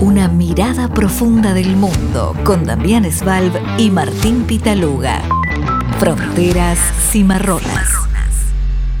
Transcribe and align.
Una 0.00 0.28
mirada 0.28 0.88
profunda 0.94 1.52
del 1.54 1.74
mundo 1.74 2.32
con 2.44 2.64
Damián 2.64 3.04
Svalb 3.10 3.52
y 3.80 3.90
Martín 3.90 4.46
Pitaluga. 4.46 5.20
Fronteras 5.98 6.78
cimarronas. 7.10 7.88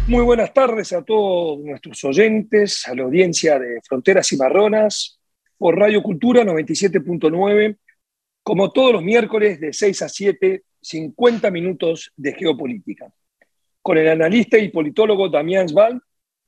Muy 0.08 0.24
buenas 0.24 0.52
tardes 0.52 0.92
a 0.92 1.04
todos 1.04 1.60
nuestros 1.60 2.02
oyentes, 2.02 2.88
a 2.88 2.96
la 2.96 3.04
audiencia 3.04 3.60
de 3.60 3.80
Fronteras 3.86 4.26
Cimarronas, 4.26 5.20
por 5.56 5.78
Radio 5.78 6.02
Cultura 6.02 6.42
97.9, 6.42 7.76
como 8.42 8.72
todos 8.72 8.94
los 8.94 9.02
miércoles 9.04 9.60
de 9.60 9.72
6 9.72 10.02
a 10.02 10.08
7, 10.08 10.64
50 10.80 11.48
minutos 11.52 12.10
de 12.16 12.32
geopolítica. 12.32 13.06
Con 13.82 13.98
el 13.98 14.08
analista 14.08 14.58
y 14.58 14.70
politólogo 14.70 15.28
Damián 15.28 15.68
Svalb 15.68 16.00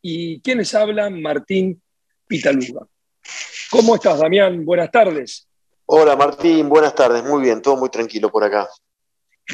y 0.03 0.41
quienes 0.41 0.75
hablan 0.75 1.23
Martín 1.23 1.81
Pitaluga. 2.27 2.85
¿Cómo 3.71 3.95
estás, 3.95 4.19
Damián? 4.19 4.65
Buenas 4.65 4.91
tardes. 4.91 5.47
Hola, 5.87 6.17
Martín. 6.17 6.69
Buenas 6.69 6.93
tardes. 6.93 7.23
Muy 7.23 7.43
bien, 7.43 7.63
todo 7.63 7.77
muy 7.77 7.89
tranquilo 7.89 8.29
por 8.29 8.43
acá. 8.43 8.69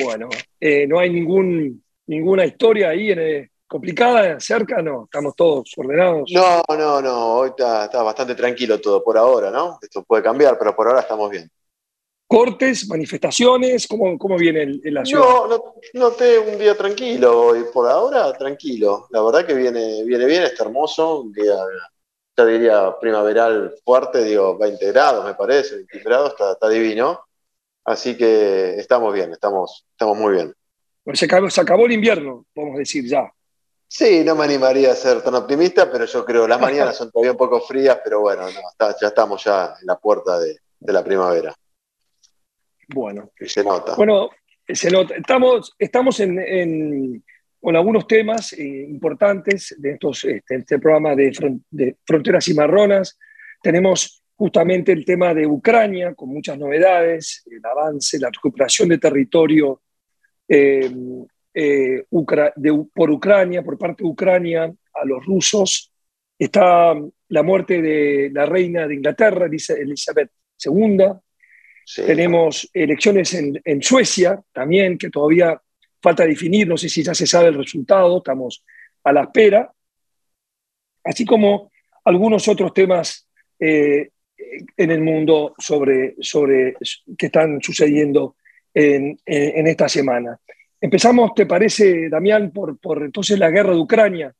Bueno, 0.02 0.30
eh, 0.58 0.86
no 0.86 0.98
hay 0.98 1.10
ningún, 1.10 1.84
ninguna 2.06 2.46
historia 2.46 2.88
ahí 2.88 3.10
en, 3.10 3.18
eh, 3.18 3.50
complicada 3.66 4.40
cerca, 4.40 4.80
¿no? 4.80 5.04
Estamos 5.04 5.36
todos 5.36 5.70
ordenados. 5.76 6.30
No, 6.32 6.62
no, 6.76 7.02
no. 7.02 7.34
Hoy 7.34 7.50
está, 7.50 8.02
bastante 8.02 8.34
tranquilo 8.34 8.80
todo 8.80 9.04
por 9.04 9.18
ahora, 9.18 9.50
¿no? 9.50 9.78
Esto 9.82 10.02
puede 10.02 10.22
cambiar, 10.22 10.58
pero 10.58 10.74
por 10.74 10.86
ahora 10.88 11.00
estamos 11.00 11.30
bien. 11.30 11.50
¿Cortes, 12.26 12.88
manifestaciones? 12.88 13.86
¿Cómo, 13.86 14.16
cómo 14.16 14.38
viene 14.38 14.62
el, 14.62 14.80
la 14.94 15.04
ciudad? 15.04 15.24
No, 15.24 15.46
no, 15.46 15.74
noté 15.92 16.38
un 16.38 16.58
día 16.58 16.74
tranquilo 16.74 17.48
hoy. 17.48 17.64
Por 17.70 17.86
ahora, 17.86 18.32
tranquilo. 18.32 19.08
La 19.10 19.22
verdad 19.22 19.46
que 19.46 19.52
viene, 19.52 20.04
viene 20.04 20.24
bien, 20.24 20.44
está 20.44 20.64
hermoso. 20.64 21.20
Un 21.20 21.32
día 21.32 21.54
ya 22.36 22.44
diría 22.44 22.98
primaveral 23.00 23.74
fuerte, 23.84 24.22
digo 24.22 24.58
20 24.58 24.92
grados 24.92 25.24
me 25.24 25.34
parece, 25.34 25.76
20 25.76 25.98
grados, 26.00 26.34
está, 26.38 26.68
divino. 26.68 27.20
Así 27.84 28.16
que 28.16 28.74
estamos 28.74 29.14
bien, 29.14 29.32
estamos, 29.32 29.86
estamos 29.90 30.18
muy 30.18 30.34
bien. 30.34 30.54
Bueno, 31.04 31.16
se, 31.16 31.24
acabó, 31.24 31.48
se 31.48 31.60
acabó 31.60 31.86
el 31.86 31.92
invierno, 31.92 32.44
podemos 32.52 32.78
decir 32.78 33.04
ya. 33.06 33.32
Sí, 33.88 34.24
no 34.24 34.34
me 34.34 34.44
animaría 34.44 34.90
a 34.90 34.96
ser 34.96 35.22
tan 35.22 35.36
optimista, 35.36 35.90
pero 35.90 36.04
yo 36.04 36.24
creo 36.24 36.48
las 36.48 36.60
mañanas 36.60 36.96
son 36.96 37.12
todavía 37.12 37.30
un 37.30 37.38
poco 37.38 37.60
frías, 37.60 38.00
pero 38.02 38.20
bueno, 38.20 38.48
ya 38.78 39.06
estamos 39.06 39.44
ya 39.44 39.76
en 39.80 39.86
la 39.86 39.96
puerta 39.96 40.40
de, 40.40 40.58
la 40.80 41.04
primavera. 41.04 41.54
Bueno. 42.88 43.30
Se 43.40 43.62
nota. 43.62 43.94
Bueno, 43.94 44.30
se 44.66 44.90
nota. 44.90 45.14
Estamos, 45.14 45.72
estamos 45.78 46.18
en 46.18 47.22
con 47.66 47.74
algunos 47.74 48.06
temas 48.06 48.52
eh, 48.52 48.86
importantes 48.88 49.74
de 49.76 49.94
estos, 49.94 50.24
este, 50.24 50.54
este 50.54 50.78
programa 50.78 51.16
de, 51.16 51.96
Fronteras 52.04 52.46
y 52.46 52.54
Marronas. 52.54 53.18
Tenemos 53.60 54.22
justamente 54.36 54.92
el 54.92 55.04
tema 55.04 55.34
de 55.34 55.48
Ucrania, 55.48 56.14
con 56.14 56.28
muchas 56.28 56.56
novedades, 56.60 57.42
el 57.50 57.60
avance, 57.66 58.20
la 58.20 58.30
recuperación 58.30 58.90
de 58.90 58.98
territorio 58.98 59.82
eh, 60.46 60.88
eh, 61.52 62.04
por 62.94 63.10
Ucrania, 63.10 63.64
por 63.64 63.76
parte 63.76 64.04
de 64.04 64.10
Ucrania 64.10 64.72
a 64.94 65.04
los 65.04 65.26
rusos. 65.26 65.92
Está 66.38 66.94
la 67.30 67.42
muerte 67.42 67.82
de 67.82 68.30
la 68.32 68.46
reina 68.46 68.86
de 68.86 68.94
Inglaterra, 68.94 69.46
Elizabeth 69.46 70.30
II. 70.64 70.98
Tenemos 71.96 72.70
elecciones 72.72 73.34
en, 73.34 73.60
en 73.64 73.82
Suecia 73.82 74.40
también, 74.52 74.96
que 74.96 75.10
todavía 75.10 75.60
falta 76.06 76.24
definir, 76.24 76.68
no 76.68 76.76
sé 76.76 76.88
si 76.88 77.02
ya 77.02 77.14
se 77.14 77.26
sabe 77.26 77.48
el 77.48 77.58
resultado, 77.58 78.18
estamos 78.18 78.62
a 79.02 79.12
la 79.12 79.22
espera, 79.22 79.72
así 81.02 81.24
como 81.24 81.72
algunos 82.04 82.46
otros 82.46 82.72
temas 82.72 83.26
eh, 83.58 84.10
en 84.76 84.90
el 84.92 85.00
mundo 85.00 85.56
sobre, 85.58 86.14
sobre, 86.20 86.76
que 87.18 87.26
están 87.26 87.60
sucediendo 87.60 88.36
en, 88.72 89.18
esta 89.26 89.88
semana. 89.88 90.38
Empezamos, 90.80 91.34
¿te 91.34 91.44
parece, 91.44 92.08
Damián, 92.08 92.52
por, 92.52 92.78
por 92.78 93.02
entonces 93.02 93.36
la 93.36 93.50
guerra 93.50 93.72
de 93.72 93.80
Ucrania? 93.80 94.32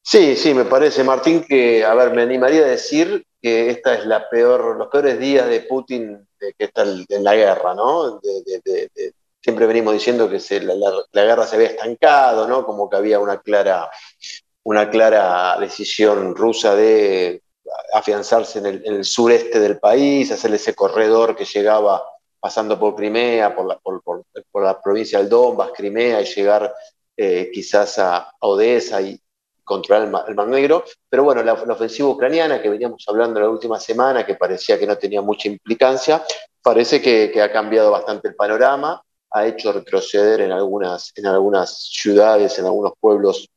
Sí, 0.00 0.36
sí, 0.36 0.54
me 0.54 0.64
parece, 0.64 1.04
Martín, 1.04 1.44
que, 1.46 1.84
a 1.84 1.92
ver, 1.94 2.14
me 2.14 2.22
animaría 2.22 2.62
a 2.62 2.68
decir 2.68 3.26
que 3.42 3.68
esta 3.68 3.94
es 3.94 4.06
la 4.06 4.26
peor, 4.30 4.78
los 4.78 4.88
peores 4.88 5.18
días 5.18 5.50
de 5.50 5.60
Putin 5.60 6.26
que 6.38 6.64
está 6.64 6.84
en 6.84 7.24
la 7.24 7.34
guerra, 7.34 7.74
¿no? 7.74 8.20
Siempre 9.46 9.66
venimos 9.66 9.94
diciendo 9.94 10.28
que 10.28 10.40
la, 11.12 11.22
guerra 11.24 11.46
se 11.46 11.54
había 11.54 11.68
estancado, 11.68 12.48
¿no? 12.48 12.66
Como 12.66 12.90
que 12.90 12.96
había 12.96 13.20
una 13.20 13.38
clara, 13.38 13.88
una 14.64 14.90
clara 14.90 15.56
decisión 15.60 16.34
rusa 16.34 16.74
de 16.74 17.42
afianzarse 17.92 18.58
en 18.58 18.66
el, 18.66 19.04
sureste 19.04 19.60
del 19.60 19.78
país, 19.78 20.32
hacer 20.32 20.52
ese 20.52 20.74
corredor 20.74 21.36
que 21.36 21.44
llegaba 21.44 22.02
pasando 22.40 22.76
por 22.76 22.96
Crimea, 22.96 23.54
por 23.54 23.68
la, 24.64 24.82
provincia 24.82 25.20
del 25.20 25.28
Donbass, 25.28 25.70
Crimea, 25.76 26.20
y 26.20 26.24
llegar 26.24 26.74
eh, 27.16 27.48
quizás 27.54 28.00
a, 28.00 28.32
Odessa 28.40 29.00
y 29.00 29.16
controlar 29.62 30.26
el, 30.26 30.34
Mar 30.34 30.48
Negro. 30.48 30.82
Pero 31.08 31.22
bueno, 31.22 31.44
la, 31.44 31.52
ofensiva 31.52 32.08
ucraniana 32.08 32.60
que 32.60 32.68
veníamos 32.68 33.04
hablando 33.06 33.38
la 33.38 33.48
última 33.48 33.78
semana, 33.78 34.26
que 34.26 34.34
parecía 34.34 34.76
que 34.76 34.88
no 34.88 34.98
tenía 34.98 35.22
mucha 35.22 35.46
implicancia, 35.46 36.24
parece 36.60 37.00
que 37.00 37.40
ha 37.40 37.52
cambiado 37.52 37.92
bastante 37.92 38.26
el 38.26 38.34
panorama 38.34 39.00
ha 39.36 39.46
hecho 39.46 39.70
retroceder 39.72 40.40
en 40.40 40.52
algunas, 40.52 41.12
en 41.14 41.26
algunas 41.26 41.90
ciudades, 41.92 42.58
en 42.58 42.64
algunos 42.64 42.94
pueblos, 42.98 43.48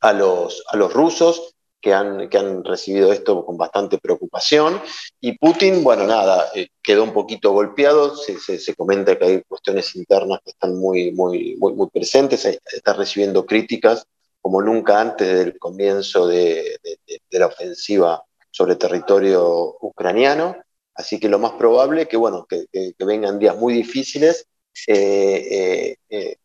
a 0.00 0.12
los, 0.12 0.62
a 0.68 0.76
los 0.76 0.92
rusos, 0.92 1.54
que 1.80 1.94
han, 1.94 2.28
que 2.28 2.36
han 2.36 2.64
recibido 2.64 3.12
esto 3.12 3.46
con 3.46 3.56
bastante 3.56 3.98
preocupación. 3.98 4.80
Y 5.20 5.38
Putin, 5.38 5.82
bueno, 5.82 6.06
nada, 6.06 6.50
eh, 6.54 6.68
quedó 6.82 7.04
un 7.04 7.12
poquito 7.12 7.52
golpeado, 7.52 8.14
se, 8.16 8.38
se, 8.38 8.74
comenta 8.74 9.16
que 9.16 9.24
hay 9.24 9.42
cuestiones 9.42 9.94
internas 9.96 10.40
que 10.44 10.50
están 10.50 10.76
muy, 10.76 11.12
muy, 11.12 11.56
muy, 11.56 11.88
presentes, 11.88 12.44
está 12.44 12.92
recibiendo 12.92 13.46
críticas 13.46 14.04
como 14.40 14.60
nunca 14.60 15.00
antes 15.00 15.32
del 15.32 15.58
comienzo 15.58 16.26
de, 16.26 16.78
de, 16.82 17.38
la 17.38 17.46
ofensiva 17.46 18.22
sobre 18.50 18.76
territorio 18.76 19.76
ucraniano. 19.80 20.56
Así 20.94 21.20
que 21.20 21.28
lo 21.28 21.38
más 21.38 21.52
probable 21.52 22.06
que, 22.06 22.16
bueno, 22.16 22.46
que, 22.46 22.66
que, 22.72 22.94
que 22.98 23.04
vengan 23.04 23.38
días 23.38 23.56
muy 23.56 23.72
difíciles 23.74 24.46
eh, 24.86 25.46
eh, 25.50 25.96
eh, 26.08 26.36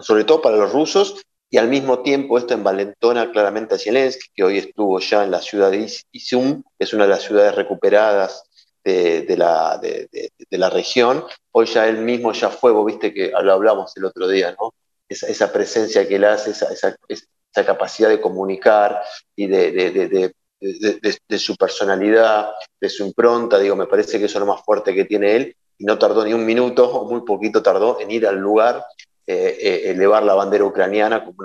sobre 0.00 0.24
todo 0.24 0.42
para 0.42 0.56
los 0.56 0.72
rusos, 0.72 1.22
y 1.48 1.58
al 1.58 1.68
mismo 1.68 2.00
tiempo 2.02 2.38
esto 2.38 2.54
envalentona 2.54 3.30
claramente 3.30 3.74
a 3.74 3.78
Zelensky, 3.78 4.28
que 4.34 4.44
hoy 4.44 4.58
estuvo 4.58 4.98
ya 5.00 5.24
en 5.24 5.30
la 5.30 5.40
ciudad 5.40 5.70
de 5.70 5.90
Izum, 6.12 6.62
que 6.62 6.84
es 6.84 6.92
una 6.92 7.04
de 7.04 7.10
las 7.10 7.22
ciudades 7.22 7.54
recuperadas 7.54 8.42
de, 8.84 9.34
la, 9.36 9.78
de, 9.78 10.28
la, 10.50 10.70
región. 10.70 11.24
Hoy 11.50 11.66
ya 11.66 11.88
él 11.88 11.98
mismo 11.98 12.32
ya 12.32 12.50
fue, 12.50 12.70
vos 12.70 12.86
viste 12.86 13.12
que 13.12 13.32
lo 13.42 13.52
hablamos 13.52 13.96
el 13.96 14.04
otro 14.04 14.28
día, 14.28 14.54
¿no? 14.60 14.74
Esa, 15.08 15.26
esa 15.28 15.52
presencia 15.52 16.06
que 16.06 16.16
él 16.16 16.24
hace, 16.24 16.50
esa, 16.50 16.72
esa, 16.72 16.96
esa 17.08 17.64
capacidad 17.64 18.08
de 18.08 18.20
comunicar 18.20 19.02
y 19.34 19.46
de, 19.46 20.32
de, 20.60 21.38
su 21.38 21.56
personalidad, 21.56 22.50
de 22.80 22.88
su 22.88 23.04
impronta, 23.04 23.58
digo, 23.58 23.76
me 23.76 23.86
parece 23.86 24.18
que 24.18 24.26
eso 24.26 24.38
es 24.38 24.40
lo 24.40 24.52
más 24.52 24.62
fuerte 24.64 24.94
que 24.94 25.04
tiene 25.04 25.36
él 25.36 25.56
y 25.78 25.84
no 25.84 25.98
tardó 25.98 26.24
ni 26.24 26.32
un 26.32 26.44
minuto 26.44 26.88
o 26.88 27.08
muy 27.08 27.22
poquito 27.22 27.62
tardó 27.62 28.00
en 28.00 28.10
ir 28.10 28.26
al 28.26 28.36
lugar, 28.36 28.84
eh, 29.26 29.58
eh, 29.60 29.90
elevar 29.90 30.22
la 30.22 30.34
bandera 30.34 30.64
ucraniana 30.64 31.24
como 31.24 31.36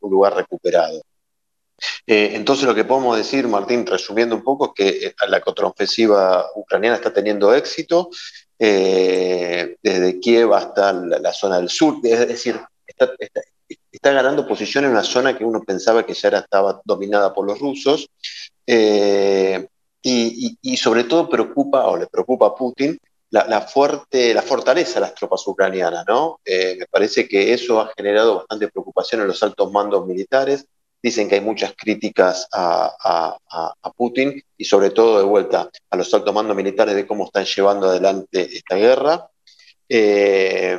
un 0.00 0.10
lugar 0.10 0.36
recuperado. 0.36 1.02
Eh, 2.06 2.32
entonces 2.34 2.66
lo 2.66 2.74
que 2.74 2.84
podemos 2.84 3.16
decir, 3.16 3.48
Martín, 3.48 3.84
resumiendo 3.86 4.36
un 4.36 4.44
poco, 4.44 4.72
es 4.76 5.14
que 5.14 5.14
la 5.26 5.40
contraofensiva 5.40 6.46
ucraniana 6.54 6.96
está 6.96 7.12
teniendo 7.12 7.54
éxito 7.54 8.10
desde 8.58 10.20
Kiev 10.20 10.52
hasta 10.52 10.92
la, 10.92 11.32
zona 11.32 11.58
del 11.58 11.68
sur, 11.68 11.96
es 12.04 12.28
decir, 12.28 12.60
está, 13.90 14.12
ganando 14.12 14.46
posición 14.46 14.84
en 14.84 14.92
una 14.92 15.02
zona 15.02 15.36
que 15.36 15.44
uno 15.44 15.62
pensaba 15.62 16.06
que 16.06 16.14
ya 16.14 16.28
era, 16.28 16.38
estaba 16.38 16.80
dominada 16.84 17.34
por 17.34 17.44
los 17.44 17.58
rusos. 17.58 18.08
Y, 20.04 20.58
y, 20.60 20.76
sobre 20.76 21.04
todo 21.04 21.28
preocupa, 21.28 21.86
o 21.86 21.96
le 21.96 22.06
preocupa 22.06 22.46
a 22.46 22.54
Putin, 22.54 22.98
la, 23.32 23.62
fuerte, 23.62 24.34
la 24.34 24.42
fortaleza 24.42 24.94
de 24.94 25.00
las 25.00 25.14
tropas 25.14 25.46
ucranianas, 25.46 26.04
¿no? 26.06 26.40
Eh, 26.44 26.76
me 26.78 26.86
parece 26.86 27.26
que 27.26 27.54
eso 27.54 27.80
ha 27.80 27.90
generado 27.96 28.36
bastante 28.36 28.68
preocupación 28.68 29.22
en 29.22 29.28
los 29.28 29.42
altos 29.42 29.72
mandos 29.72 30.06
militares. 30.06 30.66
Dicen 31.02 31.28
que 31.28 31.36
hay 31.36 31.40
muchas 31.40 31.72
críticas 31.74 32.46
a, 32.52 33.38
Putin 33.96 34.42
y 34.56 34.64
sobre 34.64 34.90
todo 34.90 35.18
de 35.18 35.24
vuelta 35.24 35.70
a 35.90 35.96
los 35.96 36.12
altos 36.12 36.34
mandos 36.34 36.56
militares 36.56 36.94
de 36.94 37.06
cómo 37.06 37.26
están 37.26 37.44
llevando 37.44 37.88
adelante 37.88 38.48
esta 38.52 38.76
guerra. 38.76 39.28
Eh, 39.88 40.78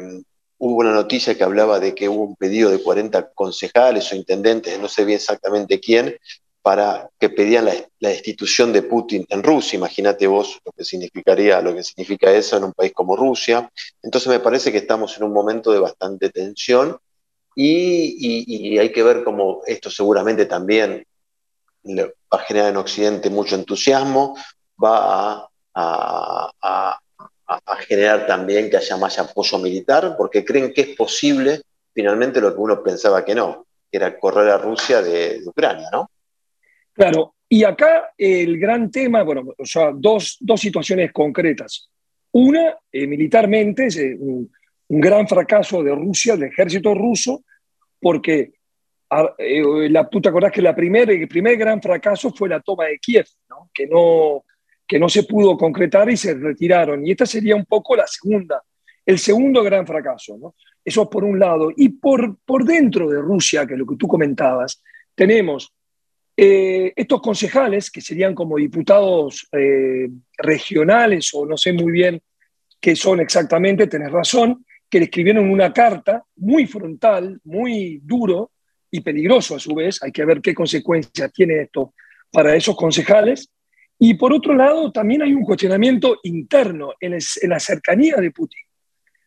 hubo 0.57 0.75
una 0.77 0.94
noticia 0.94 1.35
que 1.35 1.44
hablaba 1.44 1.79
de 1.79 1.95
que 1.95 2.07
hubo 2.07 2.23
un 2.23 2.35
pedido 2.35 2.69
de 2.69 2.83
40 2.83 3.31
concejales 3.33 4.11
o 4.11 4.15
intendentes, 4.15 4.79
no 4.79 4.88
sé 4.88 5.05
bien 5.05 5.17
exactamente 5.17 5.79
quién, 5.79 6.17
para 6.63 7.10
que 7.19 7.30
pedían 7.30 7.65
la, 7.65 7.74
destitución 8.00 8.71
de 8.74 8.83
Putin 8.83 9.25
en 9.30 9.44
Rusia. 9.44 9.77
Imagínate 9.77 10.25
vos 10.27 10.60
lo 10.65 10.71
que 10.71 10.86
significaría, 10.86 11.62
lo 11.62 11.75
que 11.75 11.83
significa 11.83 12.31
eso 12.31 12.57
en 12.57 12.63
un 12.63 12.74
país 12.74 12.94
como 12.94 13.15
Rusia. 13.15 13.69
Entonces 14.01 14.30
me 14.30 14.39
parece 14.39 14.71
que 14.71 14.80
estamos 14.80 15.15
en 15.18 15.24
un 15.24 15.33
momento 15.33 15.71
de 15.71 15.80
bastante 15.80 16.30
tensión 16.30 16.98
y, 17.56 18.77
hay 18.77 18.92
que 18.92 19.04
ver 19.04 19.24
cómo 19.24 19.62
esto 19.68 19.89
seguramente 19.89 20.45
también 20.45 21.06
va 21.86 22.10
a 22.31 22.39
generar 22.39 22.69
en 22.69 22.77
Occidente 22.77 23.30
mucho 23.30 23.56
entusiasmo, 23.56 24.36
va 24.81 25.50
a, 25.75 27.00
generar 27.88 28.25
también 28.25 28.69
que 28.69 28.77
haya 28.77 28.98
más 28.98 29.19
apoyo 29.19 29.60
militar, 29.60 30.15
porque 30.18 30.45
creen 30.45 30.74
que 30.74 30.81
es 30.81 30.95
posible 30.95 31.62
finalmente 31.94 32.39
lo 32.39 32.54
que 32.54 32.62
uno 32.62 32.81
pensaba 32.81 33.24
que 33.25 33.36
no, 33.36 33.65
que 33.92 33.98
era 33.98 34.18
correr 34.18 34.50
a 34.50 34.57
Rusia 34.57 35.01
de, 35.01 35.42
Ucrania, 35.45 35.89
¿no? 35.92 36.10
Claro, 36.93 37.35
y 37.49 37.63
acá 37.63 38.13
el 38.17 38.59
gran 38.59 38.89
tema, 38.89 39.23
bueno, 39.23 39.43
o 39.57 39.65
sea, 39.65 39.91
dos, 39.93 40.39
situaciones 40.55 41.11
concretas. 41.11 41.89
Una, 42.31 42.75
eh, 42.91 43.05
militarmente, 43.05 43.85
es 43.85 43.97
eh, 43.97 44.15
un, 44.17 44.49
gran 44.87 45.27
fracaso 45.27 45.83
de 45.83 45.93
Rusia, 45.93 46.35
del 46.35 46.49
ejército 46.49 46.93
ruso, 46.93 47.43
porque 47.99 48.53
eh, 49.37 49.89
la, 49.89 50.07
te 50.09 50.29
acordás 50.29 50.51
que 50.51 50.61
la 50.61 50.75
primera, 50.75 51.11
el 51.11 51.27
primer 51.27 51.57
gran 51.57 51.81
fracaso 51.81 52.31
fue 52.31 52.49
la 52.49 52.59
toma 52.59 52.85
de 52.85 52.99
Kiev, 52.99 53.25
¿no? 53.49 53.69
Que, 53.73 53.87
no, 53.87 54.45
que 54.87 54.99
no 54.99 55.09
se 55.09 55.23
pudo 55.23 55.57
concretar 55.57 56.09
y 56.09 56.17
se 56.17 56.33
retiraron. 56.33 57.05
Y 57.05 57.11
esta 57.11 57.25
sería 57.25 57.55
un 57.55 57.65
poco 57.65 57.95
la 57.95 58.07
segunda, 58.07 58.61
el 59.05 59.19
segundo 59.19 59.63
gran 59.63 59.85
fracaso. 59.85 60.37
¿no? 60.37 60.55
Eso 60.83 61.09
por 61.09 61.23
un 61.23 61.39
lado. 61.39 61.71
Y 61.75 61.89
por, 61.89 62.37
por 62.45 62.65
dentro 62.65 63.09
de 63.09 63.19
Rusia, 63.19 63.65
que 63.65 63.73
es 63.73 63.79
lo 63.79 63.85
que 63.85 63.95
tú 63.95 64.07
comentabas, 64.07 64.81
tenemos 65.15 65.71
eh, 66.35 66.94
estos 66.95 67.21
concejales, 67.21 67.91
que 67.91 68.01
serían 68.01 68.33
como 68.33 68.57
diputados 68.57 69.47
eh, 69.51 70.09
regionales 70.38 71.31
o 71.33 71.45
no 71.45 71.57
sé 71.57 71.74
muy 71.74 71.91
bien 71.91 72.21
qué 72.80 72.95
son 72.95 73.19
exactamente, 73.19 73.88
tenés 73.88 74.12
razón, 74.12 74.65
que 74.89 75.00
le 75.00 75.06
escribieron 75.06 75.50
una 75.50 75.71
carta 75.71 76.24
muy 76.35 76.68
frontal, 76.68 77.39
muy 77.44 78.00
duro, 78.03 78.51
y 78.94 79.01
peligroso 79.01 79.56
a 79.56 79.59
su 79.59 79.74
vez. 79.74 80.01
Hay 80.03 80.12
que 80.12 80.24
ver 80.24 80.39
qué 80.39 80.53
consecuencias 80.53 81.33
tiene 81.33 81.63
esto 81.63 81.95
para 82.31 82.56
esos 82.56 82.75
concejales. 82.75 83.50
Y 83.97 84.13
por 84.13 84.31
otro 84.31 84.53
lado, 84.53 84.91
también 84.91 85.24
hay 85.24 85.33
un 85.33 85.44
cuestionamiento 85.44 86.19
interno 86.24 86.94
en, 87.00 87.18
la 87.50 87.59
cercanía 87.59 88.18
de 88.18 88.29
Putin, 88.29 88.62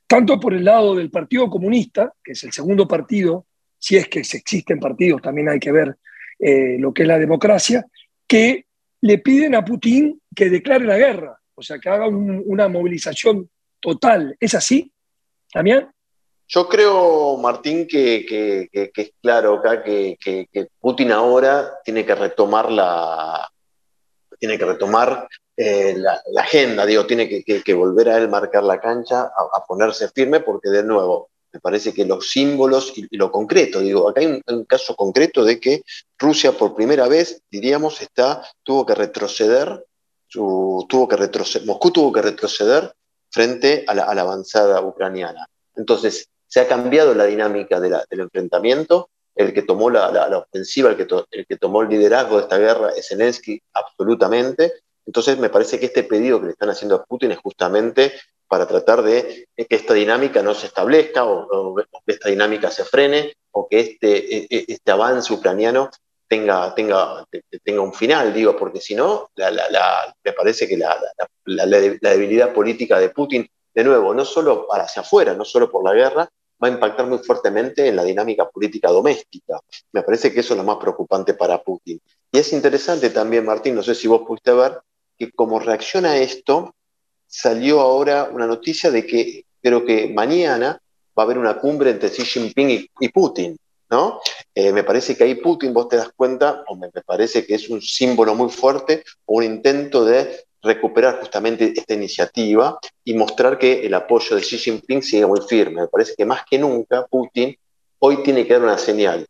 tanto 0.07 0.39
por 0.39 0.55
el 0.55 0.65
lado 0.65 0.95
del 0.95 1.11
Partido 1.11 1.51
Comunista, 1.51 2.13
que 2.23 2.33
es 2.33 2.45
el 2.45 2.53
segundo 2.53 2.87
partido, 2.87 3.47
si 3.77 3.97
es 3.97 4.07
que 4.07 4.21
existen 4.21 4.79
partidos, 4.79 5.21
también 5.21 5.49
hay 5.49 5.59
que 5.59 5.73
ver 5.73 5.97
eh, 6.39 6.77
lo 6.79 6.93
que 6.93 7.03
es 7.03 7.09
la 7.09 7.19
democracia, 7.19 7.85
que 8.27 8.67
le 9.01 9.19
piden 9.19 9.55
a 9.55 9.65
Putin 9.65 10.21
que 10.35 10.51
declare 10.51 10.85
la 10.85 10.99
guerra, 10.99 11.39
o 11.55 11.63
sea, 11.63 11.79
que 11.79 11.89
haga 11.89 12.09
una 12.09 12.69
movilización 12.69 13.49
total. 13.81 14.37
¿Es 14.41 14.55
así, 14.55 14.93
Damián? 15.55 15.91
Yo 16.49 16.69
creo, 16.69 17.37
Martín, 17.39 17.87
que, 17.89 18.69
es 18.73 19.13
claro 19.21 19.55
acá 19.55 19.83
que, 19.83 20.17
Putin 20.81 21.11
ahora 21.11 21.73
tiene 21.85 22.07
que 22.07 22.15
retomar 22.15 22.71
la, 22.71 23.49
tiene 24.39 24.57
que 24.57 24.65
retomar 24.65 25.29
eh, 25.57 25.95
la, 25.97 26.23
agenda, 26.41 26.87
digo, 26.87 27.07
tiene 27.07 27.29
que, 27.29 27.75
volver 27.75 28.11
a 28.11 28.19
él 28.19 28.29
marcar 28.29 28.63
la 28.63 28.81
cancha, 28.81 29.23
a, 29.23 29.65
ponerse 29.67 30.09
firme, 30.11 30.41
porque 30.41 30.69
de 30.69 30.85
nuevo, 30.85 31.31
me 31.57 31.61
parece 31.61 31.95
que 31.95 32.05
los 32.05 32.31
símbolos 32.31 32.93
y, 32.99 33.17
lo 33.17 33.33
concreto, 33.33 33.81
digo, 33.81 34.11
acá 34.11 34.21
hay 34.21 34.43
un, 34.47 34.65
caso 34.67 34.95
concreto 34.95 35.43
de 35.43 35.59
que 35.59 35.83
Rusia 36.19 36.53
por 36.53 36.75
primera 36.75 37.09
vez, 37.09 37.41
diríamos, 37.51 38.03
está, 38.03 38.47
tuvo 38.63 38.85
que 38.85 38.95
retroceder, 38.95 39.87
tuvo 40.29 41.09
que 41.09 41.17
retroceder, 41.17 41.67
Moscú 41.67 41.91
tuvo 41.93 42.13
que 42.13 42.21
retroceder 42.21 42.93
frente 43.31 43.87
a 43.87 43.95
la, 43.95 44.03
avanzada 44.03 44.83
ucraniana. 44.83 45.47
Entonces, 45.77 46.29
se 46.47 46.61
ha 46.61 46.69
cambiado 46.69 47.15
la 47.15 47.25
dinámica 47.25 47.81
del 47.81 48.21
enfrentamiento. 48.21 49.09
El 49.35 49.55
que 49.55 49.63
tomó 49.63 49.89
la, 49.89 50.39
ofensiva, 50.39 50.91
el 50.91 50.97
que, 50.97 51.07
el 51.31 51.47
que, 51.47 51.57
tomó 51.57 51.83
el 51.83 51.89
liderazgo 51.89 52.37
de 52.37 52.43
esta 52.43 52.59
guerra 52.59 52.91
es 52.95 53.09
Zelensky, 53.09 53.63
absolutamente. 53.73 54.75
Entonces, 55.07 55.39
me 55.39 55.49
parece 55.49 55.81
que 55.81 55.87
este 55.87 56.03
pedido 56.03 56.39
que 56.39 56.47
le 56.47 56.53
están 56.53 56.69
haciendo 56.69 56.97
a 56.97 57.05
Putin 57.05 57.33
es 57.33 57.39
justamente 57.39 58.13
para 58.49 58.67
tratar 58.67 59.03
de 59.03 59.49
que 59.57 59.77
esta 59.77 59.95
dinámica 59.95 60.43
no 60.43 60.55
se 60.55 60.67
establezca 60.67 61.25
o, 61.25 61.75
que 61.75 62.13
esta 62.13 62.29
dinámica 62.29 62.71
se 62.71 62.85
frene 62.85 63.35
o 63.51 63.69
que 63.69 63.81
este, 63.81 64.37
e, 64.37 64.47
e, 64.51 64.65
este 64.69 64.93
avance 64.93 65.33
ucraniano 65.33 65.91
tenga, 66.29 66.75
tenga, 66.75 67.27
tenga 67.63 67.81
un 67.81 67.93
final, 67.93 68.33
digo, 68.33 68.57
porque 68.57 68.81
si 68.81 68.95
no, 68.95 69.31
me 69.37 70.33
parece 70.33 70.67
que 70.69 70.77
la, 70.77 70.99
debilidad 71.45 72.53
política 72.53 72.99
de 72.99 73.11
Putin 73.11 73.49
de 73.75 73.85
nuevo, 73.85 74.15
no 74.15 74.25
solo 74.25 74.69
hacia 74.73 75.03
afuera, 75.03 75.35
no 75.35 75.45
solo 75.45 75.71
por 75.71 75.85
la 75.85 75.93
guerra, 75.93 76.29
va 76.63 76.69
a 76.69 76.71
impactar 76.71 77.07
muy 77.07 77.19
fuertemente 77.19 77.87
en 77.87 77.97
la 77.97 78.05
dinámica 78.05 78.49
política 78.49 78.89
doméstica. 78.89 79.61
Me 79.93 80.03
parece 80.03 80.33
que 80.33 80.41
eso 80.41 80.55
es 80.55 80.59
lo 80.59 80.65
más 80.65 80.79
preocupante 80.79 81.35
para 81.35 81.63
Putin. 81.63 82.01
Y 82.33 82.39
es 82.39 82.53
interesante 82.53 83.11
también, 83.11 83.45
Martín, 83.45 83.75
no 83.75 83.83
sé 83.83 83.95
si 83.95 84.09
vos 84.09 84.23
pudiste 84.27 84.53
ver, 84.53 84.81
que 85.19 85.31
como 85.33 85.59
reacción 85.61 86.07
a 86.07 86.17
esto, 86.17 86.75
salió 87.27 87.81
ahora 87.81 88.29
una 88.33 88.47
noticia 88.47 88.91
de 88.91 89.07
que 89.07 89.45
creo 89.63 89.85
que 89.85 90.09
mañana 90.09 90.81
va 91.19 91.23
a 91.23 91.27
haber 91.27 91.39
una 91.39 91.59
cumbre 91.59 91.91
entre 91.91 92.11
Xi 92.11 92.25
Jinping 92.25 92.89
y, 93.01 93.09
Putin. 93.09 93.57
¿no? 93.89 94.21
Eh, 94.55 94.73
me 94.73 94.85
parece 94.85 95.17
que 95.17 95.25
ahí 95.25 95.37
Putin, 95.37 95.73
vos 95.73 95.89
te 95.89 95.97
das 95.97 96.11
cuenta, 96.15 96.65
o 96.69 96.77
me, 96.77 96.91
parece 97.05 97.47
que 97.47 97.55
es 97.55 97.69
un 97.69 97.81
símbolo 97.81 98.35
muy 98.35 98.51
fuerte, 98.51 99.05
o 99.25 99.37
un 99.37 99.45
intento 99.45 100.05
de 100.05 100.45
recuperar 100.63 101.21
justamente 101.21 101.73
esta 101.77 101.95
iniciativa 101.95 102.79
y 103.05 103.15
mostrar 103.15 103.59
que 103.59 103.87
el 103.87 103.95
apoyo 103.95 104.35
de 104.35 104.43
Xi 104.43 104.59
Jinping 104.59 105.03
sigue 105.03 105.27
muy 105.27 105.41
firme. 105.41 105.83
Me 105.83 105.89
parece 105.89 106.15
que 106.17 106.25
más 106.25 106.43
que 106.49 106.59
nunca 106.59 107.07
Putin 107.07 107.57
hoy 107.99 108.23
tiene 108.23 108.47
que 108.47 108.55
dar 108.55 108.63
una 108.63 108.79
señal 108.79 109.27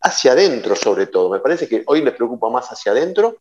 hacia 0.00 0.32
adentro 0.32 0.74
sobre 0.76 1.06
todo. 1.06 1.30
Me 1.30 1.40
parece 1.40 1.68
que 1.68 1.82
hoy 1.86 2.02
le 2.02 2.12
preocupa 2.12 2.48
más 2.48 2.68
hacia 2.68 2.92
adentro 2.92 3.38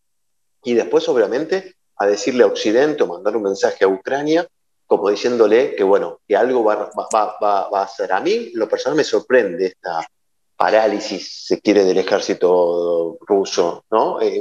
y 0.64 0.74
después 0.74 1.08
obviamente 1.10 1.76
a 1.98 2.08
decirle 2.08 2.44
a 2.44 2.48
Occidente 2.48 3.04
o 3.04 3.08
mandar 3.08 3.36
un 3.36 3.44
mensaje 3.44 3.86
a 3.86 3.88
Ucrania 3.88 4.48
como 4.86 5.10
diciéndole 5.10 5.76
que 5.76 5.84
bueno, 5.84 6.20
que 6.28 6.36
algo 6.36 6.64
va, 6.64 6.92
va, 6.96 7.38
va, 7.42 7.80
a 7.80 7.84
hacer. 7.84 8.12
A 8.12 8.20
mí 8.20 8.52
lo 8.54 8.68
personal 8.70 8.98
me 8.98 9.04
sorprende 9.04 9.68
esta, 9.68 10.06
parálisis, 10.56 11.46
se 11.46 11.60
quiere, 11.60 11.84
del 11.84 11.98
ejército 11.98 13.18
ruso, 13.22 13.84
¿no? 13.92 14.22
Eh, 14.22 14.40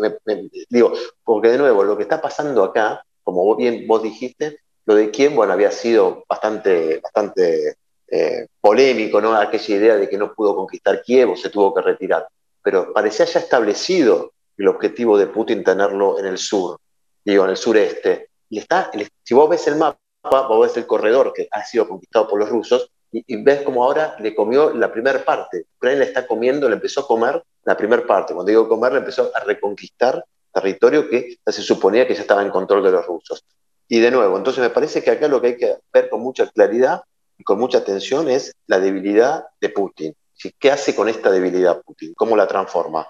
digo, 0.68 0.92
porque 1.24 1.48
de 1.48 1.58
nuevo, 1.58 1.82
lo 1.84 1.96
que 1.96 2.04
está 2.04 2.20
pasando 2.20 2.62
acá, 2.64 3.04
como 3.24 3.56
bien 3.56 3.86
vos 3.86 4.02
dijiste, 4.02 4.58
lo 4.84 4.94
de 4.94 5.10
Kiev, 5.10 5.34
bueno, 5.34 5.52
había 5.52 5.70
sido 5.70 6.24
bastante, 6.28 7.00
bastante 7.00 7.76
eh, 8.08 8.46
polémico, 8.60 9.20
¿no? 9.20 9.34
Aquella 9.34 9.74
idea 9.74 9.96
de 9.96 10.08
que 10.08 10.18
no 10.18 10.34
pudo 10.34 10.54
conquistar 10.54 11.02
Kiev 11.02 11.30
o 11.30 11.36
se 11.36 11.50
tuvo 11.50 11.74
que 11.74 11.82
retirar. 11.82 12.28
Pero 12.62 12.92
parecía 12.92 13.24
ya 13.24 13.40
establecido 13.40 14.32
el 14.56 14.68
objetivo 14.68 15.18
de 15.18 15.26
Putin 15.26 15.64
tenerlo 15.64 16.18
en 16.18 16.26
el 16.26 16.38
sur, 16.38 16.78
digo, 17.24 17.44
en 17.44 17.50
el 17.50 17.56
sureste. 17.56 18.30
Y 18.48 18.58
está, 18.58 18.90
si 19.22 19.34
vos 19.34 19.48
ves 19.48 19.66
el 19.66 19.76
mapa, 19.76 19.98
vos 20.22 20.66
ves 20.66 20.76
el 20.76 20.86
corredor 20.86 21.32
que 21.32 21.48
ha 21.50 21.64
sido 21.64 21.88
conquistado 21.88 22.28
por 22.28 22.38
los 22.38 22.48
rusos, 22.48 22.90
y, 23.12 23.42
ves 23.42 23.62
como 23.62 23.84
ahora 23.84 24.16
le 24.20 24.34
comió 24.34 24.72
la 24.72 24.90
primera 24.90 25.22
parte. 25.22 25.66
Ucrania 25.76 26.00
le 26.00 26.04
está 26.06 26.26
comiendo, 26.26 26.68
le 26.68 26.76
empezó 26.76 27.02
a 27.02 27.06
comer 27.06 27.42
la 27.64 27.76
primera 27.76 28.06
parte. 28.06 28.32
Cuando 28.32 28.48
digo 28.48 28.68
comer, 28.68 28.92
le 28.92 28.98
empezó 29.00 29.30
a 29.34 29.40
reconquistar 29.40 30.24
territorio 30.52 31.08
que 31.08 31.38
se 31.46 31.62
suponía 31.62 32.06
que 32.06 32.14
ya 32.14 32.22
estaba 32.22 32.42
en 32.42 32.50
control 32.50 32.82
de 32.82 32.90
los 32.90 33.06
rusos. 33.06 33.44
Y 33.88 34.00
de 34.00 34.10
nuevo, 34.10 34.36
entonces 34.36 34.62
me 34.62 34.70
parece 34.70 35.02
que 35.02 35.10
acá 35.10 35.28
lo 35.28 35.40
que 35.40 35.48
hay 35.48 35.56
que 35.56 35.76
ver 35.92 36.08
con 36.08 36.20
mucha 36.20 36.46
claridad 36.50 37.02
y 37.36 37.44
con 37.44 37.58
mucha 37.58 37.78
atención 37.78 38.28
es 38.30 38.54
la 38.66 38.80
debilidad 38.80 39.44
de 39.60 39.68
Putin. 39.68 40.14
¿Qué 40.58 40.70
hace 40.70 40.94
con 40.94 41.08
esta 41.08 41.30
debilidad 41.30 41.82
Putin? 41.82 42.14
¿Cómo 42.14 42.36
la 42.36 42.46
transforma? 42.46 43.06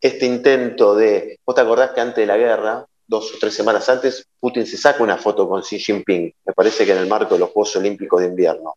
Este 0.00 0.26
intento 0.26 0.94
de, 0.94 1.38
vos 1.46 1.54
te 1.54 1.62
acordás 1.62 1.92
que 1.92 2.00
antes 2.00 2.16
de 2.16 2.26
la 2.26 2.36
guerra, 2.36 2.86
dos 3.06 3.34
o 3.34 3.38
tres 3.38 3.54
semanas 3.54 3.88
antes, 3.88 4.26
Putin 4.40 4.66
se 4.66 4.76
saca 4.76 5.02
una 5.02 5.16
foto 5.16 5.48
con 5.48 5.62
Xi 5.62 5.78
Jinping, 5.78 6.34
me 6.46 6.52
parece 6.52 6.84
que 6.84 6.92
en 6.92 6.98
el 6.98 7.06
marco 7.06 7.34
de 7.34 7.40
los 7.40 7.50
Juegos 7.50 7.76
Olímpicos 7.76 8.20
de 8.20 8.28
Invierno 8.28 8.74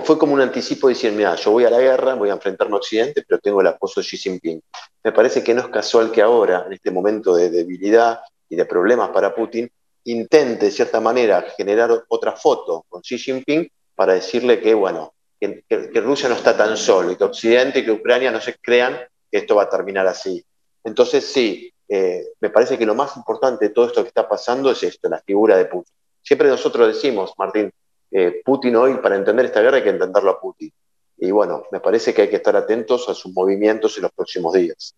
fue, 0.00 0.18
como 0.18 0.32
un 0.32 0.40
anticipo 0.40 0.88
de 0.88 0.94
decir, 0.94 1.12
mira, 1.12 1.34
yo 1.34 1.50
voy 1.50 1.64
a 1.64 1.70
la 1.70 1.78
guerra, 1.78 2.14
voy 2.14 2.30
a 2.30 2.34
enfrentarme 2.34 2.74
a 2.74 2.78
Occidente, 2.78 3.24
pero 3.28 3.40
tengo 3.40 3.60
el 3.60 3.66
apoyo 3.66 3.92
de 3.96 4.02
Xi 4.02 4.16
Jinping. 4.16 4.62
Me 5.04 5.12
parece 5.12 5.44
que 5.44 5.52
no 5.52 5.60
es 5.60 5.68
casual 5.68 6.10
que 6.10 6.22
ahora, 6.22 6.64
en 6.66 6.72
este 6.72 6.90
momento 6.90 7.34
de 7.34 7.50
debilidad 7.50 8.20
y 8.48 8.56
de 8.56 8.64
problemas 8.64 9.10
para 9.10 9.34
Putin, 9.34 9.70
intente 10.04 10.66
de 10.66 10.70
cierta 10.70 11.00
manera 11.00 11.44
generar 11.56 12.04
otra 12.08 12.32
foto 12.32 12.86
con 12.88 13.02
Xi 13.02 13.18
Jinping 13.18 13.68
para 13.94 14.14
decirle 14.14 14.60
que, 14.60 14.72
bueno, 14.72 15.12
que, 15.38 16.00
Rusia 16.00 16.28
no 16.28 16.36
está 16.36 16.56
tan 16.56 16.76
solo 16.76 17.12
y 17.12 17.16
que 17.16 17.24
Occidente 17.24 17.80
y 17.80 17.84
que 17.84 17.92
Ucrania 17.92 18.30
no 18.30 18.40
se 18.40 18.54
crean 18.54 18.98
que 19.30 19.38
esto 19.38 19.56
va 19.56 19.64
a 19.64 19.68
terminar 19.68 20.06
así. 20.06 20.42
Entonces, 20.84 21.26
sí, 21.26 21.71
eh, 21.94 22.28
me 22.40 22.48
parece 22.48 22.78
que 22.78 22.86
lo 22.86 22.94
más 22.94 23.14
importante 23.18 23.66
de 23.66 23.74
todo 23.74 23.86
esto 23.86 24.02
que 24.02 24.08
está 24.08 24.26
pasando 24.26 24.70
es 24.70 24.82
esto, 24.82 25.10
la 25.10 25.20
figura 25.20 25.58
de 25.58 25.66
Putin. 25.66 25.92
Siempre 26.22 26.48
nosotros 26.48 26.88
decimos, 26.88 27.34
Martín, 27.36 27.70
eh, 28.10 28.40
Putin 28.42 28.76
hoy, 28.76 28.94
para 28.94 29.14
entender 29.14 29.44
esta 29.44 29.60
guerra 29.60 29.76
hay 29.76 29.82
que 29.82 29.90
entenderlo 29.90 30.30
a 30.30 30.40
Putin. 30.40 30.72
Y 31.18 31.30
bueno, 31.30 31.64
me 31.70 31.80
parece 31.80 32.14
que 32.14 32.22
hay 32.22 32.30
que 32.30 32.36
estar 32.36 32.56
atentos 32.56 33.06
a 33.10 33.14
sus 33.14 33.34
movimientos 33.34 33.94
en 33.98 34.04
los 34.04 34.12
próximos 34.12 34.54
días. 34.54 34.94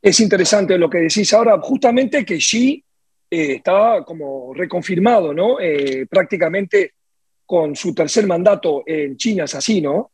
Es 0.00 0.20
interesante 0.20 0.78
lo 0.78 0.88
que 0.88 0.98
decís 0.98 1.32
ahora, 1.32 1.58
justamente 1.60 2.24
que 2.24 2.36
Xi 2.36 2.84
eh, 3.28 3.54
estaba 3.54 4.04
como 4.04 4.54
reconfirmado, 4.54 5.34
¿no? 5.34 5.56
Prácticamente 6.08 6.92
con 7.44 7.74
su 7.74 7.92
tercer 7.92 8.28
mandato 8.28 8.84
en 8.86 9.16
China, 9.16 9.42
es 9.42 9.56
así, 9.56 9.80
¿no? 9.80 10.12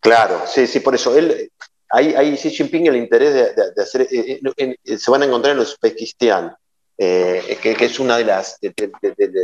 Claro, 0.00 0.40
sí, 0.46 0.66
sí, 0.66 0.80
por 0.80 0.94
eso. 0.94 1.14
Él, 1.14 1.50
ahí, 1.90 2.36
Xi 2.36 2.50
Jinping 2.50 2.86
el 2.86 2.96
interés 2.96 3.54
de, 3.56 3.82
hacer, 3.82 4.08
se 4.08 5.10
van 5.10 5.22
a 5.22 5.26
encontrar 5.26 5.54
en 5.54 5.60
Uzbekistán 5.60 6.54
que, 6.96 7.76
es 7.80 7.98
una 7.98 8.18
de 8.18 8.24
las 8.24 8.58
de, 8.60 8.72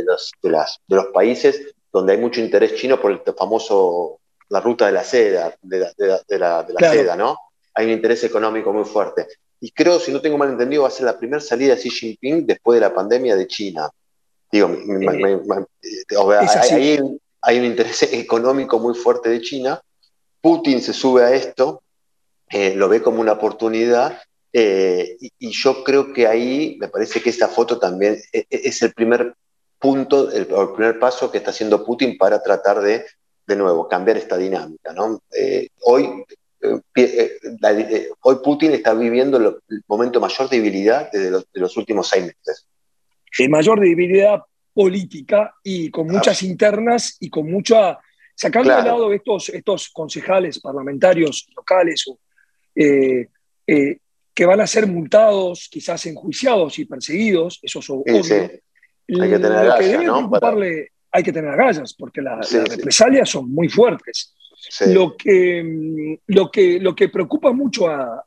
los, 0.05 0.31
las, 0.43 0.79
de 0.87 0.95
los 0.95 1.07
países 1.07 1.75
donde 1.91 2.13
hay 2.13 2.19
mucho 2.19 2.39
interés 2.39 2.75
chino 2.75 3.01
por 3.01 3.11
el 3.11 3.21
famoso, 3.35 4.19
la 4.49 4.59
ruta 4.59 4.85
de 4.85 4.91
la 4.91 5.03
seda, 5.03 5.55
de 5.61 5.79
la, 5.79 6.65
seda, 6.79 7.15
¿no? 7.15 7.37
Hay 7.73 7.85
un 7.87 7.93
interés 7.93 8.23
económico 8.23 8.71
muy 8.71 8.85
fuerte. 8.85 9.27
Y 9.59 9.71
creo, 9.71 9.99
si 9.99 10.11
no 10.11 10.21
tengo 10.21 10.37
mal 10.37 10.49
entendido, 10.49 10.83
va 10.83 10.89
a 10.89 10.91
ser 10.91 11.05
la 11.05 11.17
primera 11.17 11.41
salida 11.41 11.75
de 11.75 11.81
Xi 11.81 11.89
Jinping 11.89 12.45
después 12.45 12.79
de 12.79 12.81
la 12.81 12.93
pandemia 12.93 13.35
de 13.35 13.47
China. 13.47 13.89
Digo, 14.51 14.69
hay, 16.69 16.99
hay, 17.41 17.59
un 17.59 17.65
interés 17.65 18.03
económico 18.13 18.79
muy 18.79 18.93
fuerte 18.93 19.29
de 19.29 19.41
China. 19.41 19.81
Putin 20.39 20.81
se 20.81 20.93
sube 20.93 21.23
a 21.23 21.33
esto, 21.33 21.81
eh, 22.49 22.75
lo 22.75 22.89
ve 22.89 23.01
como 23.01 23.21
una 23.21 23.33
oportunidad 23.33 24.19
eh, 24.53 25.17
y, 25.19 25.51
yo 25.51 25.83
creo 25.83 26.13
que 26.13 26.25
ahí 26.25 26.77
me 26.79 26.87
parece 26.87 27.21
que 27.21 27.29
esta 27.29 27.47
foto 27.47 27.77
también 27.77 28.17
e, 28.31 28.39
e, 28.49 28.61
es, 28.69 28.81
el 28.81 28.93
primer 28.93 29.33
punto, 29.77 30.31
el, 30.31 30.47
primer 30.47 30.99
paso 30.99 31.29
que 31.29 31.39
está 31.39 31.51
haciendo 31.51 31.85
Putin 31.85 32.17
para 32.17 32.41
tratar 32.41 32.79
de, 32.81 33.05
de 33.45 33.55
nuevo, 33.55 33.87
cambiar 33.87 34.17
esta 34.17 34.37
dinámica. 34.37 34.93
¿no? 34.93 35.21
Eh, 35.37 35.67
hoy, 35.81 36.23
hoy 38.21 38.35
Putin 38.43 38.71
está 38.71 38.93
viviendo 38.93 39.37
el 39.37 39.83
momento 39.87 40.19
mayor 40.19 40.49
debilidad 40.49 41.11
desde 41.11 41.29
los, 41.29 41.45
de 41.53 41.59
los 41.59 41.77
últimos 41.77 42.07
seis 42.07 42.25
meses 42.25 42.65
de 43.37 43.49
mayor 43.49 43.79
debilidad 43.79 44.41
política 44.73 45.53
y 45.63 45.89
con 45.89 46.07
muchas 46.07 46.43
internas 46.43 47.17
y 47.19 47.29
con 47.29 47.49
mucha, 47.49 47.97
sacando 48.35 48.75
de 48.75 48.83
lado 48.83 49.13
estos, 49.13 49.49
estos 49.49 49.89
concejales 49.89 50.59
parlamentarios 50.59 51.47
locales 51.55 52.05
eh, 52.77 53.27
eh, 53.65 53.97
que 54.33 54.45
van 54.45 54.61
a 54.61 54.67
ser 54.67 54.85
multados, 54.87 55.67
quizás 55.71 56.05
enjuiciados 56.05 56.77
y 56.79 56.85
perseguidos, 56.85 57.59
eso 57.61 57.79
es 57.79 57.89
obvio. 57.89 58.15
Hay 58.15 59.29
que 59.29 59.39
tener 59.39 59.57
agallas, 59.57 60.03
¿no? 60.03 60.31
hay 61.11 61.23
que 61.23 61.33
tener 61.33 61.49
agallas, 61.49 61.93
porque 61.93 62.21
las 62.21 62.51
represalias 62.51 63.29
son 63.29 63.51
muy 63.51 63.69
fuertes. 63.69 64.33
Lo, 64.87 65.15
que, 65.15 66.19
lo, 66.27 66.51
que, 66.51 66.79
lo 66.79 66.95
que 66.95 67.09
preocupa 67.09 67.53
mucho 67.53 67.87
a, 67.87 68.21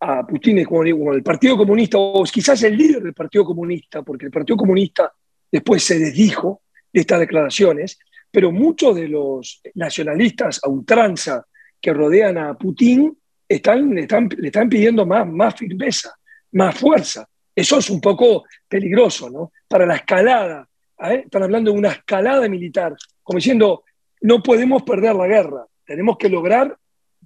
a 0.00 0.26
Putin 0.26 0.64
como, 0.64 0.82
como 0.82 1.12
el 1.12 1.22
Partido 1.22 1.56
Comunista, 1.56 1.98
o 1.98 2.22
quizás 2.24 2.62
el 2.62 2.76
líder 2.76 3.02
del 3.02 3.14
Partido 3.14 3.44
Comunista, 3.44 4.02
porque 4.02 4.26
el 4.26 4.32
Partido 4.32 4.56
Comunista 4.56 5.12
después 5.50 5.82
se 5.82 5.98
desdijo 5.98 6.62
de 6.92 7.00
estas 7.00 7.20
declaraciones, 7.20 7.98
pero 8.30 8.50
muchos 8.50 8.96
de 8.96 9.08
los 9.08 9.60
nacionalistas 9.74 10.60
a 10.62 10.68
ultranza 10.68 11.46
que 11.80 11.92
rodean 11.92 12.38
a 12.38 12.54
Putin 12.54 13.16
están, 13.56 13.98
están, 13.98 14.28
le 14.36 14.48
están 14.48 14.68
pidiendo 14.68 15.04
más, 15.04 15.26
más 15.26 15.54
firmeza, 15.54 16.14
más 16.52 16.78
fuerza. 16.78 17.26
Eso 17.54 17.78
es 17.78 17.90
un 17.90 18.00
poco 18.00 18.44
peligroso, 18.68 19.28
¿no? 19.28 19.52
Para 19.68 19.86
la 19.86 19.96
escalada. 19.96 20.68
¿eh? 21.04 21.22
Están 21.24 21.42
hablando 21.42 21.72
de 21.72 21.78
una 21.78 21.90
escalada 21.90 22.48
militar, 22.48 22.94
como 23.22 23.36
diciendo, 23.38 23.84
no 24.22 24.42
podemos 24.42 24.82
perder 24.82 25.14
la 25.14 25.26
guerra, 25.26 25.66
tenemos 25.84 26.16
que 26.16 26.28
lograr 26.28 26.76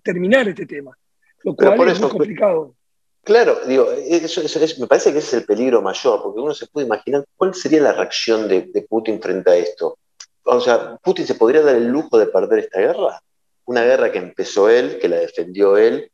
terminar 0.03 0.49
este 0.49 0.67
tema 0.67 0.97
lo 1.45 1.55
cual 1.55 1.89
es 1.89 2.01
muy 2.01 2.11
complicado. 2.11 2.75
Claro, 3.23 3.61
digo, 3.67 3.91
eso, 3.93 4.43
me 4.81 4.87
parece 4.87 5.13
que 5.13 5.19
ese 5.19 5.29
es 5.29 5.35
el 5.35 5.47
peligro 5.47 5.81
mayor, 5.81 6.23
porque 6.23 6.41
uno 6.41 6.53
se 6.53 6.67
puede 6.67 6.87
imaginar 6.87 7.25
cuál 7.37 7.55
sería 7.55 7.81
la 7.81 7.93
reacción 7.93 8.49
de, 8.49 8.87
Putin 8.89 9.21
frente 9.21 9.51
a 9.51 9.57
esto. 9.57 9.99
O 10.43 10.61
sea, 10.61 10.97
¿Putin 11.03 11.27
se 11.27 11.35
podría 11.35 11.63
dar 11.63 11.77
el 11.77 11.89
lujo 11.89 12.19
de 12.19 12.27
perder 12.27 12.59
esta 12.61 12.81
guerra? 12.81 13.21
Una 13.65 13.83
guerra 13.83 14.13
que 14.13 14.19
empezó 14.19 14.69
él, 14.69 14.99
que 14.99 15.09
la 15.09 15.17
defendió 15.17 15.79
él, 15.79 16.11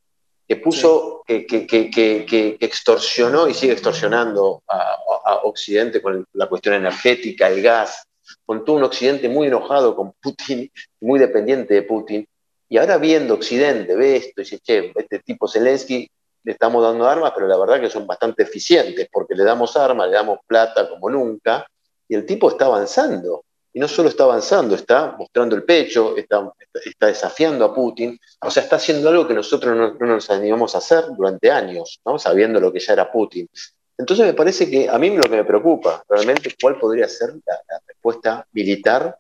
que 0.50 0.56
puso, 0.56 1.22
que, 1.24 1.46
que, 1.46 2.56
extorsionó 2.58 3.46
y 3.46 3.54
sigue 3.54 3.72
extorsionando 3.72 4.64
a, 4.66 4.96
Occidente 5.44 6.02
con 6.02 6.26
la 6.32 6.48
cuestión 6.48 6.74
energética, 6.74 7.46
el 7.46 7.62
gas, 7.62 8.02
con 8.44 8.64
todo 8.64 8.74
un 8.74 8.82
Occidente 8.82 9.28
muy 9.28 9.46
enojado 9.46 9.94
con 9.94 10.12
Putin, 10.20 10.68
muy 11.00 11.20
dependiente 11.20 11.74
de 11.74 11.82
Putin, 11.82 12.26
y 12.68 12.78
ahora 12.78 12.98
viendo 12.98 13.34
Occidente, 13.34 13.94
ve 13.94 14.16
esto 14.16 14.40
y 14.40 14.44
dice, 14.44 14.58
che, 14.58 14.92
este 14.96 15.20
tipo 15.20 15.46
Zelensky 15.46 16.10
le 16.42 16.52
estamos 16.52 16.82
dando 16.82 17.06
armas, 17.06 17.30
pero 17.32 17.46
la 17.46 17.56
verdad 17.56 17.80
que 17.80 17.88
son 17.88 18.08
bastante 18.08 18.42
eficientes, 18.42 19.08
porque 19.12 19.36
le 19.36 19.44
damos 19.44 19.76
armas, 19.76 20.08
le 20.08 20.14
damos 20.14 20.40
plata 20.48 20.88
como 20.88 21.08
nunca, 21.10 21.64
y 22.08 22.16
el 22.16 22.26
tipo 22.26 22.50
está 22.50 22.66
avanzando. 22.66 23.44
Y 23.72 23.78
no 23.78 23.86
solo 23.86 24.08
está 24.08 24.24
avanzando, 24.24 24.74
está 24.74 25.14
mostrando 25.16 25.54
el 25.54 25.62
pecho, 25.62 26.16
está, 26.16 26.52
está 26.84 27.06
desafiando 27.06 27.64
a 27.64 27.74
Putin, 27.74 28.18
o 28.40 28.50
sea, 28.50 28.64
está 28.64 28.76
haciendo 28.76 29.08
algo 29.08 29.28
que 29.28 29.34
nosotros 29.34 29.76
no, 29.76 30.06
nos 30.06 30.30
animamos 30.30 30.74
a 30.74 30.78
hacer 30.78 31.04
durante 31.16 31.50
años, 31.50 32.00
¿no? 32.04 32.18
sabiendo 32.18 32.58
lo 32.58 32.72
que 32.72 32.80
ya 32.80 32.94
era 32.94 33.10
Putin. 33.10 33.48
Entonces 33.96 34.26
me 34.26 34.34
parece 34.34 34.68
que 34.68 34.88
a 34.88 34.98
mí 34.98 35.10
lo 35.10 35.22
que 35.22 35.36
me 35.36 35.44
preocupa 35.44 36.02
realmente 36.08 36.54
cuál 36.60 36.78
podría 36.78 37.06
ser 37.06 37.34
la 37.46 37.80
respuesta 37.86 38.46
militar 38.52 39.16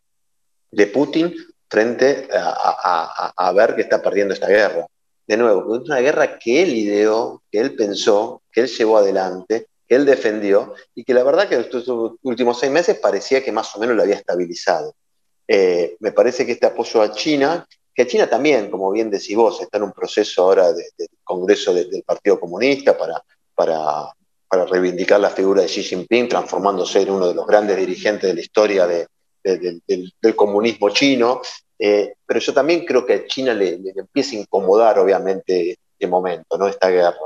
de 0.70 0.86
Putin 0.86 1.34
frente 1.68 2.28
a, 2.32 3.52
ver 3.54 3.76
que 3.76 3.82
está 3.82 4.02
perdiendo 4.02 4.34
esta 4.34 4.48
guerra. 4.48 4.86
De 5.26 5.36
nuevo, 5.36 5.76
es 5.76 5.82
una 5.82 6.00
guerra 6.00 6.38
que 6.38 6.62
él 6.62 6.74
ideó, 6.74 7.42
que 7.50 7.60
él 7.60 7.76
pensó, 7.76 8.42
que 8.50 8.62
él 8.62 8.66
llevó 8.68 8.98
adelante, 8.98 9.68
él 9.90 10.06
defendió 10.06 10.74
y 10.94 11.04
que 11.04 11.12
la 11.12 11.24
verdad 11.24 11.48
que 11.48 11.56
estos 11.56 11.84
últimos 12.22 12.58
seis 12.58 12.72
meses 12.72 12.98
parecía 12.98 13.42
que 13.44 13.52
más 13.52 13.74
o 13.74 13.80
menos 13.80 13.96
lo 13.96 14.02
había 14.02 14.14
estabilizado. 14.16 14.94
Eh, 15.46 15.96
me 15.98 16.12
parece 16.12 16.46
que 16.46 16.52
este 16.52 16.66
apoyo 16.66 17.02
a 17.02 17.10
China, 17.12 17.66
que 17.92 18.06
China 18.06 18.28
también, 18.28 18.70
como 18.70 18.90
bien 18.92 19.10
decís 19.10 19.36
vos, 19.36 19.60
está 19.60 19.78
en 19.78 19.84
un 19.84 19.92
proceso 19.92 20.42
ahora 20.42 20.72
del 20.72 20.86
Congreso 21.24 21.74
del 21.74 22.02
Partido 22.06 22.38
Comunista 22.38 22.96
para, 22.96 23.20
para, 23.54 24.12
para 24.48 24.64
reivindicar 24.64 25.18
la 25.18 25.30
figura 25.30 25.62
de 25.62 25.68
Xi 25.68 25.82
Jinping, 25.82 26.28
transformándose 26.28 27.00
en 27.02 27.10
uno 27.10 27.28
de 27.28 27.34
los 27.34 27.46
grandes 27.46 27.76
dirigentes 27.76 28.28
de 28.28 28.34
la 28.34 28.40
historia 28.40 28.86
de, 28.86 29.06
del, 29.42 30.36
comunismo 30.36 30.90
chino, 30.90 31.40
eh, 31.78 32.14
pero 32.26 32.40
yo 32.40 32.52
también 32.52 32.84
creo 32.84 33.06
que 33.06 33.14
a 33.14 33.26
China 33.26 33.54
le, 33.54 33.80
empieza 33.96 34.36
a 34.36 34.40
incomodar, 34.40 34.98
obviamente, 34.98 35.78
este 35.92 36.06
momento, 36.06 36.58
¿no? 36.58 36.68
esta 36.68 36.90
guerra. 36.90 37.16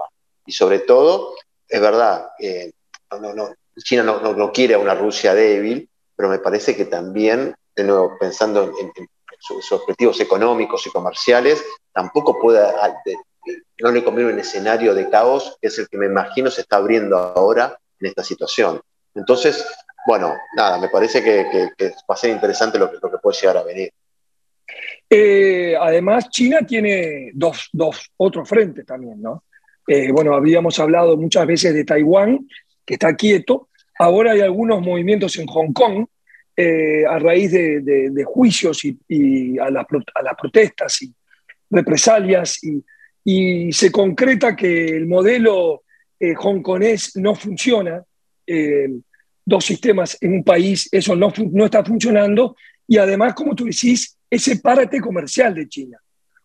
Y 0.46 0.52
sobre 0.52 0.80
todo, 0.80 1.34
es 1.68 1.80
verdad, 1.80 2.28
China 3.82 4.02
no, 4.02 4.52
quiere 4.52 4.74
a 4.74 4.78
una 4.78 4.94
Rusia 4.94 5.34
débil, 5.34 5.88
pero 6.16 6.28
me 6.28 6.38
parece 6.38 6.76
que 6.76 6.84
también, 6.84 7.54
de 7.74 7.84
nuevo, 7.84 8.16
pensando 8.18 8.72
en, 8.80 8.92
sus, 9.38 9.72
objetivos 9.72 10.20
económicos 10.20 10.86
y 10.86 10.90
comerciales, 10.90 11.62
tampoco 11.92 12.38
puede, 12.40 12.60
no 13.80 13.90
le 13.90 14.04
conviene 14.04 14.32
un 14.32 14.38
escenario 14.38 14.94
de 14.94 15.10
caos, 15.10 15.58
que 15.60 15.68
es 15.68 15.78
el 15.78 15.88
que 15.88 15.98
me 15.98 16.06
imagino 16.06 16.50
se 16.50 16.62
está 16.62 16.76
abriendo 16.76 17.16
ahora 17.16 17.78
en 18.00 18.06
esta 18.06 18.22
situación. 18.22 18.80
Entonces, 19.14 19.66
bueno, 20.06 20.34
nada, 20.56 20.78
me 20.78 20.88
parece 20.88 21.22
que, 21.22 21.70
va 22.08 22.14
a 22.14 22.16
ser 22.16 22.30
interesante 22.30 22.78
lo 22.78 22.90
que, 22.90 22.98
puede 23.22 23.38
llegar 23.38 23.56
a 23.56 23.64
venir. 23.64 23.90
Eh, 25.10 25.76
además, 25.78 26.28
China 26.30 26.60
tiene 26.66 27.30
dos, 27.34 27.70
otros 28.16 28.48
frentes 28.48 28.86
también, 28.86 29.20
¿no? 29.20 29.44
Eh, 29.86 30.10
bueno, 30.12 30.34
habíamos 30.34 30.78
hablado 30.78 31.16
muchas 31.16 31.46
veces 31.46 31.74
de 31.74 31.84
Taiwán, 31.84 32.48
que 32.84 32.94
está 32.94 33.14
quieto. 33.14 33.68
Ahora 33.98 34.32
hay 34.32 34.40
algunos 34.40 34.82
movimientos 34.82 35.38
en 35.38 35.46
Hong 35.46 35.72
Kong 35.72 36.06
eh, 36.56 37.04
a 37.06 37.18
raíz 37.18 37.50
de, 37.52 38.24
juicios 38.24 38.84
y, 38.84 39.58
a, 39.58 39.70
las, 39.70 39.86
protestas 40.36 41.02
y 41.02 41.12
represalias 41.70 42.62
y, 42.62 42.84
y, 43.24 43.72
se 43.72 43.90
concreta 43.90 44.54
que 44.54 44.86
el 44.86 45.06
modelo 45.06 45.82
hongkonés 46.20 47.16
no 47.16 47.34
funciona 47.34 48.02
dos 49.44 49.64
sistemas 49.64 50.16
en 50.20 50.34
un 50.34 50.44
país, 50.44 50.88
eso 50.90 51.14
no, 51.14 51.32
no 51.52 51.64
está 51.66 51.84
funcionando. 51.84 52.56
Y 52.86 52.98
además, 52.98 53.34
como 53.34 53.54
tú 53.54 53.64
decís, 53.64 54.16
ese 54.28 54.56
párate 54.56 55.00
comercial 55.00 55.54
de 55.54 55.68
China, 55.68 55.98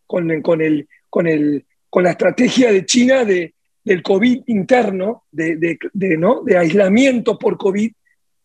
con, 0.06 0.42
con, 0.42 0.62
el, 0.62 0.88
con, 1.10 1.28
el, 1.28 1.66
con 1.90 2.04
la 2.04 2.12
estrategia 2.12 2.72
de 2.72 2.86
China 2.86 3.26
de, 3.26 3.54
del 3.84 4.02
COVID 4.04 4.44
interno, 4.48 5.26
de, 5.32 5.58
de, 5.58 6.18
¿no? 6.18 6.42
de 6.44 6.58
aislamiento 6.58 7.38
por 7.38 7.58
COVID, 7.58 7.92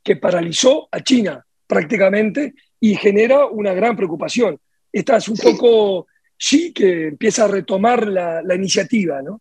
que 0.03 0.17
paralizó 0.17 0.89
a 0.91 1.01
China 1.03 1.45
prácticamente 1.67 2.55
y 2.81 2.95
genera 2.97 3.47
una 3.47 3.73
gran 3.73 3.97
preocupación. 3.97 4.59
Esta 4.93 5.17
es 5.17 5.29
un 5.29 5.37
poco, 5.37 6.07
sí, 6.37 6.73
que 6.73 7.09
empieza 7.09 7.45
a 7.45 7.49
retomar 7.49 8.07
la, 8.07 8.43
la 8.43 8.55
iniciativa, 8.55 9.23
¿no? 9.23 9.41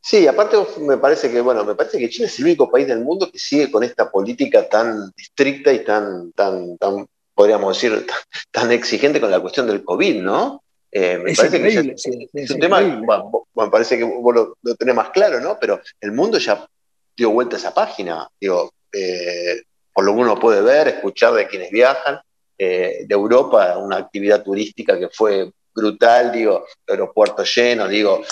Sí, 0.00 0.26
aparte 0.26 0.56
me 0.80 0.96
parece 0.96 1.30
que, 1.30 1.40
bueno, 1.40 1.64
me 1.64 1.74
parece 1.74 1.98
que 1.98 2.08
China 2.08 2.26
es 2.26 2.38
el 2.38 2.44
único 2.46 2.70
país 2.70 2.86
del 2.86 3.00
mundo 3.00 3.30
que 3.30 3.38
sigue 3.38 3.70
con 3.70 3.82
esta 3.82 4.10
política 4.10 4.68
tan 4.68 5.12
estricta 5.16 5.72
y 5.72 5.84
tan, 5.84 6.32
tan, 6.32 6.78
tan 6.78 7.06
podríamos 7.34 7.76
decir, 7.76 8.06
tan, 8.50 8.72
exigente 8.72 9.20
con 9.20 9.30
la 9.30 9.40
cuestión 9.40 9.66
del 9.66 9.84
COVID, 9.84 10.22
¿no? 10.22 10.61
Eh, 10.94 11.16
me 11.16 11.34
parece 11.34 11.62
que 11.62 11.94
es, 12.34 12.50
un 12.50 12.60
tema, 12.60 12.80
bueno, 12.82 13.46
me 13.54 13.70
parece 13.70 13.96
que 13.96 14.04
vos 14.04 14.34
lo, 14.62 14.74
tenés 14.76 14.94
más 14.94 15.08
claro, 15.08 15.40
¿no? 15.40 15.58
Pero 15.58 15.80
el 15.98 16.12
mundo 16.12 16.36
ya 16.36 16.68
dio 17.16 17.30
vuelta 17.30 17.56
a 17.56 17.58
esa 17.58 17.72
página, 17.72 18.28
digo, 18.38 18.74
eh, 18.92 19.62
por 19.90 20.04
lo 20.04 20.14
que 20.14 20.20
uno 20.20 20.38
puede 20.38 20.60
ver, 20.60 20.88
escuchar 20.88 21.32
de 21.32 21.48
quienes 21.48 21.70
viajan, 21.70 22.20
eh, 22.58 23.06
de 23.06 23.14
Europa, 23.14 23.78
una 23.78 23.96
actividad 23.96 24.42
turística 24.42 24.98
que 24.98 25.08
fue 25.08 25.50
brutal, 25.74 26.30
digo, 26.30 26.66
aeropuertos 26.86 27.54
llenos, 27.54 27.88
digo, 27.88 28.22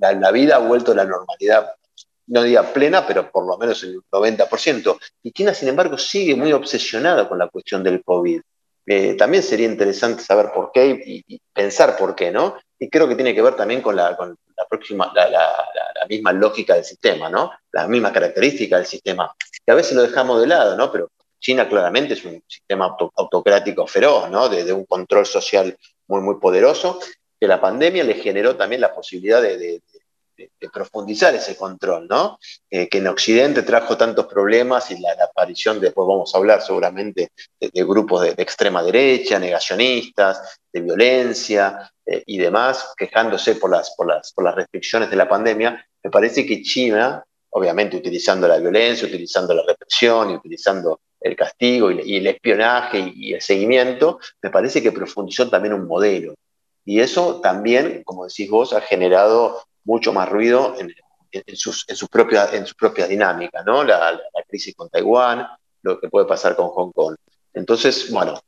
la, 0.00 0.32
vida 0.32 0.56
ha 0.56 0.58
vuelto 0.58 0.90
a 0.90 0.96
la 0.96 1.04
normalidad 1.04 1.70
no 2.26 2.42
diría 2.42 2.72
plena, 2.72 3.06
pero 3.06 3.30
por 3.30 3.46
lo 3.46 3.58
menos 3.58 3.82
el 3.82 4.00
90%. 4.10 4.98
Y 5.22 5.32
China, 5.32 5.52
sin 5.52 5.68
embargo, 5.68 5.98
sigue 5.98 6.34
muy 6.34 6.52
obsesionada 6.52 7.28
con 7.28 7.38
la 7.38 7.48
cuestión 7.48 7.82
del 7.82 8.02
COVID. 8.02 8.40
Eh, 8.86 9.14
también 9.14 9.42
sería 9.42 9.66
interesante 9.66 10.22
saber 10.22 10.52
por 10.52 10.72
qué 10.72 11.02
y, 11.04 11.40
pensar 11.52 11.96
por 11.96 12.14
qué, 12.14 12.30
¿no? 12.30 12.56
Y 12.78 12.88
creo 12.88 13.06
que 13.06 13.14
tiene 13.14 13.34
que 13.34 13.42
ver 13.42 13.54
también 13.54 13.80
con 13.80 13.94
la, 13.94 14.16
próxima, 14.68 15.12
la, 15.14 15.30
misma 16.08 16.32
lógica 16.32 16.74
del 16.74 16.84
sistema, 16.84 17.28
¿no? 17.28 17.52
Las 17.70 17.88
mismas 17.88 18.12
características 18.12 18.80
del 18.80 18.86
sistema, 18.86 19.32
que 19.64 19.72
a 19.72 19.76
veces 19.76 19.94
lo 19.94 20.02
dejamos 20.02 20.40
de 20.40 20.48
lado, 20.48 20.76
¿no? 20.76 20.90
Pero 20.90 21.10
China 21.38 21.68
claramente 21.68 22.14
es 22.14 22.24
un 22.24 22.42
sistema 22.48 22.96
autocrático 23.16 23.86
feroz, 23.86 24.30
¿no? 24.30 24.48
De, 24.48 24.72
un 24.72 24.84
control 24.84 25.26
social 25.26 25.76
muy, 26.08 26.20
muy 26.20 26.36
poderoso, 26.40 26.98
que 27.38 27.46
la 27.46 27.60
pandemia 27.60 28.04
le 28.04 28.14
generó 28.14 28.56
también 28.56 28.80
la 28.80 28.94
posibilidad 28.94 29.40
de, 29.42 29.80
profundizar 30.72 31.34
ese 31.34 31.56
control, 31.56 32.06
¿no? 32.08 32.38
Eh, 32.70 32.88
que 32.88 32.98
en 32.98 33.08
Occidente 33.08 33.62
trajo 33.62 33.96
tantos 33.96 34.26
problemas 34.26 34.90
y 34.90 34.98
la, 34.98 35.12
aparición, 35.22 35.80
después 35.80 36.06
vamos 36.06 36.34
a 36.34 36.38
hablar 36.38 36.62
seguramente, 36.62 37.30
de, 37.60 37.84
grupos 37.84 38.22
de, 38.22 38.34
extrema 38.38 38.82
derecha, 38.82 39.38
negacionistas, 39.38 40.58
de 40.72 40.80
violencia 40.80 41.92
eh, 42.06 42.22
y 42.26 42.38
demás, 42.38 42.94
quejándose 42.96 43.56
por 43.56 43.70
las, 43.70 43.94
por, 43.96 44.06
las, 44.06 44.32
por 44.32 44.44
las 44.44 44.54
restricciones 44.54 45.10
de 45.10 45.16
la 45.16 45.28
pandemia, 45.28 45.86
me 46.02 46.10
parece 46.10 46.46
que 46.46 46.62
China, 46.62 47.24
obviamente 47.50 47.96
utilizando 47.96 48.48
la 48.48 48.58
violencia, 48.58 49.06
utilizando 49.06 49.54
la 49.54 49.62
represión 49.66 50.30
y 50.30 50.34
utilizando 50.34 51.00
el 51.20 51.36
castigo 51.36 51.90
y, 51.90 52.16
el 52.16 52.26
espionaje 52.26 53.12
y, 53.14 53.32
el 53.34 53.40
seguimiento, 53.40 54.18
me 54.42 54.50
parece 54.50 54.82
que 54.82 54.92
profundizó 54.92 55.48
también 55.48 55.74
un 55.74 55.86
modelo. 55.86 56.34
Y 56.84 57.00
eso 57.00 57.40
también, 57.40 58.02
como 58.04 58.26
decís 58.26 58.50
vos, 58.50 58.72
ha 58.72 58.80
generado 58.80 59.62
mucho 59.84 60.12
más 60.12 60.28
ruido 60.28 60.74
en, 60.78 60.92
sus, 61.56 61.84
en, 61.88 61.96
sus, 61.96 62.08
propias, 62.08 62.52
en 62.52 62.66
dinámicas, 63.08 63.64
¿no? 63.64 63.84
La, 63.84 64.20
crisis 64.48 64.74
con 64.74 64.88
Taiwán, 64.90 65.46
lo 65.82 65.98
que 65.98 66.08
puede 66.08 66.26
pasar 66.26 66.54
con 66.56 66.68
Hong 66.68 66.92
Kong. 66.92 67.16
Entonces, 67.54 68.10
bueno, 68.10 68.40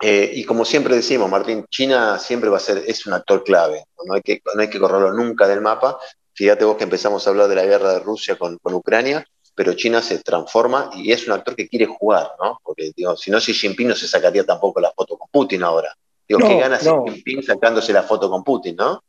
eh, 0.00 0.30
y 0.34 0.44
como 0.44 0.64
siempre 0.64 0.96
decimos, 0.96 1.30
Martín, 1.30 1.64
China 1.70 2.18
siempre 2.18 2.50
va 2.50 2.58
a 2.58 2.60
ser, 2.60 2.82
es 2.86 3.06
un 3.06 3.12
actor 3.12 3.44
clave, 3.44 3.84
no 4.04 4.14
hay 4.14 4.22
que, 4.22 4.42
no 4.54 4.60
hay 4.60 4.68
que 4.68 4.78
correrlo 4.78 5.12
nunca 5.12 5.46
del 5.46 5.60
mapa. 5.60 5.98
Fíjate 6.34 6.64
vos 6.64 6.76
que 6.76 6.84
empezamos 6.84 7.26
a 7.26 7.30
hablar 7.30 7.48
de 7.48 7.54
la 7.54 7.64
guerra 7.64 7.94
de 7.94 8.00
Rusia 8.00 8.36
con, 8.36 8.58
con 8.58 8.74
Ucrania, 8.74 9.24
pero 9.54 9.72
China 9.72 10.02
se 10.02 10.18
transforma 10.18 10.90
y 10.94 11.10
es 11.10 11.26
un 11.26 11.32
actor 11.32 11.56
que 11.56 11.66
quiere 11.66 11.86
jugar, 11.86 12.32
¿no? 12.38 12.60
Porque, 12.62 12.92
digo, 12.94 13.16
si 13.16 13.30
no, 13.30 13.38
Xi 13.38 13.54
Jinping 13.54 13.88
no 13.88 13.94
se 13.94 14.06
sacaría 14.06 14.44
tampoco 14.44 14.80
la 14.80 14.92
foto 14.92 15.16
con 15.16 15.28
Putin 15.30 15.62
ahora. 15.62 15.96
Digo, 16.28 16.40
¿qué 16.40 16.58
gana 16.58 16.76
Xi 16.76 16.90
Jinping 17.06 17.42
sacándose 17.42 17.92
la 17.94 18.02
foto 18.02 18.28
con 18.28 18.44
Putin, 18.44 18.76
no? 18.76 19.02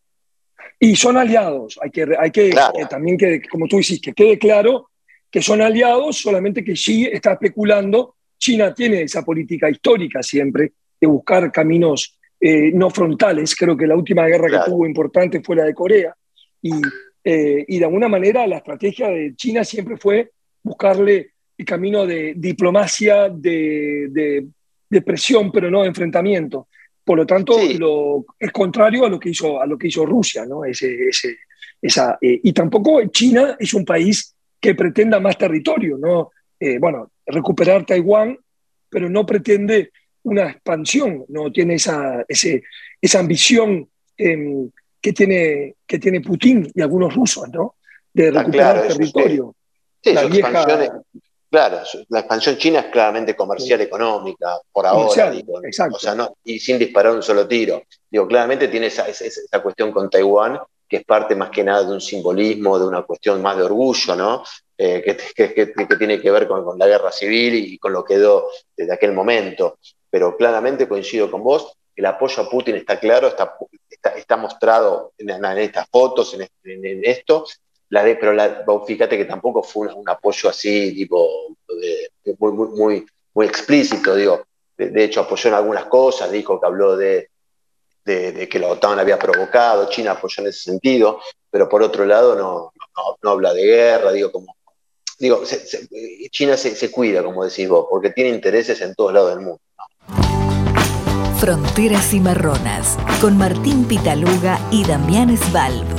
Y 0.79 0.95
son 0.95 1.17
aliados, 1.17 1.79
hay 1.81 1.89
que, 1.89 2.07
hay 2.19 2.31
que, 2.31 2.53
también 2.89 3.17
que, 3.17 3.41
como 3.49 3.67
tú 3.67 3.77
dices, 3.77 3.99
que 3.99 4.13
quede 4.13 4.37
claro 4.37 4.89
que 5.31 5.41
son 5.41 5.61
aliados, 5.61 6.17
solamente 6.17 6.63
que 6.63 6.73
Xi 6.73 7.05
está 7.05 7.33
especulando. 7.33 8.15
China 8.37 8.73
tiene 8.73 9.01
esa 9.01 9.23
política 9.23 9.69
histórica 9.69 10.21
siempre 10.21 10.73
de 11.01 11.07
buscar 11.07 11.51
caminos 11.51 12.17
eh, 12.39 12.71
no 12.73 12.89
frontales. 12.89 13.55
Creo 13.55 13.75
que 13.75 13.87
la 13.87 13.95
última 13.95 14.27
guerra 14.27 14.47
que 14.47 14.71
tuvo 14.71 14.85
importante 14.85 15.41
fue 15.41 15.55
la 15.55 15.63
de 15.63 15.73
Corea. 15.73 16.15
Y, 16.61 16.71
eh, 17.23 17.65
y 17.67 17.79
de 17.79 17.85
alguna 17.85 18.07
manera 18.07 18.47
la 18.47 18.57
estrategia 18.57 19.09
de 19.09 19.35
China 19.35 19.63
siempre 19.63 19.97
fue 19.97 20.31
buscarle 20.63 21.31
el 21.57 21.65
camino 21.65 22.05
de 22.05 22.33
diplomacia, 22.37 23.29
de, 23.29 24.47
presión, 25.05 25.51
pero 25.51 25.71
no 25.71 25.81
de 25.81 25.87
enfrentamiento. 25.87 26.67
Por 27.07 27.19
lo 27.19 27.25
tanto, 27.25 27.57
lo, 27.79 28.25
es 28.37 28.51
contrario 28.51 29.05
a 29.05 29.09
lo 29.09 29.17
que 29.17 29.29
hizo, 29.29 29.61
a 29.61 29.65
lo 29.65 29.77
que 29.77 29.87
hizo 29.87 30.05
Rusia, 30.05 30.45
¿no? 30.45 30.65
Ese, 30.65 30.93
esa, 31.81 32.17
eh, 32.19 32.41
y 32.43 32.51
tampoco 32.51 33.01
China 33.05 33.55
es 33.57 33.73
un 33.73 33.85
país 33.85 34.35
que 34.59 34.75
pretenda 34.75 35.17
más 35.17 35.37
territorio, 35.37 35.97
¿no? 35.97 36.31
Eh, 36.59 36.77
bueno, 36.79 37.11
recuperar 37.25 37.85
Taiwán, 37.85 38.37
pero 38.89 39.09
no 39.09 39.25
pretende 39.25 39.91
una 40.23 40.49
expansión, 40.49 41.23
no 41.29 41.49
tiene 41.49 41.75
esa, 41.75 42.25
esa 42.27 43.19
ambición 43.19 43.87
que, 44.17 45.13
tiene, 45.13 45.75
que 45.85 45.99
tiene 45.99 46.19
Putin 46.19 46.69
y 46.75 46.81
algunos 46.81 47.15
rusos, 47.15 47.47
¿no? 47.53 47.75
De 48.13 48.27
ah, 48.27 48.31
recuperar 48.31 48.85
territorio. 48.85 49.55
Sí, 50.03 50.11
la 50.11 50.23
claro, 51.49 51.81
la 52.09 52.19
expansión 52.19 52.57
china 52.57 52.79
es 52.79 52.85
claramente 52.87 53.35
comercial, 53.35 53.81
económica, 53.81 54.59
por 54.71 54.85
ahora, 54.85 55.33
y 56.43 56.59
sin 56.59 56.79
disparar 56.79 57.13
un 57.13 57.23
solo 57.23 57.47
tiro. 57.47 57.83
Digo, 58.09 58.27
claramente 58.27 58.67
tiene 58.67 58.87
esa, 58.87 59.07
esa, 59.07 59.61
cuestión 59.61 59.91
con 59.91 60.09
Taiwán, 60.09 60.59
que 60.87 60.97
es 60.97 61.05
parte 61.05 61.35
más 61.35 61.49
que 61.49 61.63
nada 61.63 61.83
de 61.83 61.93
un 61.93 62.01
simbolismo, 62.01 62.79
de 62.79 62.87
una 62.87 63.03
cuestión 63.03 63.41
más 63.41 63.57
de 63.57 63.63
orgullo, 63.63 64.15
¿no? 64.15 64.43
Eh, 64.77 65.17
que, 65.35 65.53
que, 65.53 65.95
tiene 65.97 66.21
que 66.21 66.29
ver 66.29 66.47
con, 66.47 66.77
la 66.77 66.85
guerra 66.85 67.11
civil 67.11 67.55
y 67.55 67.77
con 67.79 67.93
lo 67.93 68.03
que 68.03 68.13
quedó 68.13 68.49
desde 68.75 68.93
aquel 68.93 69.11
momento. 69.11 69.79
Pero 70.09 70.37
claramente 70.37 70.87
coincido 70.87 71.31
con 71.31 71.43
vos, 71.43 71.73
el 71.95 72.05
apoyo 72.05 72.43
a 72.43 72.49
Putin 72.49 72.75
está 72.75 72.99
claro, 72.99 73.27
está, 73.27 73.57
está, 74.15 74.37
mostrado 74.37 75.13
en, 75.17 75.29
estas 75.57 75.87
fotos, 75.89 76.35
en, 76.35 76.47
en, 76.63 77.01
esto, 77.03 77.45
la 77.89 78.03
de, 78.03 78.15
pero 78.15 78.85
fíjate 78.85 79.17
que 79.17 79.25
tampoco 79.25 79.63
fue 79.63 79.93
un, 79.93 80.07
apoyo 80.09 80.49
así, 80.49 80.93
tipo, 80.93 81.55
muy, 82.39 82.51
muy, 82.51 83.05
muy, 83.33 83.45
explícito, 83.45 84.15
digo. 84.15 84.45
De, 84.77 85.03
hecho, 85.03 85.21
apoyó 85.21 85.49
en 85.49 85.55
algunas 85.55 85.85
cosas, 85.85 86.31
dijo 86.31 86.59
que 86.59 86.65
habló 86.67 86.95
de, 86.95 87.29
que 88.03 88.59
la 88.59 88.67
OTAN 88.67 88.99
había 88.99 89.17
provocado, 89.17 89.89
China 89.89 90.11
apoyó 90.11 90.43
en 90.43 90.49
ese 90.49 90.59
sentido, 90.59 91.19
pero 91.49 91.67
por 91.67 91.81
otro 91.81 92.05
lado 92.05 92.35
no, 92.35 92.73
no, 93.23 93.29
habla 93.29 93.53
de 93.53 93.63
guerra, 93.63 94.11
digo. 94.11 94.31
Digo, 95.19 95.41
China 96.29 96.55
se, 96.57 96.75
se, 96.75 96.91
cuida, 96.91 97.23
como 97.23 97.43
decís 97.43 97.67
vos, 97.67 97.87
porque 97.89 98.11
tiene 98.11 98.29
intereses 98.29 98.79
en 98.81 98.93
todos 98.93 99.13
lados 99.13 99.31
del 99.31 99.39
mundo. 99.39 99.61
Fronteras 101.39 102.13
y 102.13 102.19
Marronas, 102.19 102.97
con 103.19 103.35
Martín 103.35 103.85
Pitaluga 103.85 104.59
y 104.71 104.85
Damián 104.85 105.35
Svalb 105.35 105.96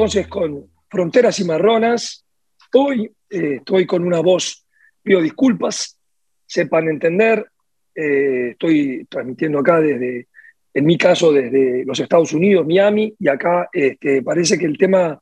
entonces 0.00 0.28
con 0.28 0.66
Fronteras 0.88 1.38
y 1.40 1.44
Marronas. 1.44 2.24
Hoy 2.72 3.04
eh, 3.28 3.56
estoy 3.56 3.84
con 3.84 4.02
una 4.02 4.20
voz, 4.20 4.66
pido 5.02 5.20
disculpas, 5.20 5.98
sepan 6.46 6.88
entender. 6.88 7.46
Eh, 7.94 8.52
estoy 8.52 9.06
transmitiendo 9.10 9.58
acá 9.58 9.78
desde, 9.78 10.28
en 10.72 10.86
mi 10.86 10.96
caso, 10.96 11.32
desde 11.32 11.84
los 11.84 12.00
Estados 12.00 12.32
Unidos, 12.32 12.66
Miami, 12.66 13.14
y 13.18 13.28
acá 13.28 13.68
este, 13.70 14.22
parece 14.22 14.56
que 14.56 14.64
el 14.64 14.78
tema 14.78 15.20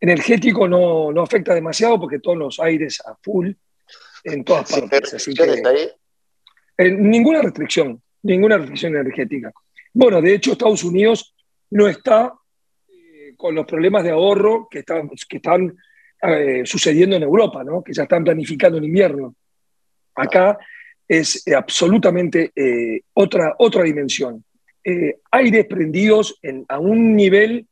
energético 0.00 0.66
no, 0.66 1.12
no, 1.12 1.22
afecta 1.22 1.54
demasiado 1.54 2.00
porque 2.00 2.18
todos 2.18 2.36
los 2.36 2.58
aires 2.58 3.00
a 3.06 3.14
full 3.22 3.52
en 4.24 4.42
todas 4.42 4.72
partes. 4.72 5.14
Así 5.14 5.34
que, 5.34 5.92
eh, 6.78 6.90
ninguna 6.90 7.42
restricción, 7.42 8.02
ninguna 8.24 8.58
restricción 8.58 8.96
energética. 8.96 9.52
Bueno, 9.94 10.20
de 10.20 10.34
hecho, 10.34 10.50
Estados 10.50 10.82
Unidos 10.82 11.32
no 11.70 11.86
está 11.86 12.32
con 13.36 13.54
los 13.54 13.66
problemas 13.66 14.04
de 14.04 14.10
ahorro 14.10 14.68
que 14.70 14.80
están, 14.80 15.08
que 15.28 15.36
están 15.36 15.76
eh, 16.22 16.62
sucediendo 16.64 17.16
en 17.16 17.22
Europa, 17.22 17.62
¿no? 17.62 17.82
que 17.82 17.92
ya 17.92 18.04
están 18.04 18.24
planificando 18.24 18.78
en 18.78 18.84
invierno. 18.84 19.34
Acá 20.14 20.58
es 21.06 21.46
eh, 21.46 21.54
absolutamente 21.54 22.52
eh, 22.56 23.02
otra, 23.14 23.54
otra 23.58 23.82
dimensión. 23.82 24.42
aires 25.30 25.66
prendidos 25.66 26.38
en, 26.42 26.64
a 26.68 26.78
un 26.78 27.14
nivel 27.14 27.66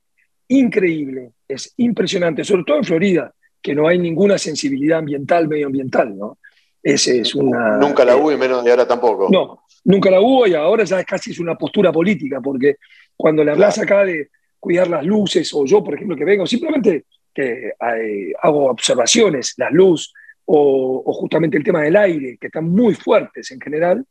increíble, 0.49 1.33
es 1.49 1.73
impresionante, 1.79 2.45
sobre 2.45 2.65
todo 2.65 2.79
en 2.79 2.85
Florida, 2.85 3.33
que 3.63 3.75
no 3.75 3.89
hay 3.89 3.99
ninguna 3.99 4.37
sensibilidad 4.37 4.99
ambiental, 4.99 5.49
medioambiental, 5.49 6.17
¿no? 6.17 6.39
Es, 6.83 7.09
es 7.09 7.35
una, 7.35 7.79
nunca 7.79 8.05
la 8.05 8.15
hubo 8.15 8.31
y 8.31 8.37
menos 8.37 8.63
de 8.63 8.71
ahora 8.71 8.87
tampoco. 8.87 9.29
No, 9.31 9.65
nunca 9.85 10.11
la 10.11 10.21
hubo 10.21 10.47
y 10.47 10.55
ahora 10.55 10.85
ya 10.85 11.01
es 11.01 11.07
casi 11.07 11.31
es 11.31 11.39
una 11.39 11.57
postura 11.57 11.91
política, 11.91 12.43
porque 12.43 12.77
cuando 13.17 13.43
le 13.43 13.53
hablas 13.53 13.79
acá 13.79 14.05
de, 14.05 14.29
cuidar 14.65 14.89
las 14.89 15.05
luces, 15.05 15.53
o 15.53 15.67
yo, 15.67 15.85
por 15.85 15.95
ejemplo, 15.95 16.17
que 16.17 16.25
vengo, 16.25 16.47
simplemente 16.47 17.05
que 17.35 17.69
eh, 17.69 18.33
hago 18.43 18.71
observaciones, 18.71 19.53
la 19.59 19.69
luz, 19.69 20.15
o, 20.47 21.03
justamente 21.13 21.59
el 21.59 21.65
tema 21.65 21.83
del 21.83 21.97
aire, 21.97 22.39
que 22.41 22.47
están 22.47 22.71
muy 22.71 22.95
fuertes 22.95 23.51
en 23.51 23.61
general, 23.61 24.03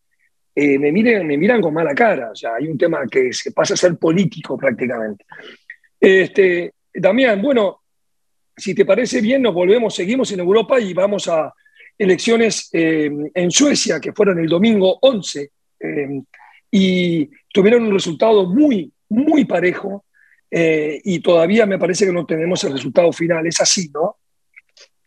eh, 0.53 0.77
me, 0.77 0.91
miren, 0.91 1.25
me 1.25 1.39
miran 1.39 1.59
con 1.59 1.73
mala 1.73 1.95
cara. 1.95 2.29
O 2.31 2.35
sea, 2.35 2.51
hay 2.53 2.67
un 2.67 2.77
tema 2.77 2.99
que 3.09 3.33
se 3.33 3.51
pasa 3.51 3.73
a 3.73 3.77
ser 3.77 3.97
político 3.97 4.55
prácticamente. 4.55 5.25
Este, 5.99 6.73
Damián, 6.93 7.41
bueno, 7.41 7.81
si 8.55 8.75
te 8.75 8.85
parece 8.85 9.21
bien, 9.21 9.41
nos 9.41 9.55
volvemos, 9.55 9.95
seguimos 9.95 10.31
en 10.31 10.41
Europa 10.41 10.79
y 10.79 10.93
vamos 10.93 11.27
a 11.27 11.51
elecciones 11.97 12.69
eh, 12.73 13.09
en 13.33 13.49
Suecia, 13.49 13.99
que 13.99 14.13
fueron 14.13 14.37
el 14.39 14.47
domingo 14.47 14.99
11, 15.01 15.49
y 16.69 17.29
tuvieron 17.51 17.83
un 17.85 17.93
resultado 17.93 18.45
muy, 18.45 18.91
muy 19.09 19.45
parejo. 19.45 20.05
Eh, 20.55 21.01
y 21.03 21.19
todavía 21.19 21.65
me 21.65 21.79
parece 21.79 22.05
que 22.05 22.13
no 22.13 22.27
tenemos 22.27 22.63
el 22.63 22.73
resultado 22.73 23.11
final. 23.11 23.47
Es 23.47 23.59
así, 23.59 23.89
¿no? 23.91 24.17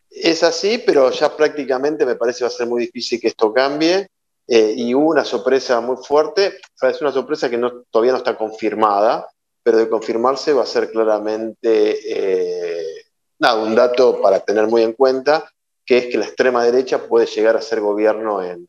Es 0.09 0.43
así, 0.43 0.83
pero 0.85 1.09
ya 1.09 1.37
prácticamente 1.37 2.05
me 2.05 2.15
parece 2.15 2.43
va 2.43 2.49
a 2.49 2.51
ser 2.51 2.67
muy 2.67 2.81
difícil 2.81 3.21
que 3.21 3.27
esto 3.27 3.53
cambie. 3.53 4.09
Eh, 4.45 4.73
y 4.75 4.93
hubo 4.93 5.11
una 5.11 5.23
sorpresa 5.23 5.79
muy 5.79 5.95
fuerte, 6.03 6.57
es 6.81 7.01
una 7.01 7.13
sorpresa 7.13 7.49
que 7.49 7.57
todavía 7.89 8.11
no 8.11 8.17
está 8.17 8.37
confirmada, 8.37 9.29
pero 9.63 9.77
de 9.77 9.89
confirmarse 9.89 10.51
va 10.51 10.63
a 10.63 10.65
ser 10.65 10.91
claramente 10.91 11.97
eh, 12.09 13.05
nada, 13.39 13.61
un 13.61 13.73
dato 13.73 14.21
para 14.21 14.41
tener 14.41 14.67
muy 14.67 14.83
en 14.83 14.93
cuenta, 14.93 15.49
que 15.85 15.97
es 15.97 16.05
que 16.07 16.17
la 16.17 16.25
extrema 16.25 16.63
derecha 16.65 17.07
puede 17.07 17.25
llegar 17.25 17.55
a 17.55 17.61
ser 17.61 17.79
gobierno 17.79 18.43
en, 18.43 18.67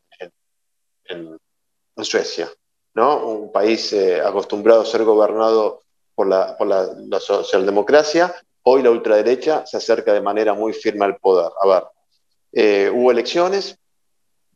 Suecia, 2.01 2.49
¿no? 2.93 3.27
Un 3.27 3.51
país 3.51 3.93
acostumbrado 4.23 4.81
a 4.83 4.85
ser 4.85 5.03
gobernado 5.03 5.83
por 6.19 6.67
la, 6.67 7.19
socialdemocracia, 7.21 8.35
hoy 8.63 8.83
la 8.83 8.91
ultraderecha 8.91 9.65
se 9.65 9.77
acerca 9.77 10.13
de 10.13 10.19
manera 10.19 10.53
muy 10.53 10.73
firme 10.73 11.05
al 11.05 11.15
poder. 11.15 11.49
A 11.61 11.67
ver, 11.67 11.83
eh, 12.51 12.91
hubo 12.93 13.09
elecciones 13.09 13.77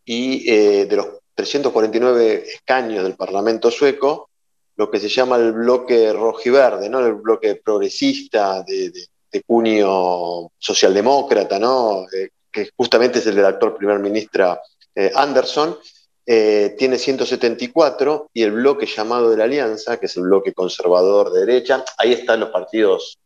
y 0.03 0.51
eh, 0.51 0.85
de 0.85 0.95
los 0.97 1.07
349 1.35 2.43
escaños 2.45 3.03
del 3.03 3.15
Parlamento 3.15 3.71
sueco, 3.71 4.29
lo 4.75 4.91
que 4.91 4.99
se 4.99 5.07
llama 5.07 5.37
el 5.37 5.53
bloque 5.53 6.11
rojiverde, 6.11 6.89
¿no? 6.89 6.99
el 6.99 7.13
bloque 7.13 7.61
progresista 7.63 8.61
de, 8.63 8.91
de, 8.91 9.43
cuño 9.43 10.51
socialdemócrata, 10.57 11.57
¿no? 11.59 12.05
Eh, 12.11 12.29
que 12.51 12.69
justamente 12.75 13.19
es 13.19 13.25
el 13.27 13.35
del 13.35 13.45
actual 13.45 13.75
primer 13.75 13.99
ministro 13.99 14.59
eh, 14.93 15.11
Anderson, 15.15 15.77
eh, 16.25 16.75
tiene 16.77 16.97
174 16.97 18.29
y 18.33 18.43
el 18.43 18.51
bloque 18.51 18.85
llamado 18.85 19.29
de 19.29 19.37
la 19.37 19.43
Alianza, 19.43 19.97
que 19.99 20.05
es 20.05 20.17
el 20.17 20.23
bloque 20.23 20.53
conservador 20.53 21.31
de 21.31 21.45
derecha, 21.45 21.83
ahí 21.97 22.13
están 22.13 22.39
los 22.39 22.49
partidos 22.49 23.19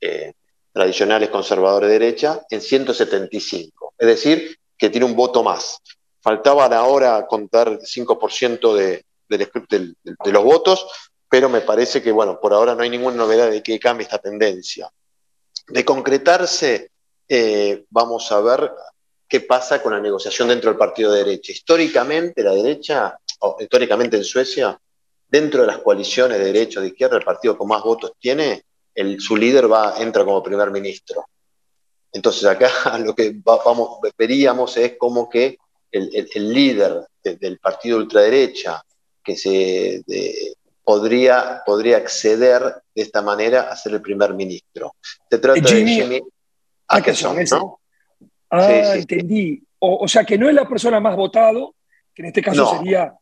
tradicionales 0.72 1.30
conservadores 1.30 1.90
de 1.90 2.00
derecha, 2.00 2.42
en 2.50 2.62
175. 2.62 3.94
Es 3.98 4.08
decir, 4.08 4.58
que 4.78 4.90
tiene 4.90 5.06
un 5.06 5.16
voto 5.16 5.44
más. 5.44 5.80
Faltaban 6.22 6.72
ahora 6.72 7.26
contar 7.26 7.68
el 7.70 7.80
5% 7.80 8.76
de, 8.76 9.04
de, 9.28 10.32
los 10.32 10.44
votos, 10.44 10.88
pero 11.30 11.50
me 11.50 11.62
parece 11.62 12.02
que, 12.02 12.12
bueno, 12.12 12.40
por 12.40 12.54
ahora 12.54 12.76
no 12.76 12.84
hay 12.84 12.90
ninguna 12.90 13.18
novedad 13.18 13.50
de 13.50 13.64
que 13.64 13.80
cambie 13.80 14.04
esta 14.04 14.20
tendencia. 14.20 14.90
De 15.68 15.84
concretarse, 15.84 16.92
eh, 17.28 17.86
vamos 17.90 18.32
a 18.32 18.40
ver 18.42 18.72
qué 19.28 19.42
pasa 19.42 19.82
con 19.82 19.94
la 19.94 20.00
negociación 20.00 20.48
dentro 20.48 20.70
del 20.70 20.78
partido 20.78 21.12
de 21.12 21.24
derecha. 21.24 21.52
Históricamente, 21.52 22.44
la 22.44 22.54
derecha, 22.54 23.18
o 23.40 23.58
históricamente 23.60 24.18
en 24.18 24.24
Suecia, 24.24 24.80
dentro 25.28 25.62
de 25.62 25.68
las 25.68 25.80
coaliciones 25.80 26.38
de 26.38 26.46
derecha 26.46 26.80
o 26.80 26.84
de 26.84 26.90
izquierda, 26.90 27.18
el 27.18 27.24
partido 27.24 27.58
con 27.58 27.68
más 27.68 27.84
votos 27.84 28.14
tiene, 28.20 28.64
el, 28.96 29.20
su 29.20 29.36
líder 29.36 29.72
va, 29.72 29.96
entra 30.00 30.24
como 30.24 30.42
primer 30.42 30.72
ministro. 30.72 31.26
Entonces 32.12 32.46
acá 32.46 32.98
lo 33.00 33.14
que 33.14 33.34
vamos, 33.44 34.00
veríamos 34.18 34.78
es 34.78 34.98
como 34.98 35.30
que 35.30 35.58
el, 35.92 36.54
líder 36.54 37.08
del 37.24 37.60
partido 37.60 37.98
ultraderecha 37.98 38.84
que 39.24 39.36
se 39.36 40.04
podría, 40.84 41.64
podría 41.66 41.98
acceder 41.98 42.62
de 42.96 43.02
esta 43.02 43.22
manera 43.22 43.70
a 43.72 43.76
ser 43.76 43.94
el 43.94 44.02
primer 44.02 44.34
ministro. 44.34 44.96
Se 45.30 45.38
trata 45.40 45.60
de 45.60 45.86
Jimmy 45.86 46.22
Atkinson, 46.88 47.38
¿no? 47.52 47.80
Ah, 48.50 48.96
entendí. 48.96 49.62
O, 49.80 50.08
sea, 50.08 50.24
que 50.24 50.38
no 50.38 50.50
es 50.50 50.56
la 50.56 50.68
persona 50.68 51.00
más 51.00 51.16
votado, 51.16 51.76
que 52.14 52.24
en 52.24 52.28
este 52.30 52.42
caso 52.42 52.78
sería 52.78 53.14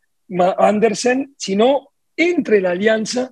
Andersen, 0.57 1.35
sino 1.37 1.89
entre 2.15 2.61
la 2.61 2.71
alianza, 2.71 3.31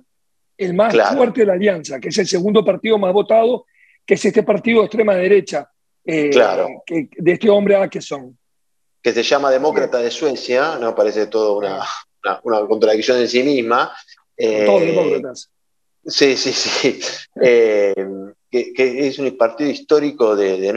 el 0.58 0.74
más 0.74 0.94
fuerte 1.14 1.40
de 1.40 1.46
la 1.46 1.54
alianza, 1.54 1.98
que 1.98 2.10
es 2.10 2.18
el 2.18 2.26
segundo 2.26 2.64
partido 2.64 2.98
más 2.98 3.12
votado, 3.12 3.64
que 4.04 4.14
es 4.14 4.24
este 4.24 4.42
partido 4.42 4.80
de 4.80 4.86
extrema 4.86 5.14
derecha, 5.14 5.70
eh, 6.04 6.30
que, 6.84 7.08
de 7.16 7.32
este 7.32 7.48
hombre 7.48 7.76
Atkinson 7.76 8.36
que 9.04 9.12
se 9.12 9.22
llama 9.22 9.50
Demócrata 9.50 9.98
de 9.98 10.10
Suecia, 10.10 10.78
¿no? 10.80 10.94
Parece 10.94 11.26
todo 11.26 11.58
una, 11.58 11.84
una, 12.42 12.66
contradicción 12.66 13.18
en 13.18 13.28
sí 13.28 13.42
misma. 13.42 13.92
Todos 14.34 14.82
eh, 14.82 14.86
demócratas. 14.86 15.50
Sí, 16.06 16.36
sí, 16.36 16.52
sí. 16.52 17.00
Eh, 17.42 17.94
que, 18.74 19.08
es 19.08 19.18
un 19.18 19.36
partido 19.36 19.70
histórico 19.70 20.36
de, 20.36 20.72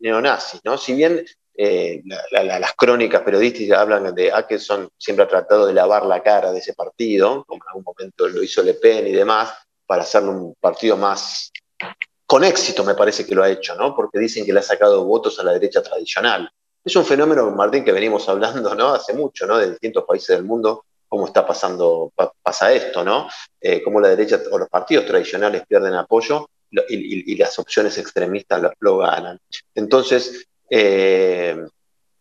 neonazis, 0.00 0.60
¿no? 0.64 0.78
Si 0.78 0.94
bien 0.94 1.24
eh, 1.56 2.02
las 2.30 2.72
crónicas 2.74 3.22
periodísticas 3.22 3.78
hablan 3.78 4.14
de 4.14 4.32
Atkinson 4.32 4.88
siempre 4.96 5.24
ha 5.24 5.28
tratado 5.28 5.66
de 5.66 5.74
lavar 5.74 6.06
la 6.06 6.22
cara 6.22 6.52
de 6.52 6.58
ese 6.58 6.74
partido, 6.74 7.44
como 7.46 7.62
en 7.64 7.68
algún 7.68 7.84
momento 7.84 8.28
lo 8.28 8.42
hizo 8.42 8.62
Le 8.62 8.74
Pen 8.74 9.06
y 9.08 9.12
demás, 9.12 9.52
para 9.86 10.02
hacerlo 10.02 10.30
un 10.30 10.54
partido 10.60 10.96
más 10.96 11.50
con 12.26 12.44
éxito, 12.44 12.84
me 12.84 12.94
parece 12.94 13.26
que 13.26 13.34
lo 13.34 13.42
ha 13.42 13.50
hecho, 13.50 13.74
¿no? 13.74 13.94
Porque 13.94 14.20
dicen 14.20 14.46
que 14.46 14.52
le 14.52 14.60
ha 14.60 14.62
sacado 14.62 15.04
votos 15.04 15.40
a 15.40 15.42
la 15.42 15.52
derecha 15.52 15.82
tradicional. 15.82 16.48
Es 16.84 16.94
un 16.94 17.04
fenómeno, 17.04 17.50
Martín, 17.50 17.84
que 17.84 17.92
venimos 17.92 18.28
hablando 18.28 18.74
¿no? 18.74 18.94
hace 18.94 19.12
mucho, 19.14 19.46
¿no? 19.46 19.58
de 19.58 19.70
distintos 19.70 20.04
países 20.04 20.36
del 20.36 20.44
mundo, 20.44 20.84
cómo 21.08 21.26
está 21.26 21.44
pasando, 21.44 22.12
pasa 22.40 22.72
esto, 22.72 23.02
¿no? 23.02 23.28
Eh, 23.60 23.82
cómo 23.82 24.00
la 24.00 24.08
derecha 24.08 24.40
o 24.50 24.58
los 24.58 24.68
partidos 24.68 25.06
tradicionales 25.06 25.64
pierden 25.66 25.94
apoyo 25.94 26.46
y, 26.88 27.36
las 27.36 27.58
opciones 27.58 27.98
extremistas 27.98 28.62
lo, 28.78 28.98
ganan. 28.98 29.38
Entonces... 29.74 30.46
Eh, 30.68 31.56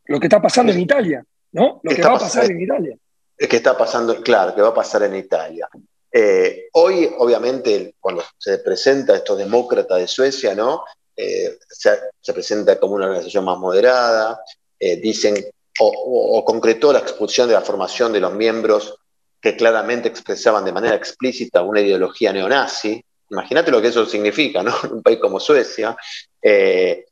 lo 0.05 0.19
que 0.19 0.25
está 0.25 0.41
pasando 0.41 0.71
en 0.71 0.79
Italia, 0.79 1.23
¿no? 1.51 1.79
Lo 1.83 1.95
que 1.95 2.01
va 2.01 2.15
a 2.15 2.19
pasar 2.19 2.49
en 2.49 2.61
Italia. 2.61 2.97
Es 3.37 3.47
que 3.47 3.57
está 3.57 3.77
pasando, 3.77 4.21
claro, 4.21 4.55
que 4.55 4.61
va 4.61 4.69
a 4.69 4.73
pasar 4.73 5.03
en 5.03 5.15
Italia. 5.15 5.69
Eh, 6.11 6.69
hoy, 6.73 7.09
obviamente, 7.19 7.95
cuando 7.99 8.23
se 8.37 8.57
presenta 8.59 9.15
estos 9.15 9.37
demócratas 9.37 9.99
de 9.99 10.07
Suecia, 10.07 10.55
¿no? 10.55 10.83
Eh, 11.15 11.59
se, 11.69 12.33
presenta 12.33 12.79
como 12.79 12.95
una 12.95 13.05
organización 13.05 13.45
más 13.45 13.57
moderada, 13.57 14.41
eh, 14.79 14.95
dicen, 14.97 15.35
o, 15.81 16.43
concretó 16.45 16.91
la 16.91 16.99
expulsión 16.99 17.47
de 17.47 17.53
la 17.53 17.61
formación 17.61 18.11
de 18.11 18.19
los 18.19 18.33
miembros 18.33 18.97
que 19.41 19.55
claramente 19.55 20.09
expresaban 20.09 20.65
de 20.65 20.71
manera 20.71 20.95
explícita 20.95 21.61
una 21.61 21.81
ideología 21.81 22.33
neonazi. 22.33 23.03
Imagínate 23.29 23.71
lo 23.71 23.81
que 23.81 23.89
eso 23.89 24.05
significa, 24.05 24.63
¿no? 24.63 24.73
En 24.83 24.93
un 24.93 25.03
país 25.03 25.19
como 25.19 25.39
Suecia. 25.39 25.95
Eh, 26.41 27.05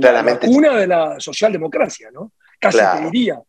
claramente, 0.00 0.46
una 0.48 0.76
de 0.76 0.86
la 0.86 1.20
socialdemocracia, 1.20 2.10
¿no? 2.10 2.32
Casi 2.60 2.78
te 2.78 3.10
diría, 3.10 3.40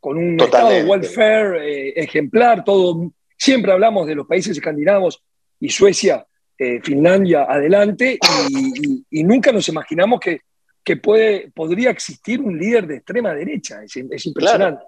con 0.00 0.16
un 0.16 0.40
estado 0.40 0.70
de 0.70 0.84
welfare 0.84 2.00
ejemplar, 2.00 2.64
todo. 2.64 3.12
Siempre 3.36 3.72
hablamos 3.72 4.06
de 4.06 4.14
los 4.14 4.26
países 4.26 4.56
escandinavos 4.56 5.22
y 5.58 5.68
Suecia 5.68 6.24
eh, 6.58 6.80
Finlandia 6.80 7.42
adelante 7.48 8.18
y, 9.10 9.24
nunca 9.24 9.50
nos 9.50 9.68
imaginamos 9.68 10.20
que, 10.20 10.42
que 10.84 10.96
puede, 10.96 11.50
podría 11.50 11.90
existir 11.90 12.40
un 12.40 12.56
líder 12.56 12.86
de 12.86 12.96
extrema 12.96 13.34
derecha. 13.34 13.82
Es, 13.82 13.96
impresionante. 14.26 14.84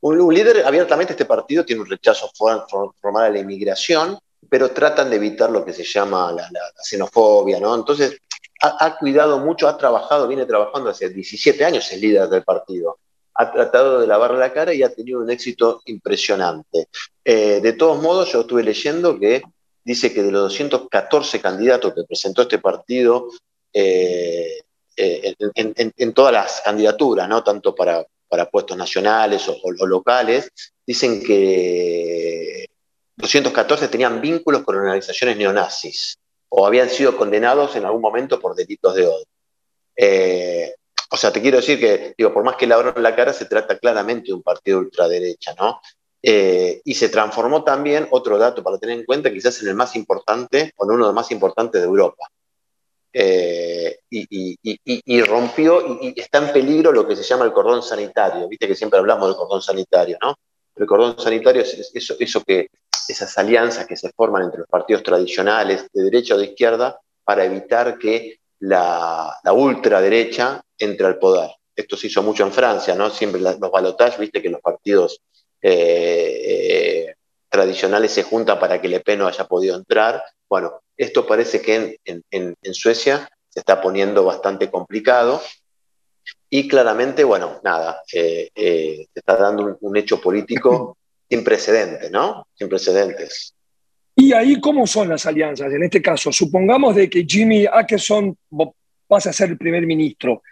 Un, 0.00 0.34
líder, 0.34 0.64
abiertamente 0.66 1.12
este 1.12 1.24
partido 1.24 1.64
tiene 1.64 1.82
un 1.82 1.88
rechazo 1.88 2.30
formal 2.34 3.24
a 3.26 3.30
la 3.30 3.38
inmigración, 3.38 4.18
pero 4.54 4.70
tratan 4.70 5.10
de 5.10 5.16
evitar 5.16 5.50
lo 5.50 5.64
que 5.64 5.72
se 5.72 5.82
llama 5.82 6.30
la, 6.30 6.48
xenofobia, 6.80 7.58
¿no? 7.58 7.74
Entonces, 7.74 8.20
ha, 8.62 8.96
cuidado 8.96 9.40
mucho, 9.40 9.66
ha 9.66 9.76
trabajado, 9.76 10.28
viene 10.28 10.46
trabajando 10.46 10.90
hace 10.90 11.08
17 11.08 11.64
años 11.64 11.90
el 11.90 12.00
líder 12.00 12.28
del 12.28 12.44
partido. 12.44 13.00
Ha 13.34 13.50
tratado 13.50 13.98
de 13.98 14.06
lavar 14.06 14.30
la 14.34 14.52
cara 14.52 14.72
y 14.72 14.84
ha 14.84 14.94
tenido 14.94 15.18
un 15.18 15.28
éxito 15.28 15.82
impresionante. 15.86 16.86
Eh, 17.24 17.58
de 17.60 17.72
todos 17.72 18.00
modos, 18.00 18.30
yo 18.30 18.42
estuve 18.42 18.62
leyendo 18.62 19.18
que 19.18 19.42
dice 19.82 20.14
que 20.14 20.22
de 20.22 20.30
los 20.30 20.42
214 20.42 21.40
candidatos 21.40 21.92
que 21.92 22.04
presentó 22.04 22.42
este 22.42 22.60
partido, 22.60 23.30
eh, 23.72 24.60
eh, 24.96 25.34
en, 25.56 26.12
todas 26.12 26.32
las 26.32 26.60
candidaturas, 26.60 27.28
¿no? 27.28 27.42
tanto 27.42 27.74
para, 27.74 28.06
puestos 28.52 28.76
nacionales 28.76 29.48
o, 29.48 29.84
locales, 29.84 30.48
dicen 30.86 31.24
que 31.24 32.63
214 33.16 33.88
tenían 33.88 34.20
vínculos 34.20 34.62
con 34.62 34.76
organizaciones 34.76 35.36
neonazis 35.36 36.18
o 36.48 36.66
habían 36.66 36.88
sido 36.88 37.16
condenados 37.16 37.74
en 37.76 37.84
algún 37.84 38.00
momento 38.00 38.40
por 38.40 38.54
delitos 38.54 38.94
de 38.94 39.06
odio. 39.06 39.26
Eh, 39.96 40.74
o 41.10 41.16
sea, 41.16 41.32
te 41.32 41.40
quiero 41.40 41.58
decir 41.58 41.78
que, 41.78 42.14
digo, 42.16 42.32
por 42.32 42.44
más 42.44 42.56
que 42.56 42.72
abran 42.72 43.02
la 43.02 43.14
cara, 43.14 43.32
se 43.32 43.46
trata 43.46 43.78
claramente 43.78 44.28
de 44.28 44.34
un 44.34 44.42
partido 44.42 44.78
ultraderecha, 44.78 45.54
¿no? 45.54 45.80
Eh, 46.22 46.80
y 46.84 46.94
se 46.94 47.08
transformó 47.08 47.62
también, 47.62 48.08
otro 48.10 48.38
dato 48.38 48.62
para 48.62 48.78
tener 48.78 48.98
en 48.98 49.04
cuenta, 49.04 49.32
quizás 49.32 49.60
en 49.62 49.68
el 49.68 49.74
más 49.74 49.94
importante 49.94 50.72
o 50.76 50.84
en 50.84 50.90
uno 50.90 51.04
de 51.04 51.08
los 51.08 51.14
más 51.14 51.30
importantes 51.30 51.80
de 51.80 51.86
Europa. 51.86 52.26
Eh, 53.12 53.98
y, 54.10 55.20
rompió 55.22 56.00
y, 56.00 56.20
está 56.20 56.38
en 56.38 56.52
peligro 56.52 56.90
lo 56.90 57.06
que 57.06 57.14
se 57.14 57.22
llama 57.22 57.44
el 57.44 57.52
cordón 57.52 57.82
sanitario. 57.82 58.48
Viste 58.48 58.66
que 58.66 58.74
siempre 58.74 58.98
hablamos 58.98 59.28
del 59.28 59.36
cordón 59.36 59.62
sanitario, 59.62 60.18
¿no? 60.20 60.34
El 60.76 60.86
cordón 60.86 61.18
sanitario 61.18 61.62
es 61.62 61.90
eso, 61.94 62.42
que, 62.44 62.68
esas 63.08 63.36
alianzas 63.38 63.86
que 63.86 63.96
se 63.96 64.10
forman 64.12 64.44
entre 64.44 64.60
los 64.60 64.68
partidos 64.68 65.02
tradicionales 65.02 65.86
de 65.92 66.02
derecha 66.04 66.34
o 66.34 66.38
de 66.38 66.46
izquierda 66.46 66.98
para 67.22 67.44
evitar 67.44 67.98
que 67.98 68.40
la, 68.60 69.36
la 69.42 69.52
ultraderecha 69.52 70.62
entre 70.78 71.06
al 71.06 71.18
poder. 71.18 71.50
Esto 71.76 71.96
se 71.96 72.06
hizo 72.06 72.22
mucho 72.22 72.44
en 72.44 72.52
Francia, 72.52 72.94
¿no? 72.94 73.10
Siempre 73.10 73.40
los 73.40 73.58
balotajes, 73.58 74.18
viste 74.18 74.40
que 74.40 74.48
los 74.48 74.60
partidos 74.60 75.20
eh, 75.60 77.14
tradicionales 77.48 78.12
se 78.12 78.22
juntan 78.22 78.58
para 78.58 78.80
que 78.80 78.88
Le 78.88 79.00
Pen 79.00 79.20
no 79.20 79.26
haya 79.26 79.44
podido 79.44 79.76
entrar. 79.76 80.22
Bueno, 80.48 80.82
esto 80.96 81.26
parece 81.26 81.62
que 81.62 81.98
en, 82.04 82.74
Suecia 82.74 83.28
se 83.48 83.60
está 83.60 83.80
poniendo 83.80 84.24
bastante 84.24 84.70
complicado. 84.70 85.40
Y 86.56 86.68
claramente, 86.68 87.24
bueno, 87.24 87.58
nada, 87.64 88.00
eh, 88.12 88.48
eh, 88.54 89.08
se 89.12 89.18
está 89.18 89.36
dando 89.36 89.76
un, 89.80 89.96
hecho 89.96 90.20
político 90.20 90.96
sin 91.28 91.42
precedentes, 91.42 92.12
¿no? 92.12 92.46
Sin 92.54 92.68
precedentes. 92.68 93.52
Y 94.14 94.32
ahí, 94.32 94.60
¿cómo 94.60 94.86
son 94.86 95.08
las 95.08 95.26
alianzas? 95.26 95.72
En 95.72 95.82
este 95.82 96.00
caso, 96.00 96.30
supongamos 96.30 96.94
de 96.94 97.10
que 97.10 97.24
Jimmy 97.24 97.66
Atkinson 97.66 98.38
pasa 99.08 99.30
a 99.30 99.32
ser 99.32 99.50
el 99.50 99.58
primer 99.58 99.84
ministro. 99.84 100.44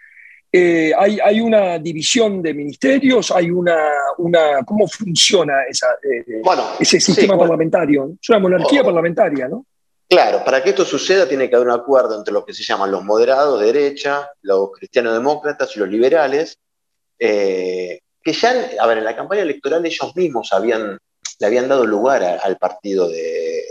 Eh, 0.51 0.91
hay, 0.97 1.19
hay, 1.23 1.39
una 1.39 1.79
división 1.79 2.41
de 2.41 2.53
ministerios, 2.53 3.31
hay 3.31 3.49
una, 3.49 3.77
una 4.17 4.61
¿cómo 4.65 4.89
funciona 4.89 5.63
esa, 5.69 5.87
eh, 6.03 6.41
ese 6.81 6.99
sistema 6.99 7.37
parlamentario? 7.37 8.11
Es 8.21 8.27
una 8.27 8.39
monarquía 8.39 8.81
oh. 8.81 8.85
parlamentaria, 8.85 9.47
¿no? 9.47 9.65
Claro, 10.13 10.43
para 10.43 10.61
que 10.61 10.69
esto 10.69 10.85
suceda 10.85 11.27
tiene 11.27 11.49
que 11.49 11.55
haber 11.55 11.69
un 11.69 11.73
acuerdo 11.73 12.15
entre 12.15 12.31
lo 12.31 12.45
que 12.45 12.53
se 12.53 12.61
llaman 12.61 12.91
los 12.91 13.03
moderados 13.03 13.59
de 13.59 13.65
derecha, 13.73 14.29
los 14.43 14.69
cristiano-demócratas 14.71 15.75
y 15.75 15.79
los 15.79 15.89
liberales, 15.89 16.59
eh, 17.17 17.99
que 18.21 18.31
ya, 18.31 18.69
a 18.79 18.85
ver, 18.85 18.99
en 18.99 19.05
la 19.05 19.15
campaña 19.15 19.41
electoral 19.41 19.83
ellos 19.83 20.15
mismos 20.15 20.51
le 20.51 21.47
habían 21.47 21.67
dado 21.67 21.87
lugar 21.87 22.21
al 22.21 22.57
partido 22.57 23.09
de, 23.09 23.63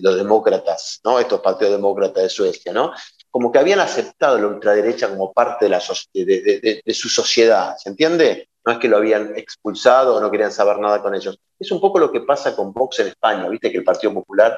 los 0.00 0.14
demócratas, 0.14 1.00
¿no? 1.02 1.18
Estos 1.18 1.40
partidos 1.40 1.72
demócratas 1.72 2.22
de 2.22 2.28
Suecia, 2.28 2.72
¿no? 2.72 2.92
Como 3.28 3.50
que 3.50 3.58
habían 3.58 3.80
aceptado 3.80 4.38
la 4.38 4.46
ultraderecha 4.46 5.08
como 5.08 5.32
parte 5.32 5.68
de, 5.68 6.82
de 6.86 6.94
su 6.94 7.08
sociedad, 7.08 7.76
¿se 7.78 7.88
entiende? 7.88 8.48
No 8.64 8.74
es 8.74 8.78
que 8.78 8.86
lo 8.86 8.98
habían 8.98 9.36
expulsado 9.36 10.14
o 10.14 10.20
no 10.20 10.30
querían 10.30 10.52
saber 10.52 10.78
nada 10.78 11.02
con 11.02 11.16
ellos. 11.16 11.36
Es 11.58 11.72
un 11.72 11.80
poco 11.80 11.98
lo 11.98 12.12
que 12.12 12.20
pasa 12.20 12.54
con 12.54 12.72
Vox 12.72 13.00
en 13.00 13.08
España, 13.08 13.48
viste 13.48 13.72
que 13.72 13.78
el 13.78 13.84
Partido 13.84 14.14
Popular 14.14 14.56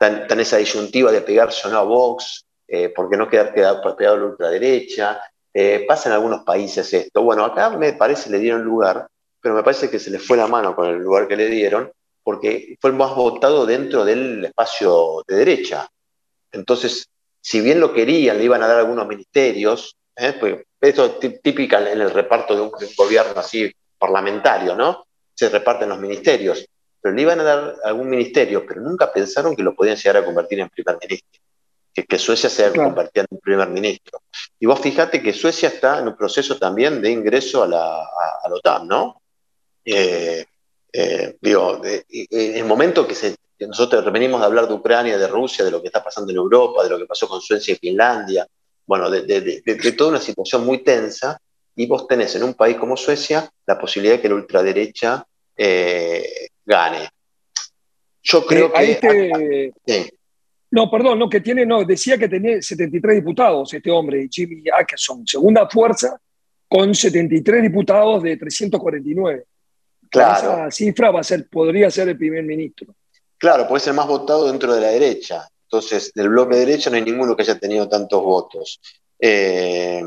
en 0.00 0.40
esa 0.40 0.56
disyuntiva 0.56 1.12
de 1.12 1.20
pegarse 1.20 1.68
o 1.68 1.70
no 1.70 1.78
a 1.78 1.82
Vox, 1.82 2.46
eh, 2.66 2.88
porque 2.94 3.16
no 3.16 3.28
quedar 3.28 3.52
pegado 3.52 3.82
a 3.82 4.16
la 4.16 4.24
ultraderecha. 4.24 5.20
Eh, 5.52 5.84
pasa 5.86 6.08
en 6.08 6.14
algunos 6.14 6.42
países 6.42 6.92
esto. 6.92 7.22
Bueno, 7.22 7.44
acá 7.44 7.70
me 7.70 7.92
parece 7.92 8.30
le 8.30 8.38
dieron 8.38 8.62
lugar, 8.62 9.06
pero 9.40 9.54
me 9.54 9.62
parece 9.62 9.90
que 9.90 9.98
se 9.98 10.10
le 10.10 10.18
fue 10.18 10.36
la 10.36 10.46
mano 10.46 10.74
con 10.74 10.88
el 10.88 10.98
lugar 10.98 11.28
que 11.28 11.36
le 11.36 11.48
dieron, 11.48 11.90
porque 12.22 12.76
fue 12.80 12.90
el 12.90 12.96
más 12.96 13.14
votado 13.14 13.66
dentro 13.66 14.04
del 14.04 14.44
espacio 14.44 15.22
de 15.26 15.36
derecha. 15.36 15.88
Entonces, 16.52 17.06
si 17.40 17.60
bien 17.60 17.80
lo 17.80 17.92
querían, 17.92 18.38
le 18.38 18.44
iban 18.44 18.62
a 18.62 18.68
dar 18.68 18.78
algunos 18.78 19.06
ministerios, 19.06 19.96
¿eh? 20.16 20.34
pues 20.38 20.62
esto 20.80 21.18
es 21.20 21.40
típica 21.42 21.78
en 21.90 22.00
el 22.00 22.10
reparto 22.10 22.54
de 22.54 22.62
un 22.62 22.72
gobierno 22.96 23.32
así 23.36 23.70
parlamentario, 23.98 24.74
¿no? 24.74 25.04
Se 25.34 25.48
reparten 25.48 25.88
los 25.88 25.98
ministerios 25.98 26.66
pero 27.00 27.14
le 27.14 27.22
iban 27.22 27.40
a 27.40 27.44
dar 27.44 27.76
algún 27.84 28.08
ministerio, 28.08 28.64
pero 28.66 28.80
nunca 28.80 29.12
pensaron 29.12 29.56
que 29.56 29.62
lo 29.62 29.74
podían 29.74 29.96
llegar 29.96 30.18
a 30.18 30.24
convertir 30.24 30.60
en 30.60 30.68
primer 30.68 30.98
ministro, 31.00 31.40
que, 31.92 32.18
Suecia 32.18 32.48
se 32.48 32.70
claro. 32.70 32.90
convertía 32.90 33.26
en 33.30 33.38
primer 33.38 33.68
ministro. 33.68 34.22
Y 34.58 34.66
vos 34.66 34.80
fíjate 34.80 35.22
que 35.22 35.32
Suecia 35.32 35.68
está 35.68 35.98
en 35.98 36.08
un 36.08 36.16
proceso 36.16 36.58
también 36.58 37.00
de 37.00 37.10
ingreso 37.10 37.62
a 37.62 37.66
la, 37.66 38.08
OTAN, 38.50 38.86
¿no? 38.86 39.22
Eh, 39.84 40.44
eh, 40.92 41.36
digo, 41.40 41.80
en 41.84 42.56
el 42.56 42.64
momento 42.64 43.06
que, 43.06 43.14
se, 43.14 43.36
nosotros 43.66 44.04
venimos 44.12 44.40
de 44.40 44.46
hablar 44.46 44.68
de 44.68 44.74
Ucrania, 44.74 45.18
de 45.18 45.28
Rusia, 45.28 45.64
de 45.64 45.70
lo 45.70 45.80
que 45.80 45.88
está 45.88 46.02
pasando 46.02 46.30
en 46.30 46.38
Europa, 46.38 46.82
de 46.82 46.90
lo 46.90 46.98
que 46.98 47.06
pasó 47.06 47.28
con 47.28 47.40
Suecia 47.40 47.72
y 47.74 47.76
Finlandia, 47.78 48.46
bueno, 48.86 49.10
de, 49.10 49.62
toda 49.96 50.10
una 50.10 50.20
situación 50.20 50.64
muy 50.64 50.78
tensa, 50.78 51.40
y 51.76 51.86
vos 51.86 52.06
tenés 52.08 52.34
en 52.34 52.42
un 52.42 52.54
país 52.54 52.76
como 52.76 52.96
Suecia 52.96 53.48
la 53.66 53.78
posibilidad 53.78 54.16
de 54.16 54.22
que 54.22 54.28
la 54.28 54.34
ultraderecha 54.34 55.24
eh, 55.56 56.48
gane. 56.70 57.08
Yo 58.22 58.46
creo 58.46 58.72
que... 58.72 59.72
No, 60.72 60.88
perdón, 60.88 61.18
no, 61.18 61.28
que 61.28 61.40
tiene, 61.40 61.66
no, 61.66 61.82
decía 61.84 62.16
que 62.16 62.28
tenía 62.28 62.62
73 62.62 63.16
diputados 63.16 63.74
este 63.74 63.90
hombre, 63.90 64.28
Jimmy 64.30 64.62
Atkinson, 64.72 65.26
segunda 65.26 65.68
fuerza 65.68 66.16
con 66.68 66.94
73 66.94 67.62
diputados 67.62 68.22
de 68.22 68.36
349. 68.36 69.44
Claro. 70.08 70.38
Esa 70.38 70.70
cifra 70.70 71.10
va 71.10 71.20
a 71.20 71.24
ser, 71.24 71.48
podría 71.48 71.90
ser 71.90 72.08
el 72.08 72.16
primer 72.16 72.44
ministro. 72.44 72.94
Claro, 73.36 73.66
puede 73.66 73.80
ser 73.80 73.94
más 73.94 74.06
votado 74.06 74.46
dentro 74.46 74.72
de 74.72 74.80
la 74.80 74.88
derecha. 74.88 75.48
Entonces, 75.64 76.12
del 76.14 76.28
bloque 76.28 76.54
de 76.54 76.66
derecha 76.66 76.90
no 76.90 76.96
hay 76.96 77.02
ninguno 77.02 77.34
que 77.34 77.42
haya 77.42 77.58
tenido 77.58 77.88
tantos 77.88 78.22
votos. 78.22 78.80
Eh, 79.18 80.02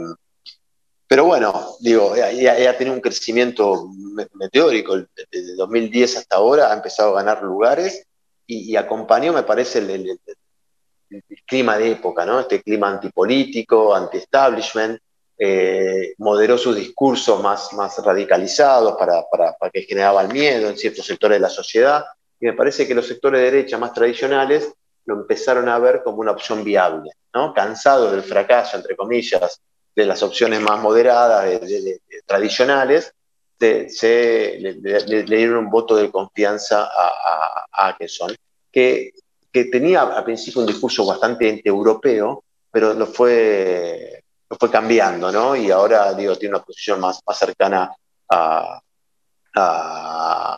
pero 1.14 1.26
bueno, 1.26 1.76
digo, 1.80 2.16
ya, 2.16 2.70
ha 2.72 2.76
tenido 2.76 2.96
un 2.96 3.00
crecimiento 3.00 3.88
meteórico. 4.34 4.98
Desde 5.32 5.56
2010 5.56 6.18
hasta 6.18 6.38
ahora 6.38 6.72
ha 6.72 6.74
empezado 6.74 7.12
a 7.12 7.22
ganar 7.22 7.44
lugares 7.44 8.08
y, 8.48 8.76
acompañó, 8.76 9.32
me 9.32 9.44
parece, 9.44 9.78
el, 9.78 10.20
clima 11.46 11.78
de 11.78 11.92
época, 11.92 12.26
¿no? 12.26 12.40
Este 12.40 12.64
clima 12.64 12.90
antipolítico, 12.90 13.94
anti-establishment. 13.94 15.00
Eh, 15.38 16.16
moderó 16.18 16.58
sus 16.58 16.76
discursos 16.76 17.40
más, 17.44 17.72
más 17.74 18.04
radicalizados 18.04 18.96
para, 18.98 19.24
para, 19.30 19.54
para, 19.54 19.70
que 19.70 19.84
generaba 19.84 20.24
el 20.24 20.34
miedo 20.34 20.68
en 20.68 20.76
ciertos 20.80 21.06
sectores 21.06 21.36
de 21.36 21.42
la 21.42 21.50
sociedad. 21.50 22.06
Y 22.40 22.48
me 22.48 22.54
parece 22.54 22.88
que 22.88 22.96
los 22.96 23.06
sectores 23.06 23.40
de 23.40 23.52
derecha 23.52 23.78
más 23.78 23.94
tradicionales 23.94 24.74
lo 25.06 25.14
empezaron 25.14 25.70
a 25.70 25.78
ver 25.78 26.02
como 26.04 26.22
una 26.22 26.32
opción 26.32 26.64
viable, 26.64 27.12
¿no? 27.36 27.54
Cansados 27.54 28.12
del 28.12 28.24
fracaso, 28.24 28.78
entre 28.78 28.96
comillas, 28.96 29.62
de 29.96 30.06
las 30.06 30.24
opciones 30.24 30.62
más 30.62 30.80
moderadas, 30.80 31.60
tradicionales, 32.26 33.14
le, 33.60 35.24
dieron 35.24 35.66
un 35.66 35.70
voto 35.70 35.96
de 35.96 36.12
confianza 36.12 36.84
a, 36.86 37.66
a, 37.72 37.98
que, 38.72 39.14
tenía 39.52 40.02
al 40.02 40.24
principio 40.24 40.62
un 40.62 40.68
discurso 40.68 41.06
bastante 41.06 41.62
europeo, 41.64 42.44
pero 42.72 42.94
lo 42.94 43.06
fue, 43.06 44.24
lo 44.50 44.58
fue 44.58 44.72
cambiando, 44.72 45.32
¿no? 45.32 45.56
Y 45.56 45.70
ahora, 45.72 46.14
digo, 46.14 46.36
tiene 46.36 46.56
una 46.56 46.64
posición 46.64 47.00
más, 47.00 47.20
más 47.26 47.38
cercana 47.38 47.96
a, 48.30 48.82
a, 49.56 50.58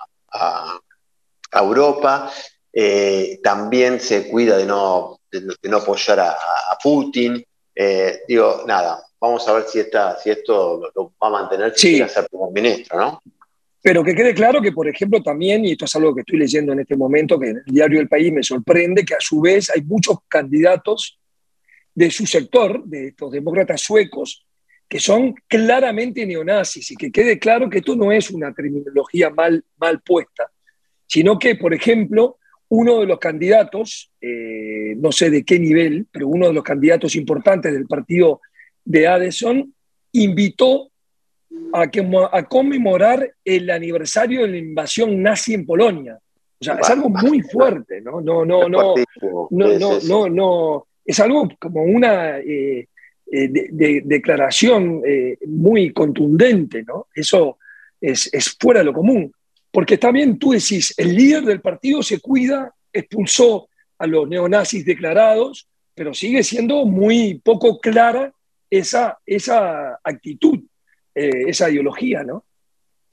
Europa. 1.51 2.31
Eh, 2.71 3.39
también 3.41 4.01
se 4.01 4.29
cuida 4.29 4.57
de 4.57 4.65
no, 4.65 5.19
de, 5.31 5.69
no 5.69 5.77
apoyar 5.77 6.19
a, 6.19 6.77
Putin. 6.81 7.43
Eh, 7.73 8.21
digo, 8.27 8.63
nada, 8.65 9.05
vamos 9.19 9.47
a 9.47 9.53
ver 9.53 9.63
si, 9.63 9.79
esta, 9.79 10.17
si 10.17 10.29
esto 10.29 10.91
lo, 10.95 11.13
va 11.21 11.27
a 11.27 11.31
mantener 11.31 11.73
si 11.75 11.95
quiere 11.95 12.09
ser 12.09 12.27
primer 12.27 12.51
ministro, 12.51 12.99
¿no? 12.99 13.21
Pero 13.81 14.03
que 14.03 14.15
quede 14.15 14.33
claro 14.33 14.61
que, 14.61 14.71
por 14.71 14.87
ejemplo, 14.87 15.21
también, 15.21 15.63
y 15.63 15.73
esto 15.73 15.85
es 15.85 15.95
algo 15.95 16.15
que 16.15 16.21
estoy 16.21 16.39
leyendo 16.39 16.73
en 16.73 16.79
este 16.79 16.97
momento, 16.97 17.39
que 17.39 17.49
en 17.49 17.57
el 17.57 17.65
diario 17.65 17.99
El 17.99 18.07
País 18.07 18.33
me 18.33 18.41
sorprende, 18.41 19.05
que 19.05 19.13
a 19.13 19.19
su 19.19 19.39
vez 19.41 19.69
hay 19.69 19.83
muchos 19.83 20.17
candidatos 20.27 21.19
de 21.93 22.09
su 22.09 22.25
sector, 22.25 22.83
de 22.83 23.09
estos 23.09 23.31
demócratas 23.31 23.81
suecos, 23.81 24.43
que 24.89 24.99
son 24.99 25.35
claramente 25.47 26.25
neonazis, 26.25 26.91
y 26.91 26.95
que 26.95 27.11
quede 27.11 27.37
claro 27.37 27.69
que 27.69 27.77
esto 27.77 27.95
no 27.95 28.11
es 28.11 28.31
una 28.31 28.51
terminología 28.53 29.29
mal, 29.29 29.63
mal 29.77 30.01
puesta, 30.01 30.51
sino 31.05 31.37
que, 31.37 31.55
por 31.55 31.71
ejemplo, 31.71 32.39
uno 32.69 32.99
de 32.99 33.05
los 33.05 33.19
candidatos, 33.19 34.11
eh, 34.19 34.95
no 34.97 35.11
sé 35.11 35.29
de 35.29 35.45
qué 35.45 35.59
nivel, 35.59 36.07
pero 36.11 36.27
uno 36.27 36.47
de 36.47 36.53
los 36.53 36.63
candidatos 36.63 37.15
importantes 37.15 37.71
del 37.71 37.85
partido 37.85 38.41
de 38.85 39.07
Addison 39.07 39.73
invitó 40.13 40.89
a, 41.73 41.89
que, 41.89 42.07
a 42.31 42.43
conmemorar 42.43 43.33
el 43.43 43.69
aniversario 43.69 44.43
de 44.43 44.47
la 44.49 44.57
invasión 44.57 45.21
nazi 45.21 45.53
en 45.53 45.65
Polonia. 45.65 46.17
O 46.59 46.63
sea, 46.63 46.75
es 46.75 46.89
algo 46.89 47.09
muy 47.09 47.41
fuerte, 47.41 48.01
¿no? 48.01 48.21
No, 48.21 48.45
no, 48.45 48.69
no, 48.69 48.95
no, 49.49 49.49
no, 49.49 49.99
no, 50.07 50.29
no. 50.29 50.87
Es 51.03 51.19
algo 51.19 51.49
como 51.59 51.83
una 51.83 52.39
eh, 52.39 52.87
eh, 53.31 53.47
de, 53.49 54.01
declaración 54.05 55.01
eh, 55.05 55.37
muy 55.47 55.91
contundente, 55.91 56.83
¿no? 56.83 57.07
Eso 57.13 57.57
es, 57.99 58.33
es 58.33 58.55
fuera 58.57 58.79
de 58.79 58.85
lo 58.85 58.93
común. 58.93 59.31
Porque 59.69 59.97
también 59.97 60.39
tú 60.39 60.51
decís, 60.51 60.93
el 60.97 61.13
líder 61.13 61.43
del 61.43 61.59
partido 61.59 62.01
se 62.01 62.19
cuida, 62.19 62.73
expulsó 62.93 63.67
a 63.97 64.07
los 64.07 64.27
neonazis 64.27 64.85
declarados, 64.85 65.67
pero 65.93 66.13
sigue 66.13 66.43
siendo 66.43 66.85
muy 66.85 67.41
poco 67.43 67.79
clara 67.79 68.33
esa, 68.69 69.19
esa 69.25 69.99
actitud, 70.03 70.59
eh, 71.13 71.43
esa 71.47 71.69
ideología, 71.69 72.23
¿no? 72.23 72.45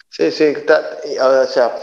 Sí, 0.08 0.30
sí, 0.30 0.44
está, 0.44 0.98
o 1.22 1.46
sea, 1.46 1.74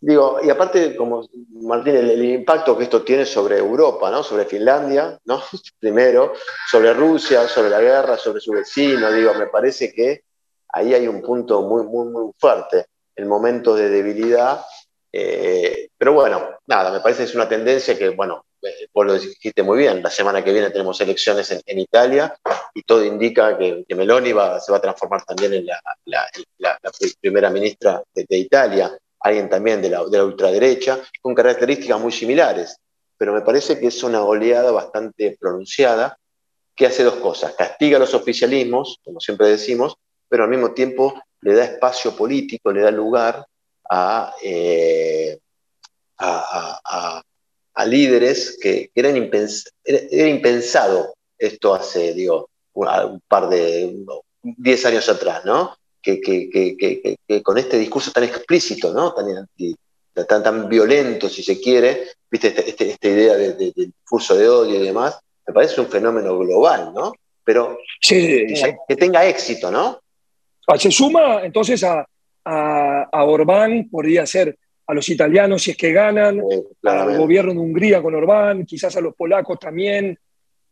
digo, 0.00 0.38
y 0.42 0.50
aparte, 0.50 0.94
como 0.94 1.26
Martín, 1.62 1.96
el, 1.96 2.24
impacto 2.24 2.76
que 2.76 2.84
esto 2.84 3.02
tiene 3.02 3.24
sobre 3.24 3.58
Europa, 3.58 4.10
¿no? 4.10 4.22
Sobre 4.22 4.44
Finlandia, 4.44 5.18
¿no? 5.24 5.42
Primero, 5.80 6.34
sobre 6.70 6.92
Rusia, 6.92 7.48
sobre 7.48 7.70
la 7.70 7.80
guerra, 7.80 8.16
sobre 8.16 8.40
su 8.40 8.52
vecino, 8.52 9.10
digo, 9.10 9.34
me 9.34 9.46
parece 9.46 9.92
que 9.92 10.24
ahí 10.68 10.92
hay 10.94 11.08
un 11.08 11.22
punto 11.22 11.62
muy, 11.62 11.84
muy, 11.84 12.08
muy 12.08 12.32
fuerte, 12.38 12.86
el 13.16 13.26
momento 13.26 13.74
de 13.74 13.88
debilidad. 13.88 14.64
Eh, 15.10 15.88
pero 15.96 16.12
bueno, 16.12 16.48
nada, 16.66 16.92
me 16.92 17.00
parece 17.00 17.22
que 17.22 17.30
es 17.30 17.34
una 17.34 17.48
tendencia 17.48 17.96
que, 17.96 18.10
bueno, 18.10 18.44
vos 18.92 19.06
lo 19.06 19.18
dijiste 19.18 19.62
muy 19.62 19.78
bien, 19.78 20.02
la 20.02 20.10
semana 20.10 20.42
que 20.42 20.52
viene 20.52 20.70
tenemos 20.70 21.00
elecciones 21.00 21.50
en, 21.50 21.78
Italia 21.78 22.34
y 22.74 22.82
todo 22.82 23.04
indica 23.04 23.56
que, 23.58 23.84
Meloni 23.94 24.30
se 24.30 24.34
va 24.72 24.76
a 24.76 24.80
transformar 24.80 25.24
también 25.24 25.54
en 25.54 25.66
la, 25.66 26.28
primera 27.20 27.50
ministra 27.50 28.02
de, 28.14 28.26
Italia, 28.36 28.96
alguien 29.20 29.48
también 29.48 29.82
de 29.82 29.90
la, 29.90 30.02
ultraderecha, 30.02 31.00
con 31.20 31.34
características 31.34 32.00
muy 32.00 32.12
similares. 32.12 32.76
Pero 33.16 33.32
me 33.32 33.42
parece 33.42 33.78
que 33.78 33.86
es 33.86 34.02
una 34.02 34.22
oleada 34.22 34.72
bastante 34.72 35.36
pronunciada 35.38 36.18
que 36.74 36.86
hace 36.86 37.04
dos 37.04 37.16
cosas. 37.16 37.54
Castiga 37.54 37.98
los 37.98 38.12
oficialismos, 38.14 39.00
como 39.04 39.20
siempre 39.20 39.48
decimos, 39.48 39.96
pero 40.28 40.44
al 40.44 40.50
mismo 40.50 40.72
tiempo 40.72 41.14
le 41.40 41.54
da 41.54 41.64
espacio 41.64 42.16
político, 42.16 42.72
le 42.72 42.80
da 42.80 42.90
lugar 42.90 43.46
a, 43.88 44.34
eh, 44.42 45.38
líderes 47.82 48.58
que 48.60 48.90
eran 48.94 49.16
era, 49.16 50.28
impensado 50.28 51.14
esto 51.36 51.74
hace, 51.74 52.14
digo, 52.14 52.48
un 52.74 53.20
par 53.26 53.48
de, 53.48 54.04
10 54.42 54.86
años 54.86 55.08
atrás, 55.08 55.44
¿no? 55.44 55.76
Que, 56.00 57.16
con 57.42 57.58
este 57.58 57.78
discurso 57.78 58.12
tan 58.12 58.24
explícito, 58.24 58.92
¿no? 58.92 59.12
Tan, 59.14 60.42
tan, 60.42 60.68
violento, 60.68 61.28
si 61.28 61.42
se 61.42 61.60
quiere, 61.60 62.08
viste, 62.30 62.48
esta, 62.48 62.60
este, 62.60 62.90
esta 62.90 63.08
idea 63.08 63.34
del 63.34 63.72
discurso 63.74 64.36
de 64.36 64.48
odio 64.48 64.80
y 64.80 64.86
demás, 64.86 65.18
me 65.46 65.52
parece 65.52 65.80
un 65.80 65.88
fenómeno 65.88 66.38
global, 66.38 66.92
¿no? 66.94 67.12
Pero 67.42 67.78
que 68.00 68.96
tenga 68.96 69.26
éxito, 69.26 69.70
¿no? 69.70 70.00
Ah, 70.66 70.78
se 70.78 70.90
suma 70.90 71.44
entonces 71.44 71.82
a, 71.84 72.06
a 72.44 73.24
Orbán, 73.24 73.88
podría 73.90 74.26
ser 74.26 74.56
a 74.86 74.94
los 74.94 75.08
italianos 75.08 75.62
si 75.62 75.70
es 75.70 75.76
que 75.76 75.92
ganan, 75.92 76.40
al 76.82 77.18
gobierno 77.18 77.52
de 77.52 77.58
Hungría 77.58 78.02
con 78.02 78.14
Orbán, 78.14 78.66
quizás 78.66 78.96
a 78.96 79.00
los 79.00 79.14
polacos 79.14 79.58
también, 79.58 80.18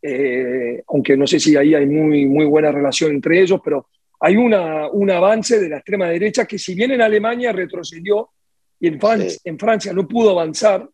eh, 0.03 0.83
aunque 0.89 1.17
no 1.17 1.27
sé 1.27 1.41
si 1.41 1.57
ahí 1.57 1.75
hay 1.75 1.87
muy, 1.87 2.27
muy 2.27 2.45
buena 2.45 2.71
relación 2.73 3.13
entre 3.13 3.41
ellos, 3.41 3.61
pero 3.65 3.89
hay 4.21 4.37
una, 4.37 4.89
un 4.89 5.11
avance 5.11 5.61
de 5.61 5.69
la 5.69 5.77
extrema 5.79 6.09
derecha 6.09 6.45
que 6.45 6.59
si 6.59 6.75
bien 6.75 6.91
en 6.93 7.03
Alemania 7.03 7.53
retrocedió 7.53 8.31
y 8.79 8.89
en 8.89 9.01
Francia, 9.01 9.41
en 9.45 9.59
Francia 9.59 9.93
no 9.93 10.07
pudo 10.07 10.31
avanzar, 10.31 10.89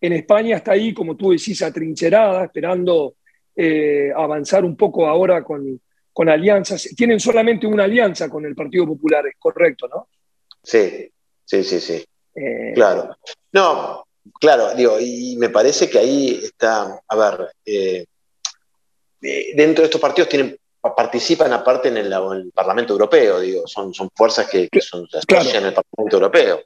en 0.00 0.12
España 0.12 0.56
está 0.56 0.72
ahí, 0.72 0.92
como 0.92 1.16
tú 1.16 1.30
decís, 1.30 1.62
atrincherada, 1.62 2.44
esperando 2.44 3.14
eh, 3.54 4.12
avanzar 4.14 4.64
un 4.64 4.76
poco 4.76 5.08
ahora 5.08 5.42
con, 5.42 5.80
con 6.12 6.28
alianzas. 6.28 6.82
Tienen 6.96 7.18
solamente 7.18 7.66
una 7.66 7.84
alianza 7.84 8.28
con 8.28 8.44
el 8.44 8.54
Partido 8.54 8.86
Popular, 8.86 9.26
es 9.26 9.34
correcto, 9.38 9.88
¿no? 9.88 10.08
Sí, 10.62 11.10
sí, 11.44 11.64
sí, 11.64 11.80
sí. 11.80 12.04
Eh, 12.38 12.72
claro. 12.74 13.16
No, 13.52 14.04
claro, 14.40 14.74
digo, 14.74 14.98
y 15.00 15.36
me 15.38 15.48
parece 15.48 15.88
que 15.88 15.98
ahí 15.98 16.40
está, 16.42 17.00
a 17.06 17.16
ver, 17.16 17.52
eh, 17.64 18.04
dentro 19.20 19.82
de 19.82 19.86
estos 19.86 20.00
partidos 20.00 20.28
tienen 20.28 20.58
participan 20.94 21.52
aparte 21.52 21.88
en 21.88 21.96
el, 21.98 22.50
Parlamento 22.54 22.92
Europeo, 22.92 23.40
digo, 23.40 23.66
son, 23.66 23.92
son 23.92 24.10
fuerzas 24.14 24.48
que, 24.48 24.68
son 24.80 25.06
en 25.12 25.64
el 25.66 25.74
Parlamento 25.74 26.16
Europeo 26.16 26.60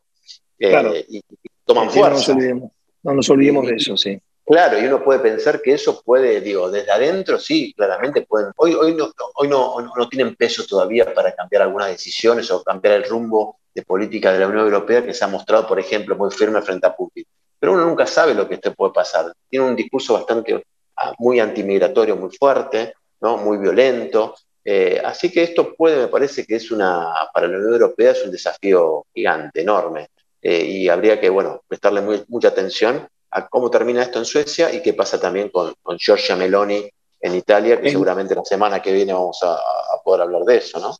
eh, 0.58 1.06
y, 1.08 1.22
toman 1.64 1.90
fuerza. 1.90 2.34
No 2.34 3.14
nos 3.14 3.28
olvidemos, 3.30 3.66
de 3.66 3.74
eso, 3.74 3.96
sí. 3.96 4.20
Claro, 4.52 4.78
y 4.78 4.84
uno 4.84 5.02
puede 5.02 5.20
pensar 5.20 5.62
que 5.62 5.72
eso 5.72 6.02
puede, 6.02 6.42
digo, 6.42 6.70
desde 6.70 6.90
adentro 6.90 7.38
sí, 7.38 7.72
claramente 7.74 8.20
pueden. 8.20 8.52
Hoy, 8.56 8.94
no, 8.94 9.10
hoy 9.36 9.48
no, 9.48 9.76
no 9.96 10.08
tienen 10.10 10.36
peso 10.36 10.66
todavía 10.66 11.14
para 11.14 11.34
cambiar 11.34 11.62
algunas 11.62 11.88
decisiones 11.88 12.50
o 12.50 12.62
cambiar 12.62 12.96
el 12.96 13.04
rumbo 13.04 13.56
de 13.74 13.80
política 13.80 14.30
de 14.30 14.40
la 14.40 14.48
Unión 14.48 14.64
Europea 14.66 15.06
que 15.06 15.14
se 15.14 15.24
ha 15.24 15.28
mostrado, 15.28 15.66
por 15.66 15.80
ejemplo, 15.80 16.16
muy 16.16 16.30
firme 16.30 16.60
frente 16.60 16.86
a 16.86 16.94
Putin. 16.94 17.24
Pero 17.58 17.72
uno 17.72 17.86
nunca 17.86 18.06
sabe 18.06 18.34
lo 18.34 18.46
que 18.46 18.56
esto 18.56 18.74
puede 18.74 18.92
pasar. 18.92 19.32
Tiene 19.48 19.64
un 19.64 19.74
discurso 19.74 20.12
bastante 20.12 20.62
ah, 20.98 21.14
muy 21.18 21.40
antimigratorio, 21.40 22.16
muy 22.16 22.36
fuerte, 22.36 22.92
¿no? 23.22 23.38
muy 23.38 23.56
violento. 23.56 24.34
Eh, 24.62 25.00
así 25.02 25.32
que 25.32 25.44
esto 25.44 25.74
puede, 25.74 25.96
me 25.96 26.08
parece 26.08 26.44
que 26.44 26.56
es 26.56 26.70
una, 26.70 27.10
para 27.32 27.48
la 27.48 27.56
Unión 27.56 27.72
Europea 27.72 28.10
es 28.10 28.22
un 28.22 28.30
desafío 28.30 29.06
gigante, 29.14 29.62
enorme. 29.62 30.08
Eh, 30.42 30.62
y 30.62 30.88
habría 30.90 31.18
que, 31.18 31.30
bueno, 31.30 31.62
prestarle 31.66 32.02
mucha 32.28 32.48
atención 32.48 33.08
a 33.32 33.48
cómo 33.48 33.70
termina 33.70 34.02
esto 34.02 34.18
en 34.18 34.24
Suecia 34.24 34.72
y 34.72 34.82
qué 34.82 34.92
pasa 34.92 35.18
también 35.18 35.48
con, 35.48 35.74
con 35.82 35.98
Giorgia 35.98 36.36
Meloni 36.36 36.88
en 37.20 37.34
Italia, 37.34 37.80
que 37.80 37.90
seguramente 37.90 38.34
la 38.34 38.44
semana 38.44 38.82
que 38.82 38.92
viene 38.92 39.12
vamos 39.12 39.42
a, 39.42 39.54
a 39.54 40.02
poder 40.04 40.22
hablar 40.22 40.42
de 40.42 40.56
eso, 40.56 40.78
¿no? 40.80 40.94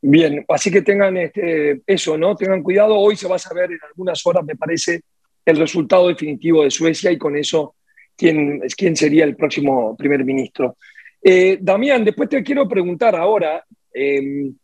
Bien, 0.00 0.44
así 0.48 0.70
que 0.70 0.82
tengan 0.82 1.16
este, 1.16 1.80
eso, 1.86 2.18
¿no? 2.18 2.36
Tengan 2.36 2.62
cuidado. 2.62 2.94
Hoy 2.94 3.16
se 3.16 3.26
va 3.26 3.36
a 3.36 3.38
saber 3.38 3.72
en 3.72 3.78
algunas 3.88 4.24
horas, 4.26 4.44
me 4.44 4.54
parece, 4.54 5.00
el 5.44 5.56
resultado 5.56 6.08
definitivo 6.08 6.62
de 6.62 6.70
Suecia 6.70 7.10
y 7.10 7.18
con 7.18 7.36
eso 7.36 7.76
quién, 8.16 8.60
quién 8.76 8.96
sería 8.96 9.24
el 9.24 9.36
próximo 9.36 9.96
primer 9.96 10.24
ministro. 10.24 10.76
Eh, 11.22 11.58
Damián, 11.60 12.04
después 12.04 12.28
te 12.28 12.42
quiero 12.42 12.68
preguntar 12.68 13.16
ahora. 13.16 13.64
Em, 13.92 14.54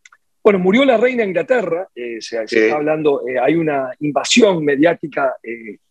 bueno, 0.42 0.58
murió 0.58 0.84
la 0.84 0.96
reina 0.96 1.22
de 1.22 1.28
Inglaterra, 1.28 1.88
eh, 1.94 2.16
se, 2.20 2.42
está 2.42 2.76
hablando, 2.76 3.26
eh, 3.28 3.38
hay 3.38 3.54
una 3.54 3.90
invasión 4.00 4.64
mediática 4.64 5.34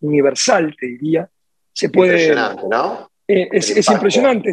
universal, 0.01 0.75
te 0.79 0.87
diría. 0.87 1.29
Se 1.71 1.89
puede, 1.89 2.13
impresionante, 2.13 2.63
¿no? 2.69 3.09
es, 3.27 3.69
es 3.69 3.89
impresionante. 3.89 4.51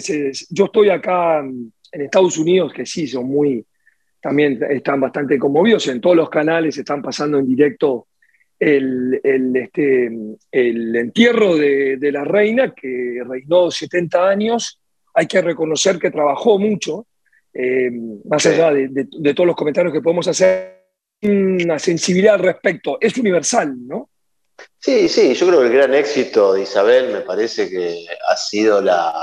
yo 0.50 0.66
estoy 0.66 0.90
acá 0.90 1.40
en 1.40 1.72
Estados 2.00 2.36
Unidos, 2.38 2.72
que 2.72 2.84
sí, 2.84 3.06
son 3.06 3.26
muy, 3.26 3.64
también 4.20 4.60
están 4.70 5.00
bastante 5.00 5.38
conmovidos. 5.38 5.86
En 5.88 6.00
todos 6.00 6.16
los 6.16 6.28
canales 6.28 6.76
están 6.76 7.00
pasando 7.00 7.38
en 7.38 7.46
directo 7.46 8.08
el, 8.58 9.20
este, 9.54 10.10
el 10.50 10.96
entierro 10.96 11.56
de, 11.56 12.10
la 12.12 12.24
reina, 12.24 12.74
que 12.74 13.22
reinó 13.24 13.70
70 13.70 14.28
años. 14.28 14.80
Hay 15.14 15.26
que 15.26 15.40
reconocer 15.40 15.98
que 15.98 16.10
trabajó 16.10 16.58
mucho, 16.58 17.06
eh, 17.58 17.90
más 18.24 18.44
allá 18.46 18.70
de, 18.72 19.34
todos 19.34 19.46
los 19.46 19.56
comentarios 19.56 19.92
que 19.92 20.02
podemos 20.02 20.28
hacer, 20.28 20.84
una 21.22 21.78
sensibilidad 21.78 22.34
al 22.34 22.40
respecto. 22.40 22.98
Es 23.00 23.16
universal, 23.16 23.74
¿no? 23.86 24.10
Sí, 24.78 25.08
sí, 25.08 25.34
yo 25.34 25.46
creo 25.46 25.60
que 25.60 25.66
el 25.66 25.72
gran 25.72 25.94
éxito 25.94 26.52
de 26.52 26.62
Isabel 26.62 27.12
me 27.12 27.20
parece 27.20 27.68
que 27.68 28.06
ha 28.28 28.36
sido 28.36 28.80
la, 28.80 29.14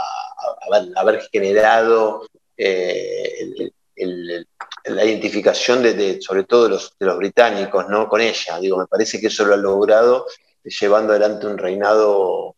haber, 0.96 1.22
generado 1.32 2.28
eh, 2.58 3.72
el, 3.96 4.48
la 4.86 5.06
identificación 5.06 5.84
de, 5.84 6.22
sobre 6.22 6.44
todo 6.44 6.64
de 6.64 6.70
los, 6.70 6.96
de 7.00 7.06
los, 7.06 7.18
británicos 7.18 7.88
¿no? 7.88 8.08
con 8.10 8.22
ella. 8.22 8.60
Digo, 8.60 8.78
me 8.78 8.88
parece 8.88 9.20
que 9.20 9.28
eso 9.28 9.46
lo 9.46 9.54
ha 9.54 9.58
logrado 9.58 10.26
llevando 10.64 11.12
adelante 11.14 11.48
un 11.48 11.58
reinado, 11.58 12.56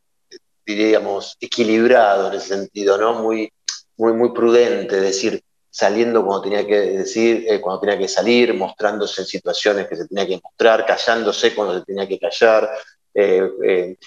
diríamos, 0.65 1.37
equilibrado 1.39 2.27
en 2.27 2.33
ese 2.35 2.49
sentido, 2.49 2.97
¿no? 2.97 3.21
muy, 3.21 3.51
muy, 3.97 4.13
muy 4.13 4.31
prudente, 4.31 4.97
es 4.97 5.01
decir, 5.01 5.43
saliendo 5.75 6.25
cuando 6.25 6.43
tenía 6.43 6.65
que 6.65 6.79
decir, 6.79 7.45
eh, 7.49 7.59
cuando 7.59 7.81
tenía 7.81 7.97
que 7.97 8.07
salir, 8.07 8.53
mostrándose 8.53 9.19
en 9.19 9.27
situaciones 9.27 9.89
que 9.89 9.97
se 9.97 10.07
tenía 10.07 10.25
que 10.25 10.39
mostrar, 10.41 10.85
callándose 10.85 11.53
cuando 11.53 11.77
se 11.77 11.85
tenía 11.85 12.07
que 12.07 12.17
callar, 12.17 12.69
eh, 13.13 13.51
eh, 13.61 13.97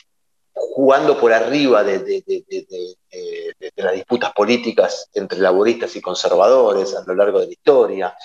jugando 0.54 1.20
por 1.20 1.31
arriba 1.31 1.85
de, 1.85 2.24
las 3.76 3.92
disputas 3.92 4.33
políticas 4.33 5.11
entre 5.12 5.40
laboristas 5.40 5.94
y 5.94 6.00
conservadores 6.00 6.96
a 6.96 7.04
lo 7.07 7.14
largo 7.14 7.40
de 7.40 7.46
la 7.46 7.52
historia. 7.52 8.16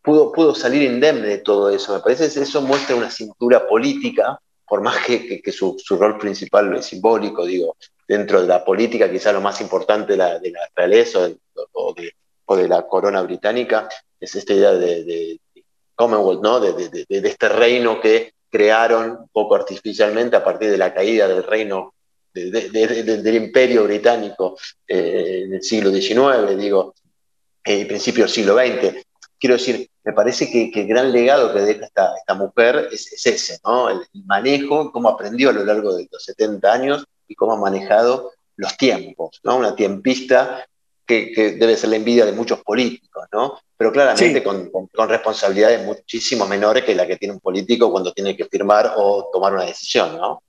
Pudo, 0.00 0.30
pudo 0.30 0.54
salir 0.54 0.84
indemne 0.84 1.26
de 1.26 1.38
todo 1.38 1.68
eso. 1.70 1.94
Me 1.94 2.00
parece 2.00 2.32
que 2.32 2.44
eso 2.44 2.62
muestra 2.62 2.94
una 2.94 3.10
cintura 3.10 3.66
política, 3.66 4.40
por 4.68 4.82
más 4.82 5.04
que, 5.04 5.42
su, 5.50 5.76
rol 5.98 6.16
principal 6.16 6.76
es 6.76 6.86
simbólico, 6.86 7.44
digo, 7.44 7.76
dentro 8.08 8.40
de 8.40 8.48
la 8.48 8.64
política, 8.64 9.10
quizá 9.10 9.32
lo 9.32 9.42
más 9.42 9.60
importante 9.60 10.12
de 10.12 10.16
la, 10.16 10.40
realeza 10.74 11.28
o, 11.72 11.94
de, 11.94 12.68
la 12.68 12.86
corona 12.86 13.20
británica, 13.22 13.88
es 14.18 14.34
esta 14.34 14.54
idea 14.54 14.72
de, 14.72 15.38
Commonwealth, 15.94 16.42
¿no? 16.42 16.60
de, 16.60 17.06
este 17.08 17.48
reino 17.48 18.00
que 18.00 18.32
crearon 18.50 19.28
poco 19.30 19.56
artificialmente 19.56 20.36
a 20.36 20.44
partir 20.44 20.70
de 20.70 20.78
la 20.78 20.94
caída 20.94 21.28
del 21.28 21.42
reino, 21.42 21.92
del 22.32 23.34
imperio 23.34 23.84
británico 23.84 24.56
eh, 24.86 25.42
en 25.44 25.54
el 25.54 25.62
siglo 25.62 25.90
XIX, 25.90 26.56
digo, 26.56 26.94
eh, 27.64 27.84
principio 27.84 28.24
del 28.24 28.32
siglo 28.32 28.56
XX. 28.56 29.04
Quiero 29.38 29.56
decir, 29.56 29.88
me 30.04 30.12
parece 30.12 30.50
que, 30.50 30.70
el 30.80 30.86
gran 30.86 31.12
legado 31.12 31.52
que 31.52 31.60
deja 31.60 31.84
esta, 31.84 32.16
esta 32.16 32.34
mujer 32.34 32.88
es, 32.90 33.26
ese, 33.26 33.58
¿no? 33.64 33.88
El, 33.90 34.00
manejo, 34.24 34.90
cómo 34.90 35.08
aprendió 35.08 35.50
a 35.50 35.52
lo 35.52 35.64
largo 35.64 35.94
de 35.94 36.08
los 36.10 36.24
70 36.24 36.72
años 36.72 37.04
y 37.28 37.34
cómo 37.34 37.52
ha 37.52 37.56
manejado 37.56 38.32
los 38.56 38.76
tiempos, 38.76 39.40
¿no? 39.44 39.56
Una 39.56 39.76
tiempista 39.76 40.66
que, 41.06 41.56
debe 41.58 41.76
ser 41.76 41.90
la 41.90 41.96
envidia 41.96 42.26
de 42.26 42.32
muchos 42.32 42.62
políticos, 42.62 43.26
¿no? 43.32 43.58
Pero 43.76 43.92
claramente 43.92 44.42
con, 44.42 44.70
responsabilidades 45.08 45.84
muchísimo 45.84 46.46
menores 46.46 46.84
que 46.84 46.94
la 46.94 47.06
que 47.06 47.16
tiene 47.16 47.34
un 47.34 47.40
político 47.40 47.90
cuando 47.90 48.12
tiene 48.12 48.36
que 48.36 48.46
firmar 48.46 48.92
o 48.96 49.30
tomar 49.32 49.54
una 49.54 49.64
decisión, 49.64 50.16
¿no? 50.16 50.42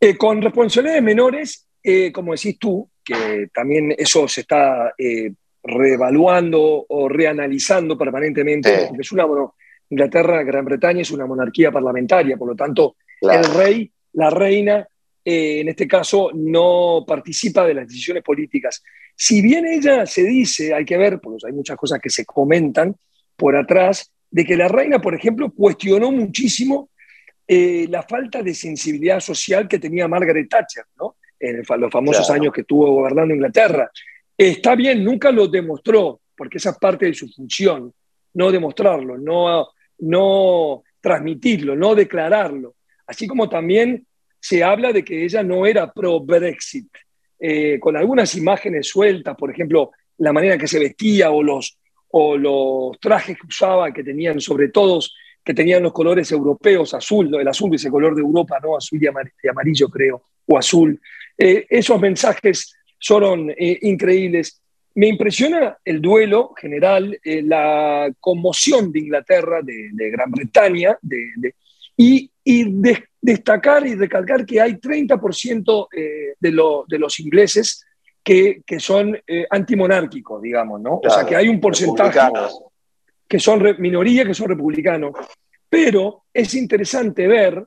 Eh, 0.00 0.16
con 0.16 0.40
responsabilidades 0.40 1.02
menores, 1.02 1.66
eh, 1.82 2.12
como 2.12 2.32
decís 2.32 2.58
tú, 2.58 2.88
que 3.02 3.48
también 3.52 3.94
eso 3.96 4.28
se 4.28 4.42
está 4.42 4.92
eh, 4.98 5.32
reevaluando 5.68 6.86
o 6.88 7.08
reanalizando 7.08 7.96
permanentemente, 7.96 8.86
porque 8.88 9.02
es 9.02 9.12
una, 9.12 9.24
bueno, 9.24 9.54
Inglaterra, 9.90 10.42
Gran 10.42 10.64
Bretaña 10.64 11.02
es 11.02 11.10
una 11.10 11.26
monarquía 11.26 11.70
parlamentaria, 11.70 12.36
por 12.36 12.48
lo 12.48 12.56
tanto, 12.56 12.96
el 13.20 13.44
rey, 13.54 13.90
la 14.12 14.30
reina, 14.30 14.86
en 15.24 15.68
este 15.68 15.86
caso, 15.86 16.30
no 16.34 17.04
participa 17.06 17.66
de 17.66 17.74
las 17.74 17.88
decisiones 17.88 18.22
políticas. 18.22 18.82
Si 19.14 19.40
bien 19.40 19.66
ella 19.66 20.06
se 20.06 20.24
dice, 20.24 20.74
hay 20.74 20.84
que 20.84 20.96
ver, 20.96 21.20
porque 21.20 21.46
hay 21.46 21.52
muchas 21.52 21.76
cosas 21.76 22.00
que 22.00 22.10
se 22.10 22.24
comentan 22.24 22.96
por 23.36 23.56
atrás, 23.56 24.12
de 24.30 24.44
que 24.44 24.56
la 24.56 24.68
reina, 24.68 25.00
por 25.00 25.14
ejemplo, 25.14 25.50
cuestionó 25.50 26.12
muchísimo 26.12 26.90
eh, 27.46 27.86
la 27.88 28.02
falta 28.02 28.42
de 28.42 28.54
sensibilidad 28.54 29.20
social 29.20 29.66
que 29.66 29.78
tenía 29.78 30.06
Margaret 30.06 30.48
Thatcher, 30.48 30.84
¿no? 30.98 31.16
En 31.40 31.62
los 31.66 31.90
famosos 31.90 32.28
años 32.30 32.52
que 32.52 32.62
estuvo 32.62 32.90
gobernando 32.92 33.32
Inglaterra. 33.32 33.90
Está 34.38 34.76
bien, 34.76 35.02
nunca 35.02 35.32
lo 35.32 35.48
demostró, 35.48 36.20
porque 36.36 36.58
esa 36.58 36.70
es 36.70 36.78
parte 36.78 37.06
de 37.06 37.14
su 37.14 37.28
función, 37.28 37.92
no 38.34 38.52
demostrarlo, 38.52 39.18
no, 39.18 39.68
no 39.98 40.84
transmitirlo, 41.00 41.74
no 41.74 41.96
declararlo. 41.96 42.76
Así 43.04 43.26
como 43.26 43.48
también 43.48 44.06
se 44.38 44.62
habla 44.62 44.92
de 44.92 45.04
que 45.04 45.24
ella 45.24 45.42
no 45.42 45.66
era 45.66 45.92
pro-Brexit, 45.92 46.86
eh, 47.40 47.80
con 47.80 47.96
algunas 47.96 48.36
imágenes 48.36 48.88
sueltas, 48.88 49.36
por 49.36 49.50
ejemplo, 49.50 49.90
la 50.18 50.32
manera 50.32 50.56
que 50.56 50.68
se 50.68 50.78
vestía 50.78 51.32
o 51.32 51.42
los, 51.42 51.76
o 52.10 52.36
los 52.36 53.00
trajes 53.00 53.36
que 53.36 53.46
usaba, 53.48 53.92
que 53.92 54.04
tenían 54.04 54.40
sobre 54.40 54.68
todos, 54.68 55.16
que 55.44 55.52
tenían 55.54 55.82
los 55.82 55.92
colores 55.92 56.30
europeos, 56.30 56.94
azul, 56.94 57.34
el 57.34 57.48
azul 57.48 57.74
es 57.74 57.84
el 57.84 57.90
color 57.90 58.14
de 58.14 58.22
Europa, 58.22 58.60
¿no? 58.62 58.76
Azul 58.76 59.00
y 59.02 59.48
amarillo, 59.48 59.88
creo, 59.88 60.22
o 60.46 60.56
azul. 60.56 61.00
Eh, 61.36 61.66
esos 61.68 62.00
mensajes 62.00 62.77
son 62.98 63.50
eh, 63.50 63.78
increíbles. 63.82 64.60
Me 64.94 65.08
impresiona 65.08 65.78
el 65.84 66.00
duelo 66.00 66.52
general, 66.60 67.18
la 67.24 68.10
conmoción 68.18 68.90
de 68.90 68.98
Inglaterra, 68.98 69.60
de, 69.62 70.10
Gran 70.10 70.30
Bretaña, 70.30 70.98
de, 71.00 71.54
y, 71.96 72.30
destacar 73.20 73.86
y 73.86 73.94
recalcar 73.94 74.44
que 74.44 74.60
hay 74.60 74.74
30% 74.74 75.88
eh, 75.92 76.34
de, 76.40 76.50
de, 76.88 76.98
los 76.98 77.20
ingleses 77.20 77.84
que, 78.22 78.62
que 78.66 78.80
son 78.80 79.18
eh, 79.26 79.46
antimonárquicos, 79.50 80.42
digamos, 80.42 80.80
¿no? 80.80 81.00
o 81.04 81.10
sea, 81.10 81.24
que 81.24 81.36
hay 81.36 81.48
un 81.48 81.60
porcentaje 81.60 82.20
que 83.28 83.38
son 83.38 83.62
minoría, 83.78 84.24
que 84.24 84.34
son 84.34 84.48
republicanos. 84.48 85.14
Pero 85.68 86.24
es 86.32 86.54
interesante 86.54 87.26
ver 87.26 87.64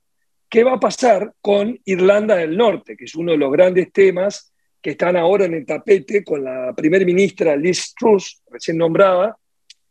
qué 0.49 0.63
va 0.63 0.73
a 0.73 0.79
pasar 0.79 1.33
con 1.39 1.79
Irlanda 1.85 2.35
del 2.35 2.57
Norte, 2.57 2.97
que 2.97 3.05
es 3.05 3.15
uno 3.15 3.31
de 3.31 3.37
los 3.37 3.51
grandes 3.51 3.91
temas 3.91 4.50
que 4.81 4.91
están 4.91 5.15
ahora 5.15 5.45
en 5.45 5.53
el 5.53 5.65
tapete 5.65 6.23
con 6.23 6.43
la 6.43 6.73
primer 6.75 7.05
ministra 7.05 7.55
Liz 7.55 7.93
Truss, 7.97 8.41
recién 8.49 8.77
nombrada. 8.77 9.37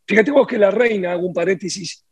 Fíjate 0.05 0.31
vos 0.31 0.45
que 0.45 0.57
la 0.57 0.71
reina, 0.71 1.13
hago 1.13 1.27
un 1.27 1.33
paréntesis, 1.33 2.03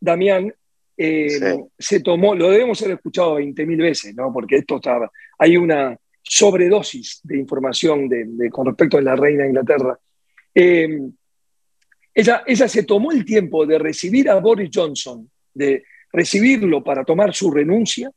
Damián, 0.00 0.52
eh, 0.96 1.56
se 1.78 2.00
tomó, 2.00 2.34
lo 2.34 2.50
debemos 2.50 2.80
haber 2.82 2.96
escuchado 2.96 3.38
20.000 3.38 3.76
veces, 3.76 4.14
¿no? 4.14 4.32
porque 4.32 4.56
esto 4.56 4.76
estaba, 4.76 5.10
hay 5.38 5.56
una 5.56 5.96
sobredosis 6.22 7.20
de 7.22 7.38
información 7.38 8.08
de, 8.08 8.50
con 8.50 8.66
respecto 8.66 8.98
a 8.98 9.02
la 9.02 9.14
reina 9.14 9.44
de 9.44 9.50
Inglaterra. 9.50 9.98
Eh, 10.54 10.98
ella, 12.12 12.42
ella 12.46 12.66
se 12.66 12.82
tomó 12.82 13.12
el 13.12 13.24
tiempo 13.24 13.66
de 13.66 13.78
recibir 13.78 14.30
a 14.30 14.40
Boris 14.40 14.70
Johnson, 14.72 15.30
de 15.54 15.84
recibirlo 16.12 16.82
para 16.82 17.04
tomar 17.04 17.34
su 17.34 17.50
renuncia, 17.50 18.10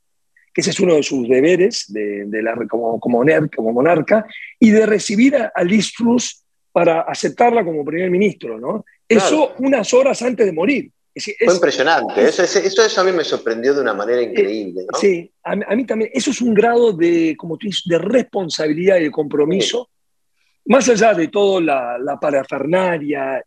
que 0.54 0.62
ese 0.62 0.72
es 0.72 0.80
uno 0.80 0.95
de 0.95 1.04
sus 1.04 1.28
deberes 1.28 1.86
de, 1.88 2.41
la, 2.41 2.56
como, 2.68 3.00
como, 3.00 3.24
como, 3.56 3.72
monarca, 3.72 4.26
y 4.60 4.72
de 4.72 4.86
recibir 4.86 5.36
a, 5.36 5.64
Liz 5.64 5.93
Truss 5.93 6.43
para 6.72 7.02
aceptarla 7.02 7.64
como 7.64 7.86
primer 7.86 8.10
ministro. 8.10 8.60
¿no? 8.60 8.86
Eso 9.08 9.54
unas 9.60 9.93
horas 9.93 10.22
antes 10.22 10.45
de 10.45 10.52
morir. 10.52 10.91
Fue 11.43 11.54
impresionante, 11.54 12.24
eso, 12.24 12.43
eso, 12.43 13.02
a 13.02 13.04
mí 13.04 13.12
me 13.12 13.26
sorprendió 13.26 13.74
de 13.74 13.82
una 13.82 13.93
manera 13.93 14.22
eh, 14.22 14.26
increíble. 14.26 14.86
Sí, 15.00 15.30
a, 15.43 15.76
mí 15.76 15.86
también, 15.86 16.12
eso 16.14 16.32
es 16.32 16.39
un 16.39 16.54
grado 16.54 16.93
de, 16.93 17.36
como 17.38 17.58
tú 17.58 17.68
dices, 17.68 17.84
de 17.86 17.97
responsabilidad 17.97 18.97
y 18.97 19.04
de 19.04 19.12
compromiso, 19.12 19.89
más 20.66 20.88
allá 20.88 21.14
de 21.14 21.28
toda 21.28 21.60
la, 21.60 21.97
la 21.97 22.18
parafernaria, 22.18 23.43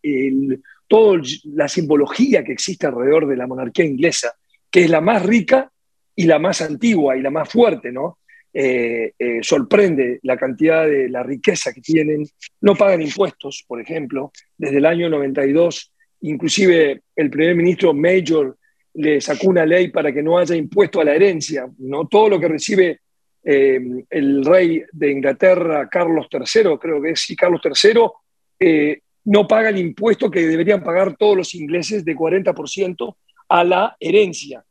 toda 0.87 1.23
la 1.45 1.69
simbología 1.69 2.45
que 2.45 2.53
existe 2.53 2.87
alrededor 2.87 3.27
de 3.27 3.37
la 3.37 3.47
monarquía 3.47 3.87
inglesa, 3.87 4.35
que 4.71 4.85
es 4.85 4.91
la 4.91 5.01
más 5.01 5.25
rica 5.25 5.72
y 6.15 6.25
la 6.25 6.39
más 6.39 6.61
antigua 6.61 7.17
y 7.17 7.23
la 7.23 7.31
más 7.31 7.49
fuerte, 7.49 7.91
¿no? 7.91 8.19
Eh, 8.55 9.15
eh, 9.19 9.39
sorprende 9.43 10.21
la 10.25 10.37
cantidad 10.37 10.87
de 10.87 11.09
la 11.09 11.23
riqueza 11.23 11.73
que 11.73 11.81
tienen, 11.81 12.27
no 12.61 12.75
pagan 12.75 13.01
impuestos, 13.01 13.65
por 13.67 13.81
ejemplo, 13.81 14.31
desde 14.59 14.79
el 14.79 14.87
año 14.87 15.09
92 15.09 15.89
Inclusive 16.25 17.03
el 17.17 17.31
primer 17.31 17.57
ministro 17.57 17.93
Major 17.93 18.57
le 18.95 19.21
sacó 19.21 19.49
una 19.49 19.67
ley 19.67 19.89
para 19.89 20.13
que 20.13 20.23
no 20.23 20.39
haya 20.39 20.55
impuesto 20.55 21.01
a 21.01 21.05
la 21.05 21.17
herencia. 21.17 21.69
¿no? 21.79 22.07
Todo 22.07 22.29
lo 22.29 22.39
que 22.39 22.47
recibe 22.47 23.01
eh, 23.43 23.81
el 24.09 24.45
rey 24.45 24.85
de 24.93 25.11
Inglaterra, 25.11 25.89
Carlos 25.89 26.29
III, 26.31 26.79
creo 26.81 27.03
que 27.03 27.11
es, 27.11 27.23
sí, 27.23 27.35
Carlos 27.35 27.61
III, 27.65 29.03
no 29.25 29.49
paga 29.49 29.71
el 29.71 29.79
impuesto 29.79 30.31
que 30.31 30.47
deberían 30.47 30.85
pagar 30.85 31.17
todos 31.17 31.37
los 31.37 31.55
ingleses 31.57 32.05
de 32.05 32.15
40% 32.15 33.17
a 33.49 33.65
la 33.65 33.97
herencia, 33.99 34.65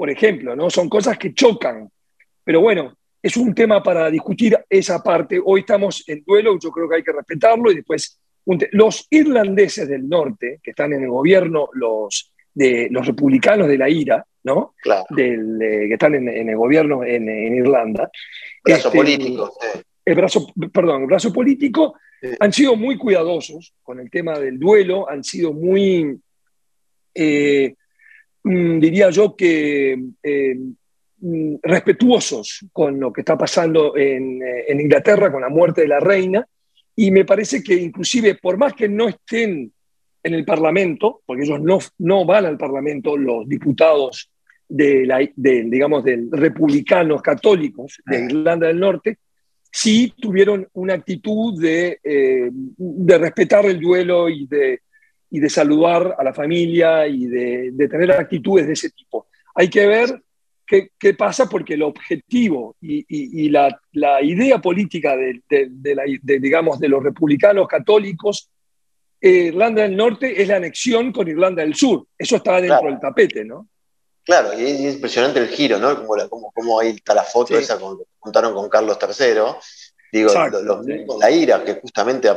por 0.00 0.08
ejemplo. 0.08 0.56
¿no? 0.56 0.70
Son 0.70 0.88
cosas 0.88 1.18
que 1.18 1.34
chocan. 1.34 1.86
Pero 2.42 2.62
bueno, 2.62 2.96
es 3.22 3.36
un 3.36 3.54
tema 3.54 3.82
para 3.82 4.10
discutir 4.10 4.58
esa 4.66 5.02
parte. 5.02 5.38
Hoy 5.44 5.60
estamos 5.60 6.02
en 6.08 6.24
duelo, 6.26 6.58
yo 6.58 6.70
creo 6.70 6.88
que 6.88 6.96
hay 6.96 7.02
que 7.02 7.12
respetarlo 7.12 7.70
y 7.70 7.74
después 7.74 8.18
los 8.72 9.06
irlandeses 9.10 9.86
del 9.86 10.08
norte, 10.08 10.58
que 10.62 10.70
están 10.70 10.94
en 10.94 11.02
el 11.02 11.10
gobierno, 11.10 11.68
los, 11.74 12.32
de, 12.54 12.88
los 12.90 13.06
republicanos 13.06 13.68
de 13.68 13.76
la 13.76 13.90
IRA, 13.90 14.24
¿no? 14.44 14.74
Del, 15.10 15.58
que 15.60 15.92
están 15.92 16.14
en, 16.14 16.48
el 16.48 16.56
gobierno 16.56 17.04
en, 17.04 17.28
Irlanda. 17.56 18.10
Brazo 18.64 18.88
este, 18.88 18.98
político. 18.98 19.52
El 20.02 20.14
brazo, 20.14 20.46
perdón, 20.72 21.02
el 21.02 21.08
brazo 21.08 21.30
político 21.30 21.92
han 22.38 22.54
sido 22.54 22.74
muy 22.74 22.96
cuidadosos 22.96 23.74
con 23.82 24.00
el 24.00 24.10
tema 24.10 24.38
del 24.38 24.58
duelo, 24.58 25.10
han 25.10 25.22
sido 25.22 25.52
muy, 25.52 26.18
eh, 27.14 27.74
diría 28.42 29.10
yo 29.10 29.36
que 29.36 29.98
eh, 30.22 30.56
mm, 31.18 31.56
respetuosos 31.62 32.66
con 32.72 32.98
lo 32.98 33.12
que 33.12 33.20
está 33.20 33.36
pasando 33.36 33.96
en, 33.96 34.40
en 34.42 34.80
Inglaterra 34.80 35.30
con 35.30 35.42
la 35.42 35.48
muerte 35.48 35.82
de 35.82 35.88
la 35.88 36.00
reina 36.00 36.46
y 36.96 37.10
me 37.10 37.24
parece 37.24 37.62
que 37.62 37.74
inclusive, 37.74 38.34
por 38.34 38.58
más 38.58 38.74
que 38.74 38.88
no 38.88 39.08
estén 39.08 39.72
en 40.22 40.34
el 40.34 40.44
Parlamento, 40.44 41.22
porque 41.24 41.44
ellos 41.44 41.60
no, 41.60 41.78
no 41.98 42.24
van 42.26 42.44
al 42.44 42.58
Parlamento, 42.58 43.16
los 43.16 43.48
diputados 43.48 44.30
de, 44.68 45.06
la, 45.06 45.26
digamos, 45.34 46.04
de 46.04 46.28
republicanos 46.30 47.22
católicos 47.22 48.00
de. 48.04 48.26
Irlanda 48.26 48.66
del 48.66 48.80
Norte, 48.80 49.18
sí 49.72 50.12
tuvieron 50.20 50.68
una 50.74 50.94
actitud 50.94 51.60
de, 51.60 51.98
eh, 52.04 52.50
de 52.52 53.18
respetar 53.18 53.64
el 53.66 53.80
duelo 53.80 54.28
y 54.28 54.46
de, 54.46 54.82
y 55.30 55.40
de 55.40 55.48
saludar 55.48 56.16
a 56.18 56.24
la 56.24 56.34
familia 56.34 57.06
y 57.06 57.26
de, 57.26 57.70
de, 57.72 57.88
tener 57.88 58.10
actitudes 58.12 58.66
de 58.66 58.72
ese 58.72 58.90
tipo. 58.90 59.28
Hay 59.54 59.68
que 59.70 59.86
ver 59.86 60.22
¿Qué, 60.98 61.14
pasa? 61.14 61.48
Porque 61.48 61.74
el 61.74 61.82
objetivo 61.82 62.76
y, 62.80 63.48
la, 63.48 63.76
idea 64.22 64.58
política 64.60 65.16
de, 65.16 65.42
digamos, 66.38 66.78
de 66.78 66.88
los 66.88 67.02
republicanos 67.02 67.66
católicos, 67.66 68.48
eh, 69.20 69.46
Irlanda 69.48 69.82
del 69.82 69.96
Norte 69.96 70.40
es 70.40 70.46
la 70.46 70.56
anexión 70.56 71.12
con 71.12 71.26
Irlanda 71.26 71.62
del 71.62 71.74
Sur. 71.74 72.06
Eso 72.16 72.36
está 72.36 72.60
dentro 72.60 72.88
del 72.88 73.00
tapete, 73.00 73.44
¿no? 73.44 73.68
Claro, 74.22 74.56
y 74.58 74.62
es 74.62 74.94
impresionante 74.94 75.40
el 75.40 75.48
giro, 75.48 75.78
¿no? 75.78 76.06
Como, 76.06 76.52
como, 76.52 76.78
ahí 76.78 76.90
está 76.90 77.14
la 77.14 77.24
foto 77.24 77.58
esa 77.58 77.76
que 77.76 77.84
contaron 78.20 78.54
con 78.54 78.68
Carlos 78.68 78.96
III. 79.02 79.40
Digo, 80.12 80.32
la 81.18 81.30
ira 81.32 81.64
que 81.64 81.74
justamente 81.74 82.28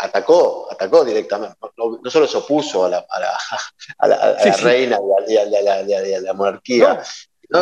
atacó, 0.00 0.68
atacó 0.70 1.04
directamente, 1.04 1.56
no, 1.76 1.98
solo 2.10 2.26
se 2.26 2.36
opuso 2.36 2.84
a 2.84 2.90
la, 2.90 3.06
a 3.08 4.08
la, 4.08 4.36
reina 4.62 4.98
y 5.26 5.36
a, 5.36 6.20
la, 6.20 6.34
monarquía, 6.34 7.02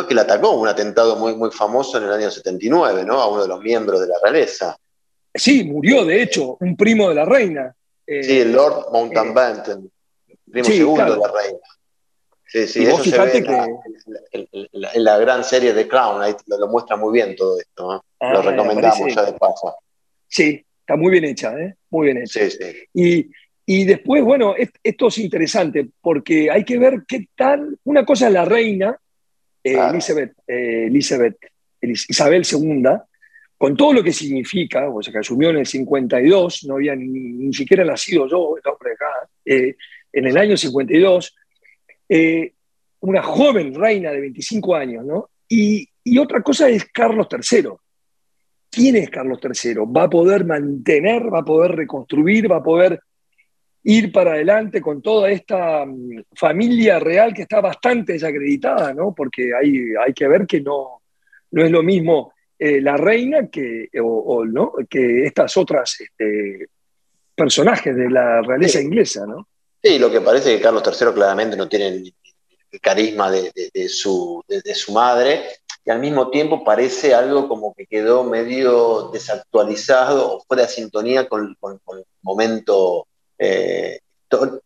que 0.07 0.15
le 0.15 0.21
atacó 0.21 0.51
un 0.51 0.67
atentado 0.67 1.15
muy, 1.15 1.35
muy 1.35 1.51
famoso 1.51 1.97
en 1.97 2.05
el 2.05 2.13
año 2.13 2.31
79, 2.31 3.03
¿no? 3.05 3.21
A 3.21 3.27
uno 3.27 3.43
de 3.43 3.47
los 3.47 3.61
miembros 3.61 4.01
de 4.01 4.07
la 4.07 4.15
realeza. 4.21 4.77
Sí, 5.33 5.63
murió, 5.63 6.05
de 6.05 6.21
hecho, 6.21 6.57
un 6.59 6.75
primo 6.75 7.09
de 7.09 7.15
la 7.15 7.25
reina. 7.25 7.75
Eh, 8.05 8.23
sí, 8.23 8.39
el 8.39 8.51
Lord 8.51 8.91
Mountbatten, 8.91 9.91
eh, 10.27 10.35
primo 10.51 10.67
segundo 10.67 11.03
de 11.03 11.19
la 11.19 11.31
reina. 11.31 11.59
Sí, 12.45 12.67
sí, 12.67 12.83
eso 12.83 13.03
se 13.03 13.17
ve 13.17 13.71
en, 14.31 15.03
la, 15.03 15.17
gran 15.17 15.43
serie 15.43 15.73
de 15.73 15.87
Crown, 15.87 16.21
ahí 16.21 16.35
lo, 16.45 16.67
muestra 16.67 16.95
muy 16.95 17.11
bien 17.11 17.35
todo 17.35 17.59
esto. 17.59 18.03
¿no? 18.19 18.31
lo 18.31 18.41
recomendamos 18.43 19.15
ya 19.15 19.23
de 19.23 19.33
paso. 19.33 19.75
Sí, 20.27 20.63
está 20.79 20.95
muy 20.95 21.11
bien 21.11 21.25
hecha, 21.25 21.51
¿eh? 21.57 21.75
Muy 21.93 22.11
bien. 22.11 22.25
Sí, 22.25 22.49
sí. 22.49 22.65
Y, 22.93 23.31
y 23.67 23.85
después, 23.85 24.23
bueno, 24.23 24.55
esto 24.83 25.07
es 25.07 25.17
interesante 25.19 25.87
porque 26.01 26.49
hay 26.49 26.65
que 26.65 26.79
ver 26.79 27.03
qué 27.07 27.27
tal. 27.35 27.77
Una 27.83 28.03
cosa 28.03 28.27
es 28.27 28.33
la 28.33 28.45
reina, 28.45 28.97
eh, 29.63 29.77
Elizabeth, 29.91 30.33
eh, 30.47 30.85
Elizabeth, 30.87 31.37
Isabel 31.81 32.43
II, 32.51 32.83
con 33.55 33.77
todo 33.77 33.93
lo 33.93 34.03
que 34.03 34.11
significa, 34.11 34.89
o 34.89 35.03
sea, 35.03 35.13
que 35.13 35.19
asumió 35.19 35.51
en 35.51 35.57
el 35.57 35.67
52, 35.67 36.65
no 36.65 36.75
había 36.75 36.95
ni, 36.95 37.53
siquiera 37.53 37.85
nacido 37.85 38.27
yo, 38.27 38.57
el 38.57 38.71
hombre 38.71 38.93
acá, 38.93 39.29
eh, 39.45 39.75
en 40.11 40.25
el 40.25 40.35
año 40.35 40.57
52, 40.57 41.35
una 43.01 43.21
joven 43.21 43.75
reina 43.75 44.11
de 44.11 44.19
25 44.19 44.75
años, 44.75 45.05
¿no? 45.05 45.29
Y, 45.47 45.87
y 46.03 46.17
otra 46.17 46.41
cosa 46.41 46.69
es 46.69 46.85
Carlos 46.85 47.27
III. 47.31 47.69
¿Quién 48.73 48.95
es 48.95 49.09
Carlos 49.09 49.39
III? 49.43 49.75
¿Va 49.95 50.03
a 50.03 50.09
poder 50.09 50.45
mantener, 50.45 51.31
va 51.31 51.39
a 51.39 51.45
poder 51.45 51.75
reconstruir, 51.75 52.51
va 52.51 52.57
a 52.57 52.63
poder 52.63 52.99
ir 53.83 54.11
para 54.11 54.33
adelante 54.33 54.81
con 54.81 55.01
toda 55.01 55.29
esta 55.29 55.85
mm, 55.85 56.23
familia 56.35 56.99
real 56.99 57.33
que 57.33 57.43
está 57.43 57.61
bastante 57.61 58.13
desacreditada, 58.13 58.93
¿no? 58.93 59.13
Porque 59.13 59.51
hay, 59.53 59.93
hay 60.03 60.13
que 60.13 60.27
ver 60.27 60.47
que 60.47 60.61
no, 60.61 61.01
no 61.51 61.63
es 61.63 61.69
lo 61.69 61.83
mismo 61.83 62.33
eh, 62.57 62.79
la 62.81 62.95
reina 62.95 63.47
que, 63.47 63.89
o, 64.01 64.45
¿no? 64.45 64.73
que 64.89 65.25
estas 65.25 65.57
otras 65.57 65.99
este, 65.99 66.67
personajes 67.35 67.95
de 67.95 68.09
la 68.09 68.41
realeza 68.41 68.79
inglesa, 68.79 69.25
¿no? 69.25 69.47
Sí, 69.81 69.99
lo 69.99 70.09
que 70.09 70.21
parece 70.21 70.51
es 70.51 70.57
que 70.57 70.63
Carlos 70.63 70.83
III 70.85 71.13
claramente 71.13 71.57
no 71.57 71.67
tiene 71.67 71.87
el 71.89 72.13
carisma 72.81 73.29
de, 73.29 73.51
su, 73.89 74.41
de, 74.47 74.73
su 74.73 74.93
madre, 74.93 75.41
y 75.85 75.91
al 75.91 75.99
mismo 75.99 76.29
tiempo 76.29 76.63
parece 76.63 77.13
algo 77.13 77.47
como 77.47 77.73
que 77.73 77.85
quedó 77.85 78.23
medio 78.23 79.09
desactualizado 79.11 80.37
o 80.37 80.43
fuera 80.47 80.63
de 80.63 80.69
sintonía 80.69 81.27
con, 81.27 81.57
el 81.61 82.05
momento, 82.21 83.07
eh, 83.37 83.99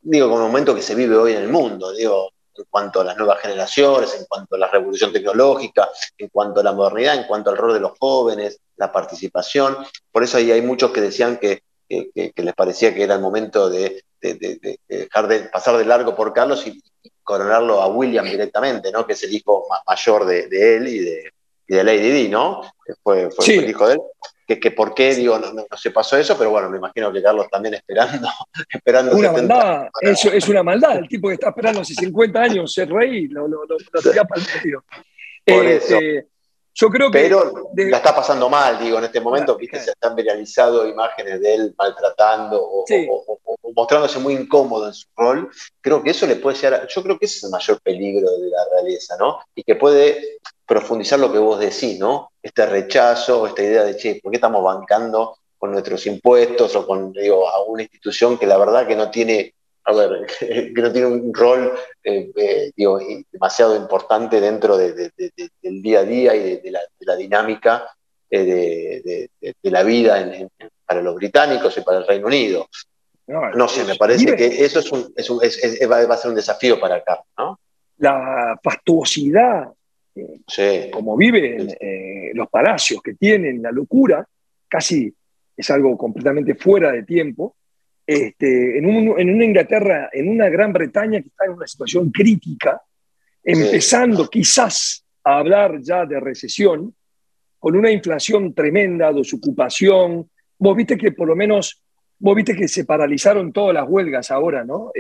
digo, 0.02 0.30
con 0.30 0.42
el 0.42 0.48
momento 0.48 0.76
que 0.76 0.82
se 0.82 0.96
vive 0.96 1.18
hoy 1.18 1.34
en 1.34 1.44
el 1.44 1.50
mundo, 1.50 1.92
digo, 1.92 2.30
en 2.56 2.66
cuanto 2.70 3.02
a 3.02 3.04
las 3.04 3.18
nuevas 3.18 3.40
generaciones, 3.40 4.16
en 4.16 4.26
cuanto 4.26 4.56
a 4.56 4.60
la 4.60 4.68
revolución 4.68 5.12
tecnológica, 5.12 5.90
en 6.18 6.30
cuanto 6.30 6.60
a 6.60 6.64
la 6.64 6.74
modernidad, 6.74 7.16
en 7.16 7.26
cuanto 7.26 7.50
al 7.50 7.58
rol 7.58 7.74
de 7.74 7.80
los 7.80 7.98
jóvenes, 8.00 8.60
la 8.76 8.92
participación. 8.92 9.78
Por 10.12 10.24
eso 10.24 10.38
ahí 10.38 10.52
hay 10.52 10.62
muchos 10.62 10.92
que 10.92 11.02
decían 11.02 11.38
que, 11.38 11.64
les 11.90 12.54
parecía 12.54 12.94
que 12.94 13.04
era 13.04 13.16
el 13.16 13.22
momento 13.22 13.70
de, 13.70 14.04
dejar 14.20 15.28
de 15.28 15.40
pasar 15.42 15.78
de 15.78 15.86
largo 15.86 16.16
por 16.16 16.34
Carlos 16.34 16.66
y, 16.68 16.82
coronarlo 17.28 17.82
a 17.82 17.88
William 17.88 18.26
directamente, 18.26 18.90
¿no? 18.90 19.06
que 19.06 19.12
es 19.12 19.24
el 19.24 19.34
hijo 19.34 19.68
mayor 19.86 20.26
de, 20.26 20.48
él 20.50 20.88
y 20.88 21.00
de, 21.00 21.34
de 21.68 21.84
Lady 21.84 22.10
Di, 22.10 22.30
¿no? 22.30 22.62
Fue, 23.04 23.30
fue 23.30 23.56
el 23.58 23.70
hijo 23.70 23.86
de 23.86 23.96
él. 23.96 24.02
Que, 24.48 24.58
que, 24.62 24.72
por 24.72 24.94
qué, 24.96 25.14
digo, 25.14 25.38
no, 25.38 25.66
se 25.76 25.92
pasó 25.92 26.16
eso, 26.16 26.38
pero 26.38 26.52
bueno, 26.52 26.70
me 26.70 26.78
imagino 26.78 27.12
que 27.12 27.22
Carlos 27.22 27.48
también 27.52 27.74
esperando. 27.74 28.30
esperando 28.70 29.14
una 29.18 29.34
maldad, 29.34 29.88
eso 30.00 30.32
es 30.32 30.48
una 30.48 30.64
maldad. 30.64 31.00
El 31.00 31.10
tipo 31.10 31.28
que 31.28 31.34
está 31.34 31.50
esperando 31.50 31.82
hace 31.82 31.94
50 31.96 32.40
años 32.42 32.74
ser 32.74 32.90
rey, 32.90 33.28
lo, 33.28 33.46
lo, 33.46 33.66
lo, 33.66 33.76
lo 33.76 34.02
para 34.02 34.42
el 34.42 34.48
medio. 34.64 34.86
Por 35.46 35.66
eso. 35.66 35.96
Este, 35.98 36.28
yo 36.80 36.90
creo 36.92 37.10
que. 37.10 37.20
Pero 37.20 37.72
la 37.76 37.98
está 37.98 38.16
pasando 38.16 38.50
mal, 38.50 38.78
digo, 38.78 39.00
en 39.00 39.06
este 39.06 39.20
momento, 39.20 39.58
viste, 39.58 39.80
se 39.80 39.92
están 39.92 40.16
viralizado 40.16 40.88
imágenes 40.88 41.42
de 41.42 41.56
él 41.56 41.76
maltratando 41.76 42.62
o, 42.62 42.86
mostrándose 43.76 44.20
muy 44.20 44.36
incómodo 44.36 44.88
en 44.88 44.94
su 44.94 45.08
rol. 45.16 45.50
Creo 45.82 46.04
que 46.04 46.12
eso 46.12 46.28
le 46.28 46.36
puede 46.36 46.56
ser. 46.56 46.88
Yo 46.88 47.02
creo 47.02 47.18
que 47.18 47.26
ese 47.26 47.38
es 47.38 47.44
el 47.46 47.50
mayor 47.50 47.82
peligro 47.82 48.30
de 48.38 48.50
la 48.50 48.64
realeza, 48.72 49.18
¿no? 49.18 49.40
Y 49.56 49.64
que 49.64 49.76
puede 49.76 50.38
profundizar 50.68 51.18
lo 51.18 51.32
que 51.32 51.40
vos 51.40 51.60
decís, 51.60 51.98
¿no? 51.98 52.30
Este 52.44 52.66
rechazo, 52.68 53.48
esta 53.48 53.64
idea 53.64 53.84
de, 53.84 53.98
che, 53.98 54.20
¿por 54.22 54.32
qué 54.32 54.38
estamos 54.38 54.64
bancando 54.64 55.38
con 55.58 55.72
nuestros 55.72 56.06
impuestos 56.06 56.76
o 56.76 56.86
con, 56.86 57.12
digo, 57.12 57.50
a 57.50 57.64
una 57.64 57.82
institución 57.82 58.38
que 58.38 58.46
la 58.46 58.58
verdad 58.58 58.86
que 58.86 58.96
no 58.96 59.10
tiene 59.10 59.56
a 59.88 59.94
ver, 59.94 60.28
que 60.40 60.82
no 60.82 60.92
tiene 60.92 61.08
un 61.08 61.34
rol 61.34 61.72
eh, 62.04 62.32
eh, 62.36 63.24
demasiado 63.32 63.76
importante 63.76 64.40
dentro 64.42 64.78
del 64.78 65.12
día 65.62 66.00
a 66.00 66.04
día 66.04 66.36
y 66.36 66.58
de, 66.58 66.72
la, 67.00 67.16
dinámica 67.16 67.90
eh, 68.30 69.30
de, 69.40 69.72
la 69.72 69.84
vida 69.84 70.30
para 70.86 71.02
los 71.02 71.16
británicos 71.16 71.78
y 71.78 71.82
para 71.82 72.00
el 72.00 72.08
Reino 72.08 72.28
Unido. 72.28 72.68
No, 73.28 73.68
sé, 73.68 73.84
me 73.84 73.96
parece 73.96 74.36
que 74.36 74.64
eso 74.64 74.80
es 74.80 74.92
un, 75.30 75.42
va, 75.92 76.14
a 76.14 76.18
ser 76.18 76.30
un 76.30 76.36
desafío 76.36 76.80
para 76.80 76.96
acá, 76.96 77.22
¿no? 77.38 77.60
La 77.98 78.58
fastuosidad, 78.64 79.70
como 80.92 81.18
viven 81.18 81.76
los 82.34 82.48
palacios 82.50 83.02
que 83.02 83.16
tienen, 83.16 83.62
la 83.62 83.72
locura, 83.72 84.26
casi 84.70 85.14
es 85.58 85.70
algo 85.72 85.98
completamente 85.98 86.56
fuera 86.56 86.92
de 86.92 87.04
tiempo 87.04 87.56
este, 88.08 88.78
en, 88.78 88.86
una 88.86 89.46
Inglaterra, 89.46 90.10
en 90.14 90.30
una 90.30 90.48
Gran 90.48 90.72
Bretaña 90.72 91.22
que 91.22 91.28
está 91.28 91.44
en 91.44 91.52
una 91.52 91.68
situación 91.68 92.10
crítica, 92.10 92.82
empezando 93.44 94.30
quizás 94.30 95.06
a 95.26 95.40
hablar 95.40 95.82
ya 95.82 96.06
de 96.06 96.18
recesión, 96.22 96.96
con 97.60 97.76
una 97.76 97.92
inflación 97.92 98.54
tremenda, 98.54 99.12
desocupación. 99.12 100.30
Vos 100.58 100.78
viste 100.78 100.98
que 100.98 101.12
por 101.12 101.28
lo 101.28 101.36
menos, 101.36 101.84
vos 102.18 102.34
viste 102.34 102.56
que 102.56 102.70
se 102.70 102.86
paralizaron 102.86 103.52
todas 103.52 103.74
las 103.74 103.90
huelgas 103.90 104.32
ahora, 104.32 104.64
¿no? 104.64 104.92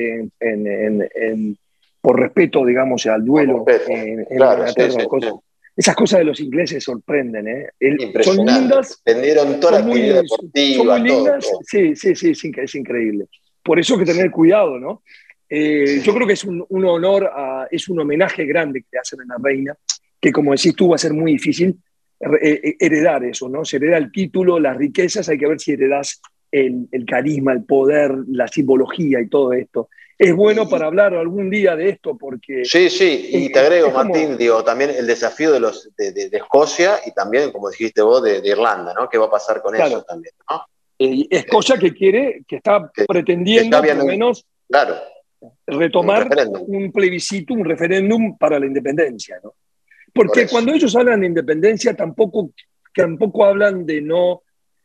por 2.01 2.19
respeto, 2.19 2.65
digamos, 2.65 3.05
al 3.05 3.23
duelo 3.23 3.65
en, 3.87 4.27
Inglaterra. 4.29 5.05
Esas 5.77 5.95
cosas 5.95 6.19
de 6.19 6.25
los 6.25 6.39
ingleses 6.39 6.83
sorprenden, 6.83 7.47
¿eh? 7.47 7.67
son 8.23 8.37
lindas. 8.37 8.99
Vendieron 9.05 9.59
toda 9.59 9.73
la 9.73 9.85
actividad 9.85 10.23
deportiva. 10.23 10.75
Son 10.75 10.87
muy 10.87 11.09
lindas. 11.09 11.47
Sí, 11.67 11.95
sí, 11.95 12.15
sí, 12.15 12.51
es, 12.57 12.75
increíble. 12.75 13.25
Por 13.61 13.79
eso 13.79 13.93
hay 13.93 13.99
que 13.99 14.11
tener 14.11 14.31
cuidado, 14.31 14.79
¿no? 14.79 15.03
Eh, 15.47 16.01
yo 16.03 16.15
creo 16.15 16.25
que 16.25 16.33
es 16.33 16.43
un, 16.43 16.65
honor, 16.67 17.29
es 17.69 17.87
un 17.89 17.99
homenaje 17.99 18.43
grande 18.45 18.85
que 18.89 18.97
hacen 18.97 19.21
a 19.21 19.25
la 19.25 19.35
reina, 19.41 19.77
que 20.19 20.31
como 20.31 20.51
decís 20.51 20.75
tú 20.75 20.89
va 20.89 20.95
a 20.95 20.99
ser 20.99 21.13
muy 21.13 21.33
difícil 21.33 21.77
eh, 22.19 22.59
eh, 22.63 22.75
heredar 22.79 23.23
eso, 23.23 23.47
¿no? 23.47 23.63
Se 23.63 23.77
hereda 23.77 23.97
el 23.97 24.11
título, 24.11 24.59
las 24.59 24.75
riquezas, 24.75 25.29
hay 25.29 25.37
que 25.37 25.47
ver 25.47 25.59
si 25.59 25.73
heredas 25.73 26.19
el, 26.51 26.87
el 26.91 27.05
carisma, 27.05 27.53
el 27.53 27.65
poder, 27.65 28.15
la 28.29 28.47
simbología 28.47 29.21
y 29.21 29.29
todo 29.29 29.53
esto 29.53 29.89
es 30.17 30.35
bueno 30.35 30.67
para 30.67 30.87
hablar 30.87 31.13
algún 31.13 31.49
día 31.49 31.75
de 31.75 31.89
esto 31.89 32.17
porque... 32.17 32.65
Sí, 32.65 32.89
sí, 32.89 33.29
y 33.33 33.51
te 33.51 33.59
agrego, 33.59 33.91
Martín, 33.91 34.37
digo, 34.37 34.63
también 34.63 34.89
el 34.89 35.05
desafío 35.05 35.51
de, 35.51 35.59
los, 35.59 35.91
de, 35.95 36.29
Escocia 36.31 36.99
y 37.05 37.11
también, 37.11 37.51
como 37.51 37.69
dijiste 37.69 38.01
vos, 38.01 38.23
de, 38.23 38.41
Irlanda, 38.43 38.93
¿no? 38.93 39.07
¿Qué 39.07 39.17
va 39.17 39.27
a 39.27 39.31
pasar 39.31 39.61
con 39.61 39.75
eso 39.75 40.03
también? 40.03 40.33
¿no? 40.49 40.61
Eh, 40.97 41.27
Escocia 41.29 41.77
que 41.77 41.93
quiere, 41.93 42.43
que 42.47 42.55
está 42.55 42.91
pretendiendo, 43.07 43.79
por 43.79 43.95
lo 43.95 44.05
menos, 44.05 44.45
claro, 44.67 44.95
retomar 45.67 46.27
un, 46.61 46.91
plebiscito, 46.91 47.53
un 47.53 47.63
referéndum 47.63 48.37
para 48.37 48.59
la 48.59 48.65
independencia, 48.65 49.39
¿no? 49.43 49.53
Porque 50.13 50.47
cuando 50.47 50.73
ellos 50.73 50.95
hablan 50.95 51.21
de 51.21 51.27
independencia, 51.27 51.93
tampoco, 51.95 52.49
tampoco 52.95 53.45
hablan 53.45 53.85
de 53.85 54.01
no 54.01 54.41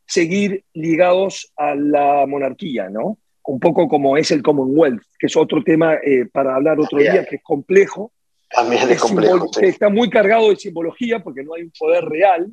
seguir 0.06 0.64
ligados 0.74 1.50
a 1.56 1.74
la 1.74 2.26
monarquía, 2.26 2.90
¿no? 2.90 3.18
Un 3.44 3.60
poco 3.60 3.88
como 3.88 4.16
es 4.16 4.30
el 4.30 4.42
Commonwealth, 4.42 5.02
que 5.18 5.26
es 5.26 5.36
otro 5.36 5.62
tema 5.62 5.94
eh, 5.94 6.26
para 6.32 6.54
hablar 6.54 6.78
otro 6.78 6.98
día, 6.98 7.24
que 7.24 7.36
es 7.36 7.42
complejo. 7.42 8.12
También 8.50 8.90
es, 8.90 9.00
complejo. 9.00 9.50
Está 9.60 9.88
muy 9.88 10.10
cargado 10.10 10.50
de 10.50 10.56
simbología 10.56 11.22
porque 11.22 11.42
no 11.42 11.54
hay 11.54 11.62
un 11.62 11.72
poder 11.78 12.04
real 12.04 12.52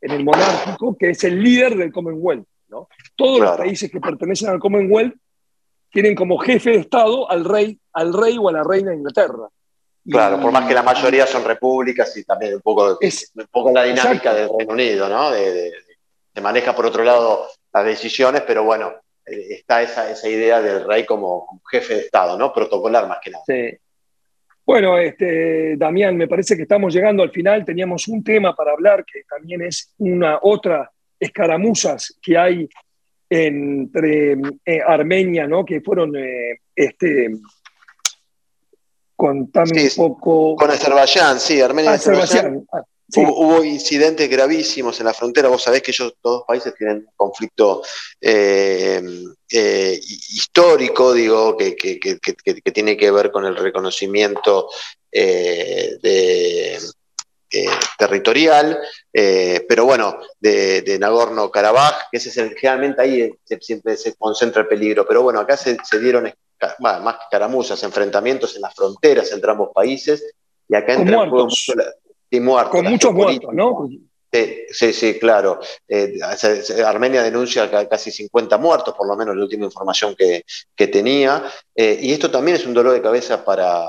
en 0.00 0.10
el 0.10 0.24
monárquico, 0.24 0.96
que 0.96 1.10
es 1.10 1.24
el 1.24 1.42
líder 1.42 1.76
del 1.76 1.92
Commonwealth. 1.92 2.46
¿no? 2.68 2.88
Todos 3.16 3.40
los 3.40 3.56
países 3.56 3.90
que 3.90 4.00
pertenecen 4.00 4.50
al 4.50 4.58
Commonwealth 4.58 5.14
tienen 5.90 6.14
como 6.14 6.38
jefe 6.38 6.70
de 6.70 6.78
Estado 6.78 7.30
al 7.30 7.44
rey, 7.44 7.80
al 7.94 8.12
rey 8.12 8.36
o 8.38 8.48
a 8.48 8.52
la 8.52 8.62
reina 8.62 8.90
de 8.90 8.98
Inglaterra. 8.98 9.48
Claro, 10.08 10.40
por 10.40 10.52
más 10.52 10.66
que 10.66 10.74
la 10.74 10.82
mayoría 10.82 11.26
son 11.26 11.44
repúblicas 11.44 12.16
y 12.16 12.24
también 12.24 12.54
un 12.54 12.60
poco, 12.60 12.98
es, 13.00 13.30
un 13.34 13.46
poco 13.50 13.72
la 13.72 13.84
dinámica 13.84 14.32
del 14.32 14.48
Reino 14.56 14.72
Unido, 14.72 15.08
¿no? 15.08 15.30
se 15.32 16.40
maneja 16.40 16.74
por 16.74 16.86
otro 16.86 17.04
lado 17.04 17.46
las 17.72 17.84
decisiones, 17.84 18.42
pero 18.46 18.64
bueno, 18.64 18.92
está 19.30 19.82
esa, 19.82 20.10
esa 20.10 20.28
idea 20.28 20.60
del 20.60 20.84
rey 20.86 21.04
como, 21.04 21.60
jefe 21.70 21.94
de 21.94 22.00
Estado, 22.00 22.38
¿no? 22.38 22.52
Protocolar 22.52 23.08
más 23.08 23.18
que 23.22 23.30
nada. 23.30 23.44
Sí. 23.46 23.78
Bueno, 24.64 24.98
este, 24.98 25.76
Damián, 25.76 26.16
me 26.16 26.28
parece 26.28 26.54
que 26.54 26.62
estamos 26.62 26.92
llegando 26.92 27.22
al 27.22 27.30
final. 27.30 27.64
Teníamos 27.64 28.06
un 28.08 28.22
tema 28.22 28.54
para 28.54 28.72
hablar 28.72 29.04
que 29.04 29.22
también 29.28 29.62
es 29.62 29.94
una 29.98 30.38
otra 30.42 30.90
escaramuzas 31.18 32.18
que 32.20 32.36
hay 32.36 32.68
entre 33.30 34.32
eh, 34.64 34.80
Armenia, 34.86 35.46
¿no? 35.46 35.64
Que 35.64 35.80
fueron, 35.80 36.14
eh, 36.16 36.60
este, 36.74 37.30
contame 39.16 39.88
un 39.96 39.96
poco. 39.96 40.56
Con 40.56 40.70
Azerbaiyán, 40.70 41.40
sí, 41.40 41.60
Armenia 41.60 41.92
y 41.92 41.94
Azerbaiyán. 41.94 42.66
Hubo, 43.16 43.64
incidentes 43.64 44.28
gravísimos 44.28 45.00
en 45.00 45.06
la 45.06 45.14
frontera. 45.14 45.48
Vos 45.48 45.62
sabés 45.62 45.82
que 45.82 45.92
ellos, 45.92 46.14
todos 46.20 46.44
países 46.46 46.74
tienen 46.74 46.98
un 46.98 47.12
conflicto 47.16 47.82
eh, 48.20 49.02
eh, 49.50 49.98
histórico, 50.02 51.14
digo, 51.14 51.56
que, 51.56 51.76
tiene 52.72 52.96
que 52.96 53.10
ver 53.10 53.30
con 53.30 53.46
el 53.46 53.56
reconocimiento 53.56 54.68
eh, 55.10 55.96
de, 56.02 56.78
territorial, 57.98 58.78
pero 59.10 59.86
bueno, 59.86 60.18
de, 60.38 60.98
Nagorno-Karabaj, 61.00 62.10
que 62.10 62.18
ese 62.18 62.28
es 62.28 62.36
el, 62.36 62.54
generalmente 62.54 63.00
ahí 63.00 63.32
siempre 63.58 63.96
se 63.96 64.16
concentra 64.16 64.62
el 64.62 64.68
peligro. 64.68 65.06
Pero 65.06 65.22
bueno, 65.22 65.40
acá 65.40 65.56
se, 65.56 65.78
dieron 65.98 66.30
más 66.80 67.16
caramuzas, 67.30 67.82
enfrentamientos 67.84 68.54
en 68.56 68.62
las 68.62 68.74
fronteras 68.74 69.32
entre 69.32 69.50
ambos 69.50 69.70
países. 69.74 70.34
Y 70.68 70.76
acá 70.76 70.92
entra 70.92 71.22
en 71.22 71.30
juego 71.30 71.46
mucho 71.46 71.72
con 72.70 72.84
muchos 72.84 73.12
muertos, 73.12 73.54
¿no? 73.54 73.88
Sí, 74.30 74.92
sí, 74.92 75.18
claro. 75.18 75.58
Eh, 75.88 76.18
Armenia 76.84 77.22
denuncia 77.22 77.88
casi 77.88 78.10
50 78.10 78.58
muertos, 78.58 78.94
por 78.94 79.06
lo 79.08 79.16
menos 79.16 79.34
la 79.34 79.42
última 79.42 79.64
información 79.64 80.14
que, 80.14 80.44
tenía. 80.88 81.50
Eh, 81.74 81.98
y 82.02 82.12
esto 82.12 82.30
también 82.30 82.56
es 82.56 82.66
un 82.66 82.74
dolor 82.74 82.92
de 82.92 83.02
cabeza 83.02 83.42
para, 83.42 83.86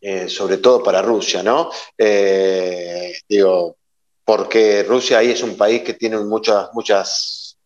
eh, 0.00 0.28
sobre 0.28 0.58
todo 0.58 0.82
para 0.82 1.02
Rusia, 1.02 1.42
¿no? 1.42 1.70
digo, 3.28 3.76
porque 4.24 4.82
Rusia 4.82 5.18
ahí 5.18 5.30
es 5.30 5.42
un 5.42 5.56
país 5.56 5.82
que 5.82 5.94
tiene 5.94 6.18
muchas, 6.18 6.70
muchas, 6.72 7.56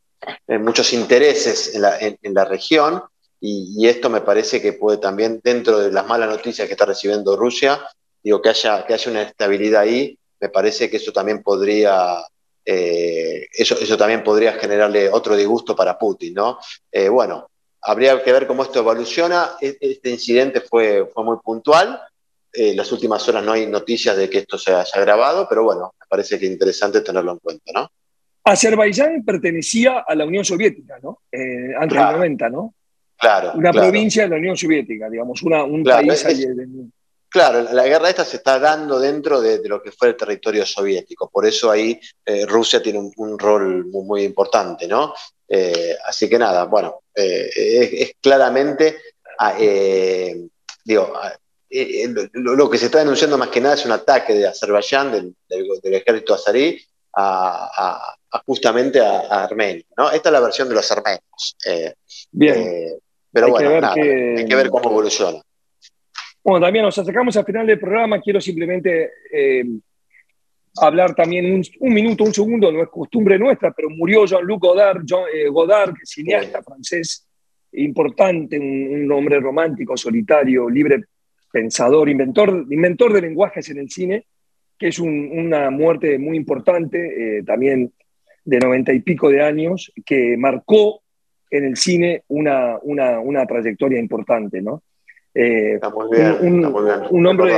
muchos 0.47 0.93
intereses 0.93 1.75
en 1.75 1.83
la, 1.83 1.99
en, 1.99 2.35
la 2.35 2.45
región. 2.45 3.03
Y, 3.41 3.75
y, 3.79 3.89
esto 3.89 4.11
me 4.11 4.23
parece 4.23 4.61
que 4.61 4.73
puede 4.75 4.99
también, 4.99 5.41
dentro 5.43 5.79
de 5.79 5.93
las 5.93 6.07
malas 6.07 6.29
noticias 6.29 6.67
que 6.67 6.73
está 6.73 6.87
recibiendo 6.87 7.37
Rusia, 7.37 7.87
digo, 8.27 8.43
que 8.43 8.49
haya, 8.49 8.85
que 8.85 8.93
haya 8.93 9.11
una 9.13 9.23
estabilidad 9.23 9.83
ahí, 9.83 10.19
me 10.41 10.49
parece 10.49 10.91
que 10.91 10.97
eso 10.97 11.13
también 11.13 11.45
podría, 11.45 12.17
eh, 12.65 13.47
eso, 13.53 13.79
eso 13.81 13.97
también 13.97 14.25
podría 14.25 14.55
generarle 14.55 15.09
otro 15.09 15.37
disgusto 15.37 15.77
para 15.77 15.97
Putin, 15.97 16.35
¿no? 16.35 16.59
Eh, 16.91 17.09
bueno, 17.09 17.49
habría 17.83 18.21
que 18.25 18.33
ver 18.33 18.49
cómo 18.49 18.65
esto 18.65 18.81
evoluciona. 18.81 19.53
E, 19.61 19.77
este 19.81 20.11
incidente 20.11 20.61
fue, 20.61 21.07
fue 21.15 21.23
muy 21.23 21.37
puntual. 21.37 22.01
eh, 22.53 22.75
las 22.75 22.91
últimas 22.91 23.29
horas 23.29 23.45
no 23.45 23.53
hay 23.53 23.67
noticias 23.67 24.17
de 24.17 24.29
que 24.29 24.39
esto 24.39 24.59
se 24.59 24.73
haya 24.75 25.01
grabado, 25.01 25.47
pero 25.49 25.63
bueno, 25.63 25.95
me 26.01 26.07
parece 26.09 26.37
que 26.37 26.47
es 26.47 26.53
interesante 26.53 27.03
tenerlo 27.03 27.31
en 27.31 27.39
cuenta, 27.39 27.71
¿no? 27.73 27.89
Azerbaiyán 28.43 29.25
pertenecía 29.25 30.01
a 30.01 30.15
la 30.17 30.25
Unión 30.25 30.45
Soviética, 30.45 30.99
¿no? 31.01 31.21
Eh, 31.31 31.75
antes 31.79 31.97
del 31.97 32.13
90, 32.13 32.49
¿no? 32.49 32.75
Claro. 33.19 33.53
Una 33.55 33.71
provincia 33.73 34.25
de 34.25 34.31
la 34.31 34.37
Unión 34.37 34.57
Soviética, 34.57 35.09
digamos, 35.09 35.43
una, 35.45 35.63
un 35.63 35.85
país. 35.85 36.27
Claro, 37.29 37.63
la 37.73 37.87
guerra 37.87 38.09
esta 38.09 38.25
se 38.25 38.39
está 38.39 38.59
dando 38.59 38.99
dentro 38.99 39.41
de, 39.41 39.61
lo 39.65 39.83
que 39.83 39.93
fue 39.93 40.09
el 40.09 40.17
territorio 40.17 40.65
soviético, 40.65 41.29
por 41.29 41.45
eso 41.45 41.71
ahí 41.71 41.99
eh, 42.25 42.47
Rusia 42.47 42.83
tiene 42.83 42.99
un, 43.17 43.39
rol 43.39 43.87
muy, 43.87 44.23
importante, 44.23 44.87
¿no? 44.87 45.13
Eh, 45.49 45.97
así 46.07 46.29
que 46.29 46.39
nada, 46.39 46.65
bueno, 46.65 47.03
es, 47.15 48.13
claramente, 48.21 48.99
ah, 49.39 49.55
digo, 50.85 51.13
ah, 51.17 51.33
lo, 52.33 52.71
que 52.71 52.79
se 52.79 52.87
está 52.87 52.99
denunciando 52.99 53.37
más 53.37 53.49
que 53.49 53.61
nada 53.61 53.75
es 53.75 53.85
un 53.85 53.93
ataque 53.93 54.35
de 54.35 54.47
Azerbaiyán, 54.47 55.35
del, 55.49 55.95
ejército 55.95 56.35
azerí, 56.35 56.81
a, 57.17 58.15
justamente 58.45 59.01
a, 59.01 59.45
Armenia. 59.45 59.85
¿no? 59.97 60.11
Esta 60.11 60.29
es 60.29 60.33
la 60.33 60.41
versión 60.41 60.69
de 60.69 60.75
los 60.75 60.91
armenios. 60.91 61.57
Eh, 61.65 61.95
Bien. 62.31 62.57
Eh, 62.57 62.99
pero 63.33 63.49
bueno, 63.49 63.91
hay 63.91 64.47
que 64.47 64.55
ver 64.55 64.71
cómo 64.71 64.91
evoluciona. 64.91 65.43
Bueno, 66.47 66.65
también 66.65 66.85
nos 66.85 66.97
acercamos 66.97 67.37
al 67.37 67.45
final 67.45 67.67
del 67.67 67.81
programa. 67.81 68.21
Quiero 68.21 68.41
simplemente 68.41 69.11
eh, 69.33 69.65
hablar 70.81 71.13
también 71.13 71.61
un, 71.81 71.93
minuto, 71.93 72.23
un 72.23 72.33
segundo, 72.33 72.71
no 72.71 72.85
es 72.85 72.89
costumbre 72.89 73.37
nuestra, 73.37 73.73
pero 73.73 73.91
murió 73.91 74.27
Jean-Luc 74.27 74.63
Godard, 74.63 75.03
Godard, 75.51 75.95
cineasta 76.05 76.63
francés 76.63 77.27
importante, 77.73 78.61
un, 78.61 79.11
hombre 79.11 79.41
romántico, 79.41 79.97
solitario, 79.97 80.71
libre 80.71 81.03
pensador, 81.51 82.09
inventor, 82.09 82.65
inventor 82.71 83.13
de 83.13 83.23
lenguajes 83.23 83.69
en 83.71 83.79
el 83.79 83.91
cine 83.91 84.25
que 84.79 84.89
es 84.89 85.01
una 85.01 85.71
muerte 85.71 86.17
muy 86.17 86.37
importante, 86.37 87.39
eh, 87.39 87.43
también 87.43 87.93
de 88.45 88.59
noventa 88.61 88.93
y 88.93 89.01
pico 89.01 89.31
de 89.31 89.43
años, 89.43 89.93
que 90.05 90.37
marcó 90.37 91.01
en 91.51 91.65
el 91.65 91.77
cine 91.77 92.23
una, 92.29 92.79
una, 92.83 93.47
trayectoria 93.47 93.99
importante, 93.99 94.61
¿no? 94.61 94.83
Eh, 95.39 95.79
un, 96.41 97.27
hombre 97.27 97.53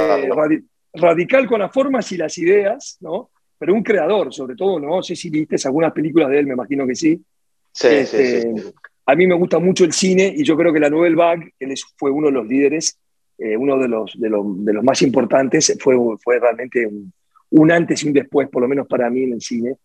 radical 0.94 1.46
con 1.46 1.60
las 1.60 1.72
formas 1.72 2.10
y 2.10 2.16
las 2.16 2.36
ideas, 2.38 2.96
¿no? 3.00 3.30
Pero 3.58 3.74
un 3.74 3.82
creador, 3.82 4.32
sobre 4.32 4.56
todo, 4.56 4.80
no 4.80 5.02
sé 5.02 5.14
si 5.14 5.30
viste 5.30 5.56
algunas 5.64 5.92
películas 5.92 6.30
de 6.30 6.40
él, 6.40 6.46
me 6.46 6.54
imagino 6.54 6.86
que 6.86 6.94
sí. 6.94 7.22
Sí, 7.72 7.88
sí, 8.06 8.16
este, 8.16 8.54
A 9.06 9.14
mí 9.14 9.26
me 9.26 9.34
gusta 9.34 9.58
mucho 9.58 9.84
el 9.84 9.92
cine 9.92 10.32
y 10.36 10.42
yo 10.42 10.56
creo 10.56 10.72
que 10.72 10.80
la 10.80 10.90
Nouvelle 10.90 11.14
Vague, 11.14 11.54
él 11.58 11.74
fue 11.96 12.10
uno 12.10 12.28
de 12.28 12.32
los 12.32 12.46
líderes 12.46 12.98
eh, 13.38 13.56
uno 13.56 13.78
de 13.78 13.86
los, 13.86 14.18
de, 14.18 14.28
los, 14.28 14.82
más 14.82 15.00
importantes, 15.02 15.78
fue, 15.80 15.96
fue 16.20 16.40
realmente 16.40 16.90
un, 17.50 17.70
antes 17.70 18.02
y 18.02 18.08
un 18.08 18.12
después, 18.12 18.48
por 18.48 18.62
lo 18.62 18.68
menos 18.68 18.88
para 18.88 19.08
mí 19.08 19.22
en 19.22 19.34
el 19.34 19.40
cine. 19.40 19.76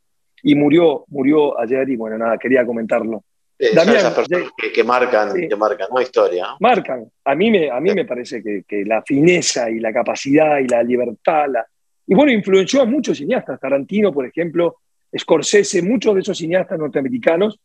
Y 0.41 0.56
murió, 0.56 1.06
murió 1.08 1.60
ayer 1.60 1.88
y 1.89 1.96
bueno, 1.96 2.18
nada, 2.18 2.38
quería 2.39 2.66
comentarlo. 2.66 3.24
Esas 3.72 4.14
personas 4.14 4.49
que, 4.74 4.84
marcan, 4.84 5.34
que 5.34 5.55
marcan 5.55 5.88
¿no? 5.93 6.01
historia. 6.01 6.47
Marcan. 6.59 7.05
A 7.26 7.36
mí 7.36 7.51
me, 7.51 7.70
a 7.70 7.80
mí 7.80 7.93
me 7.93 8.05
parece 8.05 8.41
que, 8.41 8.64
que, 8.68 8.84
la 8.86 9.01
fineza 9.01 9.70
y 9.70 9.80
la 9.80 9.93
capacidad 9.93 10.59
y 10.59 10.68
la 10.68 10.84
libertad, 10.84 11.45
la... 11.49 11.66
y 12.07 12.14
bueno, 12.14 12.32
influenció 12.32 12.82
a 12.82 12.86
muchos 12.86 13.18
cineastas. 13.18 13.59
Tarantino, 13.59 14.11
por 14.11 14.26
ejemplo, 14.26 14.78
Scorsese, 15.18 15.82
muchos 15.82 16.16
de 16.16 16.22
esos 16.22 16.38
cineastas 16.38 16.80
norteamericanos 16.80 17.59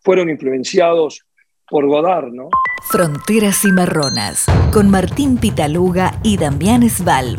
fueron 0.00 0.30
influenciados 0.30 1.24
por 1.68 1.86
Godard, 1.86 2.28
¿no? 2.32 2.50
Fronteras 2.90 3.64
y 3.64 3.72
Marronas, 3.72 4.46
con 4.72 4.90
Martín 4.90 5.38
Pitaluga 5.38 6.18
y 6.22 6.36
Damián 6.36 6.88
Svalb. 6.88 7.38